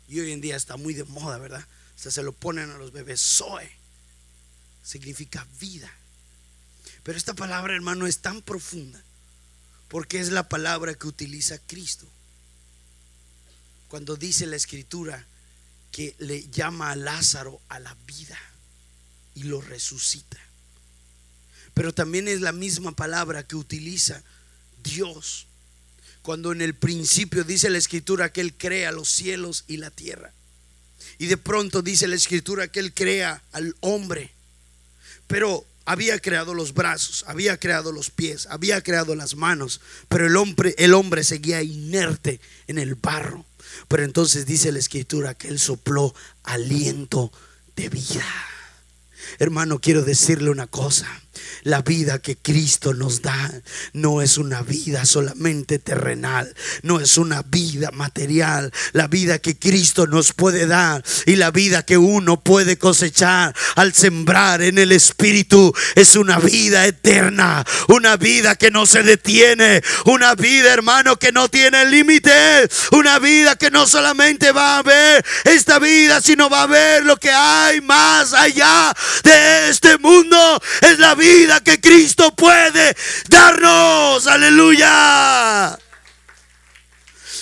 Y 0.08 0.20
hoy 0.20 0.32
en 0.32 0.42
día 0.42 0.56
está 0.56 0.78
muy 0.78 0.94
de 0.94 1.04
moda, 1.04 1.38
¿verdad? 1.38 1.66
O 1.96 2.00
sea, 2.00 2.12
se 2.12 2.24
lo 2.24 2.32
ponen 2.32 2.72
a 2.72 2.78
los 2.78 2.92
bebés. 2.92 3.20
Zoe 3.20 3.70
significa 4.84 5.46
vida. 5.60 5.92
Pero 7.04 7.18
esta 7.18 7.34
palabra, 7.34 7.76
hermano, 7.76 8.08
es 8.08 8.20
tan 8.20 8.42
profunda 8.42 9.04
porque 9.88 10.20
es 10.20 10.30
la 10.32 10.50
palabra 10.50 10.94
que 10.96 11.08
utiliza 11.08 11.60
Cristo. 11.60 12.08
Cuando 13.88 14.16
dice 14.16 14.46
la 14.46 14.56
escritura 14.56 15.26
que 15.92 16.16
le 16.20 16.48
llama 16.50 16.92
a 16.92 16.96
Lázaro 16.96 17.62
a 17.70 17.80
la 17.80 17.96
vida 18.06 18.38
y 19.36 19.44
lo 19.44 19.62
resucita. 19.62 20.38
Pero 21.74 21.94
también 21.94 22.28
es 22.28 22.42
la 22.42 22.52
misma 22.52 22.96
palabra 22.96 23.44
que 23.44 23.56
utiliza 23.56 24.24
Dios 24.84 25.48
cuando 26.28 26.52
en 26.52 26.62
el 26.62 26.76
principio 26.76 27.46
dice 27.46 27.70
la 27.70 27.78
escritura 27.78 28.34
que 28.34 28.42
Él 28.42 28.54
crea 28.54 28.92
los 28.92 29.08
cielos 29.08 29.64
y 29.66 29.78
la 29.78 29.92
tierra. 29.92 30.34
Y 31.20 31.28
de 31.28 31.38
pronto 31.38 31.82
dice 31.82 32.06
la 32.06 32.18
escritura 32.18 32.68
que 32.68 32.82
Él 32.82 32.94
crea 32.94 33.42
al 33.54 33.78
hombre. 33.80 34.32
Pero 35.28 35.66
había 35.88 36.20
creado 36.20 36.54
los 36.54 36.74
brazos, 36.74 37.24
había 37.28 37.58
creado 37.58 37.94
los 37.94 38.12
pies, 38.12 38.46
había 38.52 38.82
creado 38.82 39.16
las 39.16 39.36
manos, 39.36 39.80
pero 40.10 40.28
el 40.28 40.36
hombre, 40.36 40.76
el 40.78 40.94
hombre 40.94 41.24
seguía 41.24 41.64
inerte 41.64 42.42
en 42.68 42.78
el 42.78 42.96
barro. 42.96 43.46
Pero 43.88 44.04
entonces 44.04 44.46
dice 44.46 44.74
la 44.74 44.80
escritura 44.80 45.34
que 45.34 45.48
él 45.48 45.60
sopló 45.60 46.14
aliento 46.44 47.32
de 47.78 47.88
vida. 47.88 48.26
Hermano, 49.40 49.80
quiero 49.80 50.04
decirle 50.04 50.50
una 50.50 50.68
cosa. 50.68 51.08
La 51.64 51.82
vida 51.82 52.20
que 52.20 52.38
Cristo 52.38 52.94
nos 52.94 53.22
da 53.22 53.52
no 53.94 54.22
es 54.22 54.38
una 54.38 54.62
vida 54.62 55.06
solamente 55.06 55.80
terrenal, 55.80 56.54
no 56.82 57.00
es 57.00 57.18
una 57.18 57.42
vida 57.44 57.92
material. 57.92 58.72
La 58.94 59.08
vida 59.08 59.40
que 59.40 59.58
Cristo 59.58 60.08
nos 60.08 60.34
puede 60.34 60.66
dar 60.68 61.04
y 61.26 61.36
la 61.36 61.52
vida 61.52 61.84
que 61.84 61.98
uno 61.98 62.42
puede 62.42 62.78
cosechar 62.78 63.56
al 63.76 63.94
sembrar 63.94 64.62
en 64.62 64.78
el 64.78 64.92
Espíritu 64.92 65.74
es 65.96 66.16
una 66.16 66.40
vida 66.40 66.86
eterna, 66.86 67.66
una 67.88 68.18
vida 68.18 68.56
que 68.56 68.72
no 68.72 68.86
se 68.86 69.04
detiene, 69.04 69.82
una 70.06 70.36
vida, 70.36 70.74
hermano, 70.74 71.18
que 71.18 71.32
no 71.32 71.50
tiene 71.50 71.86
límite, 71.86 72.68
una 72.92 73.20
vida 73.20 73.56
que 73.56 73.72
no 73.72 73.88
solamente 73.88 74.52
va 74.52 74.78
a 74.78 74.84
ver 74.84 75.26
esta 75.44 75.80
vida, 75.80 76.22
sino 76.22 76.50
va 76.50 76.64
a 76.64 76.68
ver 76.68 77.06
lo 77.06 77.18
que 77.18 77.32
hay 77.32 77.82
más 77.82 78.34
allá 78.34 78.94
de 79.24 79.70
este 79.70 79.98
mundo. 79.98 80.62
Es 80.82 81.00
la 81.00 81.16
vida 81.16 81.27
que 81.64 81.80
Cristo 81.82 82.34
puede 82.36 82.96
darnos. 83.28 84.28
Aleluya. 84.28 85.78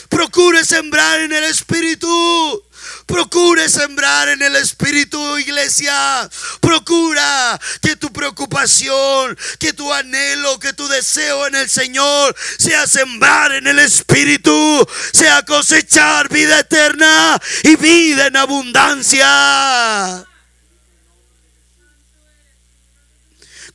Procure 0.10 0.66
sembrar 0.66 1.20
en 1.20 1.32
el 1.32 1.44
Espíritu. 1.44 2.64
Procure 3.06 3.70
sembrar 3.70 4.30
en 4.30 4.42
el 4.42 4.56
Espíritu, 4.56 5.38
iglesia. 5.38 6.28
Procura 6.62 7.60
que 7.82 7.96
tu 7.96 8.12
preocupación, 8.12 9.38
que 9.60 9.74
tu 9.74 9.94
anhelo, 9.94 10.60
que 10.60 10.74
tu 10.74 10.88
deseo 10.88 11.46
en 11.46 11.56
el 11.56 11.70
Señor 11.70 12.36
sea 12.58 12.88
sembrar 12.88 13.52
en 13.54 13.68
el 13.68 13.78
Espíritu, 13.78 14.88
sea 15.14 15.44
cosechar 15.44 16.30
vida 16.30 16.60
eterna 16.60 17.40
y 17.64 17.76
vida 17.76 18.28
en 18.28 18.38
abundancia. 18.38 20.26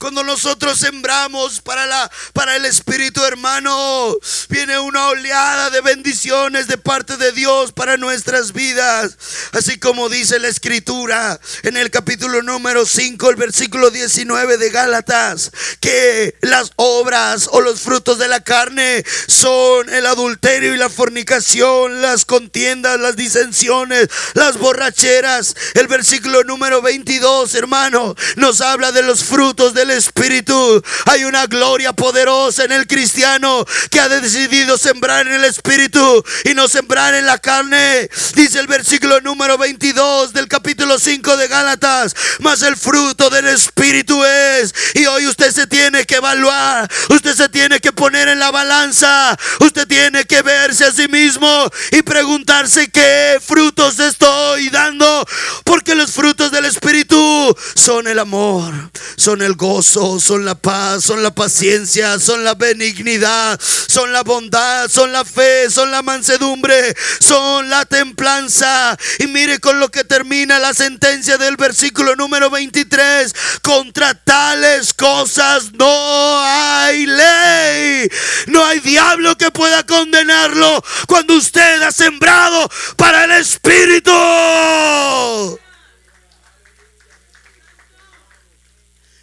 Cuando 0.01 0.25
nosotros 0.25 0.79
sembramos 0.79 1.61
para, 1.61 1.85
la, 1.85 2.11
para 2.33 2.57
el 2.57 2.65
Espíritu 2.65 3.23
hermano, 3.23 4.17
viene 4.49 4.79
una 4.79 5.09
oleada 5.09 5.69
de 5.69 5.83
bendiciones 5.83 6.69
de 6.69 6.79
parte 6.79 7.19
de 7.19 7.33
Dios 7.33 7.73
para 7.73 7.99
nuestras 7.99 8.55
vidas. 8.55 9.19
Así 9.53 9.79
como 9.79 10.09
dice 10.09 10.39
la 10.39 10.49
Escritura 10.49 11.39
en 11.65 11.77
el 11.77 11.91
capítulo 11.91 12.43
número 12.43 12.87
5, 12.87 13.29
el 13.29 13.37
versículo 13.37 13.91
19 13.91 14.57
de 14.57 14.71
Gálatas, 14.71 15.53
que 15.81 16.35
las 16.41 16.73
obras 16.77 17.51
o 17.53 17.61
los 17.61 17.83
frutos 17.83 18.19
de 18.19 18.29
la 18.29 18.43
carne 18.43 19.05
son 19.27 19.91
el 19.91 20.07
adulterio 20.07 20.75
y 20.75 20.79
la 20.79 20.89
fornicación, 20.89 22.01
las 22.01 22.25
contiendas, 22.25 22.99
las 22.99 23.17
disensiones, 23.17 24.09
las 24.33 24.57
borracheras. 24.57 25.55
El 25.75 25.89
versículo 25.89 26.43
número 26.45 26.81
22, 26.81 27.55
hermano, 27.55 28.17
nos 28.37 28.63
habla 28.63 28.93
de 28.93 29.03
los 29.03 29.25
frutos 29.25 29.75
del 29.75 29.89
Espíritu. 29.91 30.82
Hay 31.07 31.24
una 31.24 31.47
gloria 31.47 31.93
poderosa 31.93 32.64
en 32.64 32.72
el 32.72 32.86
cristiano 32.86 33.64
que 33.91 34.01
ha 34.01 34.09
decidido 34.09 34.78
sembrar 34.78 35.26
en 35.26 35.34
el 35.34 35.45
Espíritu 35.45 36.24
y 36.45 36.55
no 36.55 36.68
sembrar 36.68 37.14
en 37.14 37.26
la 37.26 37.38
carne. 37.38 38.09
Dice 38.34 38.61
el 38.61 38.66
versículo 38.66 39.20
número 39.20 39.59
22 39.59 40.32
del 40.32 40.49
capítulo 40.49 40.99
5 40.99 41.36
de 41.36 41.49
Gálatas. 41.49 42.14
Mas 42.41 42.62
el 42.62 42.76
fruto 42.76 43.30
del 43.30 43.47
Espíritu 43.47 44.24
es. 44.24 44.74
Y 44.95 45.07
hoy 45.07 45.26
usted 45.26 45.53
se 45.53 45.66
tiene 45.66 46.05
que 46.05 46.16
evaluar. 46.16 46.91
Usted 47.09 47.34
se 47.34 47.49
tiene 47.49 47.80
que 47.80 47.93
poner 47.93 48.28
en 48.28 48.38
la 48.38 48.51
balanza. 48.51 49.36
Usted 49.61 49.86
tiene 49.86 50.24
que 50.24 50.43
verse 50.43 50.84
a 50.84 50.93
sí 50.93 51.09
mismo 51.09 51.70
y 51.93 52.03
preguntarse 52.03 52.91
qué 52.91 53.41
frutos 53.45 53.99
estoy 53.99 54.68
dando. 54.70 55.26
Porque 55.64 55.95
los 55.95 56.12
frutos 56.12 56.51
del 56.51 56.64
Espíritu 56.64 57.57
son 57.74 58.07
el 58.07 58.18
amor, 58.18 58.72
son 59.16 59.43
el 59.43 59.55
gozo, 59.55 59.80
son 59.83 60.45
la 60.45 60.55
paz, 60.55 61.05
son 61.05 61.22
la 61.22 61.35
paciencia, 61.35 62.18
son 62.18 62.45
la 62.45 62.55
benignidad, 62.55 63.59
son 63.61 64.12
la 64.12 64.22
bondad, 64.22 64.89
son 64.89 65.12
la 65.12 65.24
fe, 65.24 65.70
son 65.70 65.91
la 65.91 66.03
mansedumbre, 66.03 66.95
son 67.20 67.68
la 67.68 67.85
templanza. 67.85 68.97
Y 69.18 69.26
mire 69.26 69.59
con 69.59 69.81
lo 69.81 69.91
que 69.91 70.05
termina 70.05 70.59
la 70.59 70.74
sentencia 70.74 71.39
del 71.39 71.57
versículo 71.57 72.16
número 72.16 72.51
23. 72.51 73.35
Contra 73.62 74.14
tales 74.14 74.93
cosas 74.95 75.72
no 75.72 76.41
hay 76.45 77.07
ley. 77.07 78.11
No 78.47 78.64
hay 78.64 78.81
diablo 78.81 79.37
que 79.37 79.51
pueda 79.51 79.85
condenarlo 79.85 80.83
cuando 81.07 81.35
usted 81.35 81.83
ha 81.83 81.93
sembrado 81.93 82.70
para 82.97 83.24
el 83.24 83.33
Espíritu. 83.33 84.11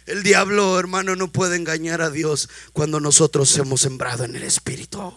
El 0.08 0.22
diablo, 0.22 0.78
hermano, 0.80 1.16
no 1.16 1.30
puede 1.30 1.56
engañar 1.56 2.00
a 2.00 2.08
Dios 2.08 2.48
cuando 2.72 2.98
nosotros 2.98 3.54
hemos 3.58 3.82
sembrado 3.82 4.24
en 4.24 4.36
el 4.36 4.42
Espíritu. 4.42 5.12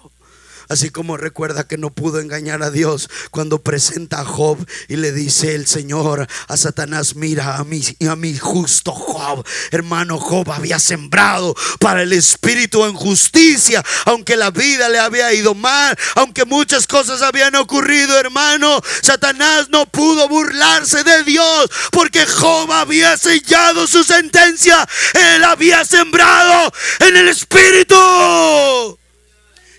Así 0.72 0.90
como 0.90 1.18
recuerda 1.18 1.68
que 1.68 1.78
no 1.78 1.90
pudo 1.90 2.22
engañar 2.22 2.64
a 2.64 2.72
Dios 2.72 3.10
cuando 3.30 3.62
presenta 3.62 4.22
a 4.22 4.26
Job 4.26 4.58
y 4.88 4.96
le 4.96 5.12
dice 5.12 5.54
el 5.54 5.68
Señor 5.68 6.30
a 6.48 6.56
Satanás, 6.56 7.18
mira 7.18 7.58
a 7.58 7.66
mí, 7.66 7.84
a 8.10 8.16
mi 8.16 8.38
justo 8.38 8.94
Job. 8.94 9.46
Hermano, 9.72 10.18
Job 10.18 10.50
había 10.50 10.80
sembrado 10.80 11.54
para 11.82 12.04
el 12.04 12.14
espíritu 12.14 12.86
en 12.86 12.94
justicia, 12.94 13.84
aunque 14.06 14.38
la 14.38 14.50
vida 14.50 14.88
le 14.88 15.00
había 15.00 15.34
ido 15.34 15.56
mal, 15.56 15.94
aunque 16.16 16.46
muchas 16.46 16.88
cosas 16.88 17.22
habían 17.22 17.56
ocurrido, 17.56 18.18
hermano. 18.18 18.80
Satanás 19.02 19.68
no 19.72 19.88
pudo 19.88 20.30
burlarse 20.30 21.04
de 21.04 21.24
Dios 21.24 21.70
porque 21.92 22.26
Job 22.26 22.72
había 22.72 23.18
sellado 23.18 23.88
su 23.88 24.06
sentencia. 24.06 24.88
Él 25.36 25.44
había 25.44 25.84
sembrado 25.84 26.72
en 27.02 27.18
el 27.18 27.28
espíritu. 27.28 29.01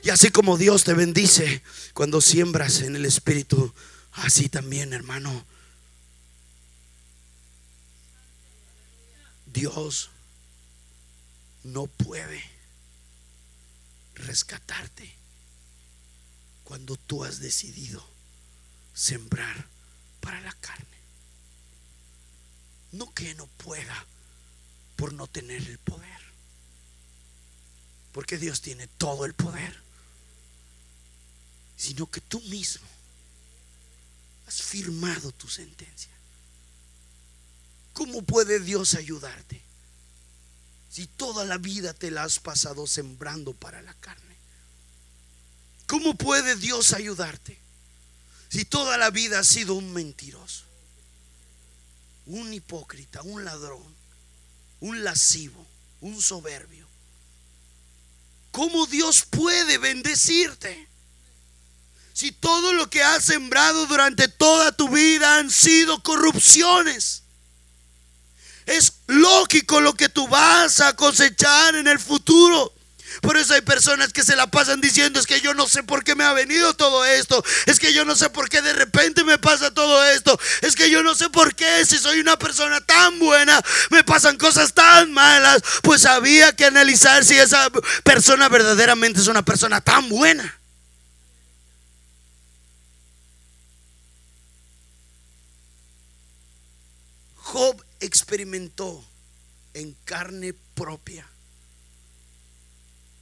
Y 0.03 0.11
así 0.11 0.30
como 0.30 0.59
Dios 0.59 0.82
te 0.82 0.94
bendice 0.94 1.62
cuando 1.94 2.20
siembras 2.20 2.80
en 2.80 2.96
el 2.96 3.07
Espíritu, 3.07 3.72
así 4.12 4.48
también, 4.48 4.92
hermano. 4.92 5.46
Dios 9.46 10.11
no 11.62 11.86
puede 11.86 12.42
rescatarte 14.14 15.14
cuando 16.64 16.96
tú 16.96 17.22
has 17.24 17.38
decidido 17.38 18.05
sembrar 18.94 19.68
para 20.20 20.40
la 20.40 20.53
carne. 20.55 20.86
No 22.90 23.14
que 23.14 23.36
no 23.36 23.46
pueda 23.46 24.05
por 24.96 25.12
no 25.12 25.28
tener 25.28 25.62
el 25.62 25.78
poder. 25.78 26.20
Porque 28.11 28.36
Dios 28.36 28.62
tiene 28.62 28.88
todo 28.88 29.26
el 29.26 29.34
poder 29.34 29.82
sino 31.83 32.09
que 32.09 32.20
tú 32.20 32.41
mismo 32.43 32.87
has 34.47 34.62
firmado 34.62 35.33
tu 35.33 35.49
sentencia. 35.49 36.12
¿Cómo 37.93 38.22
puede 38.22 38.61
Dios 38.61 38.95
ayudarte 38.95 39.61
si 40.93 41.09
toda 41.09 41.45
la 41.45 41.59
vida 41.59 41.93
te 41.93 42.12
la 42.12 42.22
has 42.22 42.39
pasado 42.39 42.87
sembrando 42.87 43.53
para 43.53 43.83
la 43.83 43.95
carne? 43.95 44.37
¿Cómo 45.89 46.14
puede 46.14 46.55
Dios 46.55 46.93
ayudarte 46.93 47.59
si 48.49 48.64
toda 48.64 48.97
la 48.97 49.11
vida 49.11 49.41
has 49.41 49.49
sido 49.49 49.74
un 49.74 49.93
mentiroso, 49.93 50.62
un 52.26 52.55
hipócrita, 52.55 53.22
un 53.22 53.45
ladrón, 53.45 53.93
un 54.78 55.03
lascivo, 55.03 55.66
un 56.01 56.22
soberbio? 56.22 56.87
¿Cómo 58.53 58.87
Dios 58.87 59.24
puede 59.28 59.78
bendecirte? 59.78 60.91
Si 62.12 62.32
todo 62.32 62.72
lo 62.72 62.90
que 62.90 63.02
has 63.02 63.24
sembrado 63.24 63.86
durante 63.86 64.28
toda 64.28 64.72
tu 64.72 64.88
vida 64.88 65.36
han 65.36 65.50
sido 65.50 66.02
corrupciones? 66.02 67.22
Es 68.66 68.92
lógico 69.06 69.80
lo 69.80 69.94
que 69.94 70.08
tú 70.08 70.28
vas 70.28 70.80
a 70.80 70.94
cosechar 70.94 71.74
en 71.74 71.88
el 71.88 71.98
futuro. 71.98 72.72
Por 73.20 73.36
eso 73.36 73.54
hay 73.54 73.60
personas 73.60 74.12
que 74.12 74.22
se 74.22 74.36
la 74.36 74.46
pasan 74.46 74.80
diciendo 74.80 75.20
es 75.20 75.26
que 75.26 75.40
yo 75.40 75.52
no 75.52 75.68
sé 75.68 75.82
por 75.82 76.02
qué 76.02 76.14
me 76.14 76.24
ha 76.24 76.32
venido 76.32 76.72
todo 76.74 77.04
esto. 77.04 77.44
Es 77.66 77.78
que 77.78 77.92
yo 77.92 78.04
no 78.04 78.16
sé 78.16 78.30
por 78.30 78.48
qué 78.48 78.62
de 78.62 78.72
repente 78.72 79.24
me 79.24 79.38
pasa 79.38 79.72
todo 79.72 80.04
esto. 80.06 80.38
Es 80.62 80.74
que 80.74 80.90
yo 80.90 81.02
no 81.02 81.14
sé 81.14 81.28
por 81.28 81.54
qué 81.54 81.84
si 81.84 81.98
soy 81.98 82.20
una 82.20 82.38
persona 82.38 82.80
tan 82.80 83.18
buena 83.18 83.60
me 83.90 84.02
pasan 84.04 84.38
cosas 84.38 84.72
tan 84.72 85.12
malas. 85.12 85.62
Pues 85.82 86.06
había 86.06 86.54
que 86.54 86.64
analizar 86.64 87.24
si 87.24 87.38
esa 87.38 87.68
persona 88.02 88.48
verdaderamente 88.48 89.20
es 89.20 89.26
una 89.26 89.42
persona 89.42 89.80
tan 89.80 90.08
buena. 90.08 90.61
Job 97.53 97.84
experimentó 98.00 99.05
en 99.74 99.92
carne 100.07 100.55
propia 100.74 101.28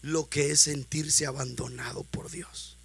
lo 0.02 0.28
que 0.28 0.52
es 0.52 0.60
sentirse 0.60 1.26
abandonado 1.26 2.04
por 2.04 2.30
Dios. 2.30 2.76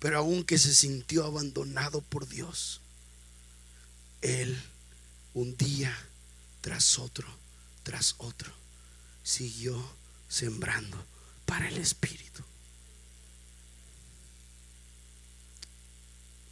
Pero 0.00 0.18
aunque 0.18 0.58
se 0.58 0.74
sintió 0.74 1.24
abandonado 1.24 2.02
por 2.02 2.28
Dios, 2.28 2.82
él 4.20 4.62
un 5.32 5.56
día 5.56 5.96
tras 6.60 6.98
otro, 6.98 7.26
tras 7.84 8.16
otro, 8.18 8.52
siguió 9.22 9.82
sembrando 10.28 11.02
para 11.46 11.66
el 11.70 11.78
Espíritu. 11.78 12.44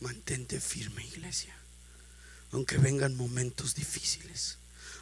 Mantente 0.01 0.63
firme, 0.63 1.05
iglesia 1.05 1.58
aunque 2.53 2.79
vengan 2.79 3.17
momentos 3.17 3.75
difíciles, 3.75 4.59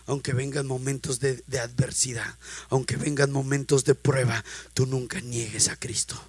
aunque 0.07 0.32
vengan 0.32 0.66
momentos 0.66 1.20
de, 1.20 1.42
adversidad, 1.61 2.36
aunque 2.70 2.97
vengan 2.97 3.30
momentos 3.32 3.84
de 3.84 3.94
prueba, 3.94 4.44
tú 4.74 4.86
nunca 4.86 5.20
niegues 5.20 5.68
a 5.68 5.76
Cristo 5.76 6.20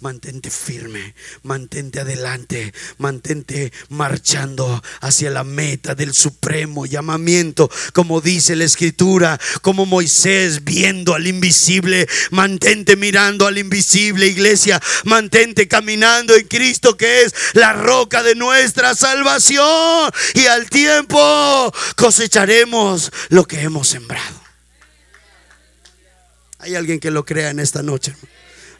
mantente 0.00 0.48
firme, 0.48 1.14
mantente 1.42 1.98
adelante, 2.00 2.72
mantente 2.98 3.72
marchando 3.88 4.82
hacia 5.00 5.30
la 5.30 5.42
meta 5.42 5.96
del 5.96 6.14
supremo 6.14 6.86
llamamiento, 6.86 7.68
como 7.92 8.20
dice 8.20 8.54
la 8.54 8.64
escritura, 8.64 9.40
como 9.60 9.86
Moisés 9.86 10.62
viendo 10.62 11.14
al 11.14 11.26
invisible, 11.26 12.08
mantente 12.30 12.94
mirando 12.94 13.46
al 13.46 13.58
invisible, 13.58 14.28
iglesia, 14.28 14.80
mantente 15.04 15.66
caminando 15.66 16.36
en 16.36 16.46
Cristo 16.46 16.96
que 16.96 17.22
es 17.22 17.34
la 17.54 17.72
roca 17.72 18.22
de 18.22 18.36
nuestra 18.36 18.94
salvación 18.94 20.12
y 20.34 20.46
al 20.46 20.70
tiempo 20.70 21.72
cosecharemos 21.96 23.10
lo 23.30 23.44
que 23.44 23.60
hemos 23.62 23.88
sembrado. 23.88 24.40
Hay 26.60 26.76
alguien 26.76 27.00
que 27.00 27.10
lo 27.10 27.24
crea 27.24 27.50
en 27.50 27.58
esta 27.60 27.82
noche. 27.82 28.14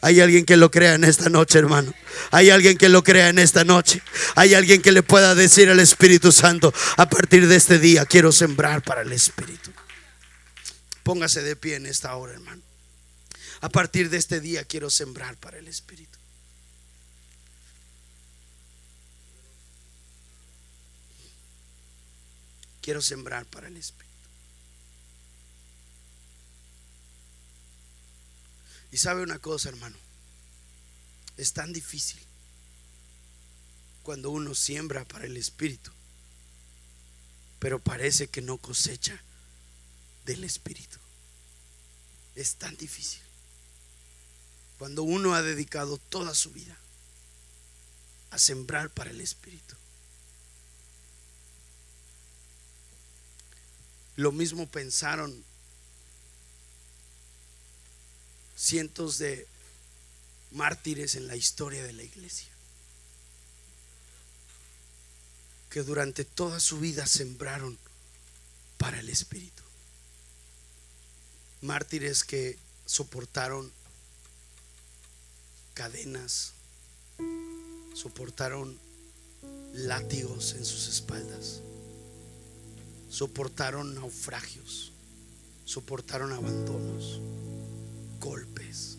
Hay 0.00 0.20
alguien 0.20 0.44
que 0.44 0.56
lo 0.56 0.70
crea 0.70 0.94
en 0.94 1.04
esta 1.04 1.28
noche, 1.28 1.58
hermano. 1.58 1.92
Hay 2.30 2.50
alguien 2.50 2.78
que 2.78 2.88
lo 2.88 3.02
crea 3.02 3.28
en 3.28 3.38
esta 3.38 3.64
noche. 3.64 4.02
Hay 4.36 4.54
alguien 4.54 4.80
que 4.80 4.92
le 4.92 5.02
pueda 5.02 5.34
decir 5.34 5.68
al 5.70 5.80
Espíritu 5.80 6.32
Santo, 6.32 6.72
a 6.96 7.08
partir 7.08 7.48
de 7.48 7.56
este 7.56 7.78
día 7.78 8.06
quiero 8.06 8.32
sembrar 8.32 8.82
para 8.82 9.02
el 9.02 9.12
Espíritu. 9.12 9.72
Póngase 11.02 11.42
de 11.42 11.56
pie 11.56 11.76
en 11.76 11.86
esta 11.86 12.14
hora, 12.14 12.34
hermano. 12.34 12.62
A 13.60 13.68
partir 13.68 14.08
de 14.10 14.18
este 14.18 14.40
día 14.40 14.64
quiero 14.64 14.88
sembrar 14.90 15.36
para 15.36 15.58
el 15.58 15.66
Espíritu. 15.66 16.18
Quiero 22.80 23.02
sembrar 23.02 23.44
para 23.46 23.68
el 23.68 23.76
Espíritu. 23.76 24.07
Sabe 28.98 29.22
una 29.22 29.38
cosa, 29.38 29.68
hermano, 29.68 29.96
es 31.36 31.52
tan 31.52 31.72
difícil 31.72 32.20
cuando 34.02 34.30
uno 34.30 34.56
siembra 34.56 35.04
para 35.04 35.26
el 35.26 35.36
Espíritu, 35.36 35.92
pero 37.60 37.78
parece 37.78 38.26
que 38.26 38.42
no 38.42 38.58
cosecha 38.58 39.22
del 40.24 40.42
Espíritu. 40.42 40.98
Es 42.34 42.56
tan 42.56 42.76
difícil. 42.76 43.20
Cuando 44.78 45.04
uno 45.04 45.32
ha 45.32 45.42
dedicado 45.42 45.98
toda 45.98 46.34
su 46.34 46.50
vida 46.50 46.76
a 48.30 48.38
sembrar 48.40 48.90
para 48.90 49.10
el 49.10 49.20
Espíritu. 49.20 49.76
Lo 54.16 54.32
mismo 54.32 54.68
pensaron 54.68 55.44
cientos 58.58 59.18
de 59.18 59.46
mártires 60.50 61.14
en 61.14 61.28
la 61.28 61.36
historia 61.36 61.84
de 61.84 61.92
la 61.92 62.02
iglesia, 62.02 62.48
que 65.70 65.82
durante 65.82 66.24
toda 66.24 66.58
su 66.58 66.80
vida 66.80 67.06
sembraron 67.06 67.78
para 68.76 68.98
el 68.98 69.08
Espíritu. 69.10 69.62
Mártires 71.60 72.24
que 72.24 72.58
soportaron 72.84 73.70
cadenas, 75.74 76.52
soportaron 77.94 78.76
látigos 79.72 80.54
en 80.54 80.64
sus 80.64 80.88
espaldas, 80.88 81.60
soportaron 83.08 83.94
naufragios, 83.94 84.92
soportaron 85.64 86.32
abandonos, 86.32 87.20
golpes. 88.20 88.98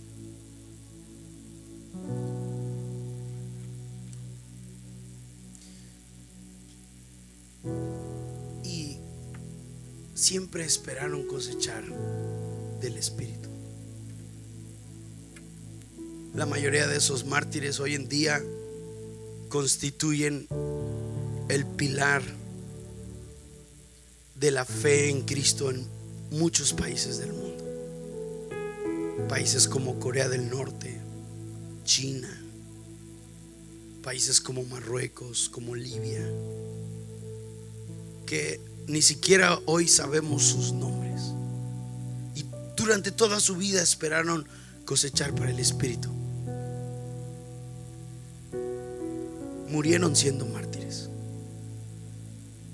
Y 8.63 8.97
siempre 10.15 10.63
esperaron 10.63 11.27
cosechar 11.27 11.83
del 12.81 12.97
Espíritu. 12.97 13.49
La 16.33 16.45
mayoría 16.45 16.87
de 16.87 16.97
esos 16.97 17.25
mártires 17.25 17.79
hoy 17.79 17.95
en 17.95 18.07
día 18.07 18.41
constituyen 19.49 20.47
el 21.49 21.65
pilar 21.65 22.21
de 24.35 24.51
la 24.51 24.63
fe 24.63 25.09
en 25.09 25.21
Cristo 25.23 25.69
en 25.69 25.85
muchos 26.31 26.71
países 26.73 27.17
del 27.17 27.33
mundo. 27.33 27.48
Países 29.27 29.67
como 29.67 29.99
Corea 29.99 30.29
del 30.29 30.49
Norte, 30.49 30.99
China, 31.83 32.29
países 34.03 34.39
como 34.41 34.63
Marruecos, 34.63 35.49
como 35.49 35.75
Libia, 35.75 36.25
que 38.25 38.59
ni 38.87 39.01
siquiera 39.01 39.59
hoy 39.65 39.87
sabemos 39.87 40.43
sus 40.43 40.71
nombres. 40.71 41.21
Y 42.35 42.45
durante 42.75 43.11
toda 43.11 43.39
su 43.39 43.55
vida 43.55 43.81
esperaron 43.81 44.47
cosechar 44.85 45.35
para 45.35 45.51
el 45.51 45.59
Espíritu. 45.59 46.09
murieron 49.69 50.15
siendo 50.15 50.45
mártires. 50.45 51.09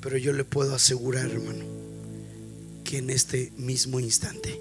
Pero 0.01 0.17
yo 0.17 0.33
le 0.33 0.43
puedo 0.43 0.75
asegurar, 0.75 1.29
hermano, 1.29 1.65
que 2.83 2.97
en 2.99 3.09
este 3.09 3.51
mismo 3.57 3.99
instante 3.99 4.59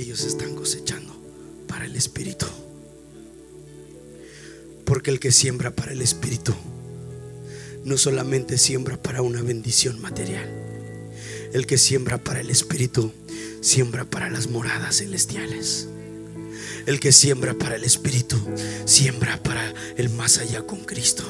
ellos 0.00 0.24
están 0.24 0.54
cosechando 0.54 1.14
para 1.66 1.84
el 1.84 1.96
Espíritu. 1.96 2.46
Porque 4.84 5.10
el 5.10 5.20
que 5.20 5.30
siembra 5.30 5.74
para 5.74 5.92
el 5.92 6.02
Espíritu 6.02 6.54
no 7.84 7.96
solamente 7.96 8.58
siembra 8.58 9.00
para 9.00 9.22
una 9.22 9.42
bendición 9.42 10.00
material. 10.00 10.48
El 11.52 11.66
que 11.66 11.78
siembra 11.78 12.18
para 12.18 12.40
el 12.40 12.50
Espíritu 12.50 13.12
siembra 13.60 14.04
para 14.04 14.30
las 14.30 14.48
moradas 14.48 14.98
celestiales. 14.98 15.88
El 16.86 17.00
que 17.00 17.12
siembra 17.12 17.54
para 17.54 17.76
el 17.76 17.84
Espíritu 17.84 18.36
siembra 18.84 19.42
para 19.42 19.74
el 19.96 20.10
más 20.10 20.38
allá 20.38 20.66
con 20.66 20.84
Cristo. 20.84 21.24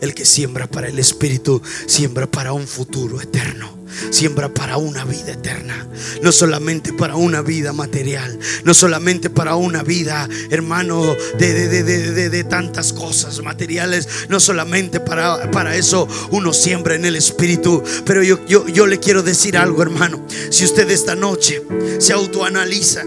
El 0.00 0.14
que 0.14 0.24
siembra 0.24 0.66
para 0.66 0.88
el 0.88 0.98
Espíritu, 0.98 1.62
siembra 1.86 2.30
para 2.30 2.52
un 2.52 2.66
futuro 2.66 3.20
eterno. 3.20 3.80
Siembra 4.10 4.52
para 4.52 4.76
una 4.76 5.04
vida 5.04 5.32
eterna, 5.32 5.86
no 6.22 6.30
solamente 6.32 6.92
para 6.92 7.16
una 7.16 7.42
vida 7.42 7.72
material, 7.72 8.38
no 8.64 8.72
solamente 8.72 9.30
para 9.30 9.56
una 9.56 9.82
vida, 9.82 10.28
hermano, 10.50 11.16
de, 11.38 11.68
de, 11.82 12.44
tantas 12.44 12.92
cosas 12.92 13.42
materiales, 13.42 14.08
no 14.28 14.38
solamente 14.38 15.00
para, 15.00 15.50
para 15.50 15.76
eso 15.76 16.08
uno 16.30 16.52
siembra 16.52 16.94
en 16.94 17.04
el 17.04 17.16
Espíritu, 17.16 17.82
pero 18.06 18.22
yo, 18.22 18.44
yo, 18.46 18.66
yo 18.68 18.86
le 18.86 19.00
quiero 19.00 19.22
decir 19.22 19.56
algo, 19.56 19.82
hermano, 19.82 20.24
si 20.50 20.64
usted 20.64 20.88
esta 20.88 21.16
noche 21.16 21.62
se 21.98 22.12
autoanaliza 22.12 23.02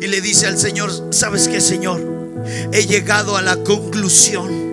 y 0.00 0.06
le 0.06 0.20
dice 0.20 0.46
al 0.46 0.58
Señor, 0.58 0.90
¿sabes 1.10 1.48
qué, 1.48 1.60
Señor? 1.60 2.00
He 2.72 2.86
llegado 2.86 3.36
a 3.36 3.42
la 3.42 3.56
conclusión 3.56 4.69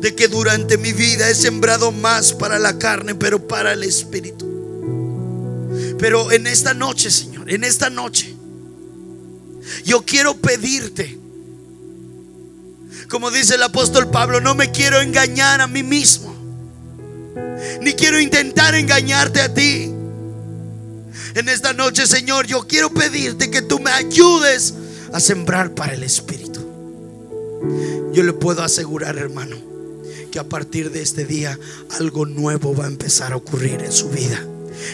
de 0.00 0.14
que 0.14 0.28
durante 0.28 0.78
mi 0.78 0.92
vida 0.92 1.28
he 1.28 1.34
sembrado 1.34 1.92
más 1.92 2.32
para 2.32 2.58
la 2.58 2.78
carne, 2.78 3.14
pero 3.14 3.46
para 3.46 3.72
el 3.72 3.84
Espíritu. 3.84 4.46
Pero 5.98 6.32
en 6.32 6.46
esta 6.46 6.72
noche, 6.72 7.10
Señor, 7.10 7.50
en 7.50 7.64
esta 7.64 7.90
noche, 7.90 8.34
yo 9.84 10.02
quiero 10.02 10.36
pedirte, 10.36 11.18
como 13.08 13.30
dice 13.30 13.56
el 13.56 13.62
apóstol 13.62 14.10
Pablo, 14.10 14.40
no 14.40 14.54
me 14.54 14.70
quiero 14.70 15.00
engañar 15.00 15.60
a 15.60 15.66
mí 15.66 15.82
mismo, 15.82 16.34
ni 17.82 17.92
quiero 17.92 18.18
intentar 18.18 18.74
engañarte 18.74 19.42
a 19.42 19.52
ti. 19.52 19.92
En 21.34 21.48
esta 21.48 21.72
noche, 21.72 22.06
Señor, 22.06 22.46
yo 22.46 22.66
quiero 22.66 22.90
pedirte 22.90 23.50
que 23.50 23.62
tú 23.62 23.78
me 23.78 23.90
ayudes 23.90 24.74
a 25.12 25.20
sembrar 25.20 25.74
para 25.74 25.92
el 25.92 26.02
Espíritu. 26.02 26.60
Yo 28.12 28.22
le 28.22 28.32
puedo 28.32 28.64
asegurar, 28.64 29.16
hermano, 29.18 29.69
que 30.30 30.38
a 30.38 30.44
partir 30.44 30.90
de 30.90 31.02
este 31.02 31.24
día 31.24 31.58
algo 31.98 32.26
nuevo 32.26 32.74
va 32.74 32.84
a 32.84 32.88
empezar 32.88 33.32
a 33.32 33.36
ocurrir 33.36 33.82
en 33.84 33.92
su 33.92 34.08
vida. 34.08 34.46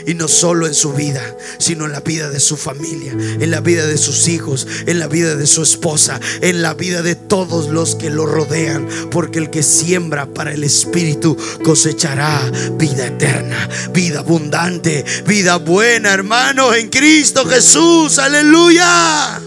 Y 0.07 0.15
no 0.15 0.27
solo 0.27 0.67
en 0.67 0.75
su 0.75 0.93
vida, 0.93 1.23
sino 1.59 1.85
en 1.85 1.93
la 1.93 2.01
vida 2.01 2.29
de 2.29 2.41
su 2.41 2.57
familia, 2.57 3.13
en 3.13 3.51
la 3.51 3.61
vida 3.61 3.87
de 3.87 3.99
sus 3.99 4.27
hijos, 4.27 4.67
en 4.87 4.99
la 4.99 5.07
vida 5.07 5.37
de 5.37 5.47
su 5.47 5.63
esposa, 5.63 6.21
en 6.41 6.61
la 6.61 6.75
vida 6.75 7.03
de 7.03 7.15
todos 7.15 7.69
los 7.69 7.95
que 7.95 8.11
lo 8.11 8.27
rodean. 8.27 8.89
Porque 9.11 9.39
el 9.39 9.51
que 9.51 9.63
siembra 9.63 10.27
para 10.27 10.53
el 10.53 10.65
Espíritu 10.65 11.37
cosechará 11.63 12.51
vida 12.79 13.07
eterna, 13.07 13.69
vida 13.93 14.21
abundante, 14.21 15.05
vida 15.27 15.57
buena, 15.57 16.13
hermano, 16.13 16.75
en 16.75 16.89
Cristo 16.89 17.47
Jesús. 17.47 18.19
Aleluya. 18.19 19.46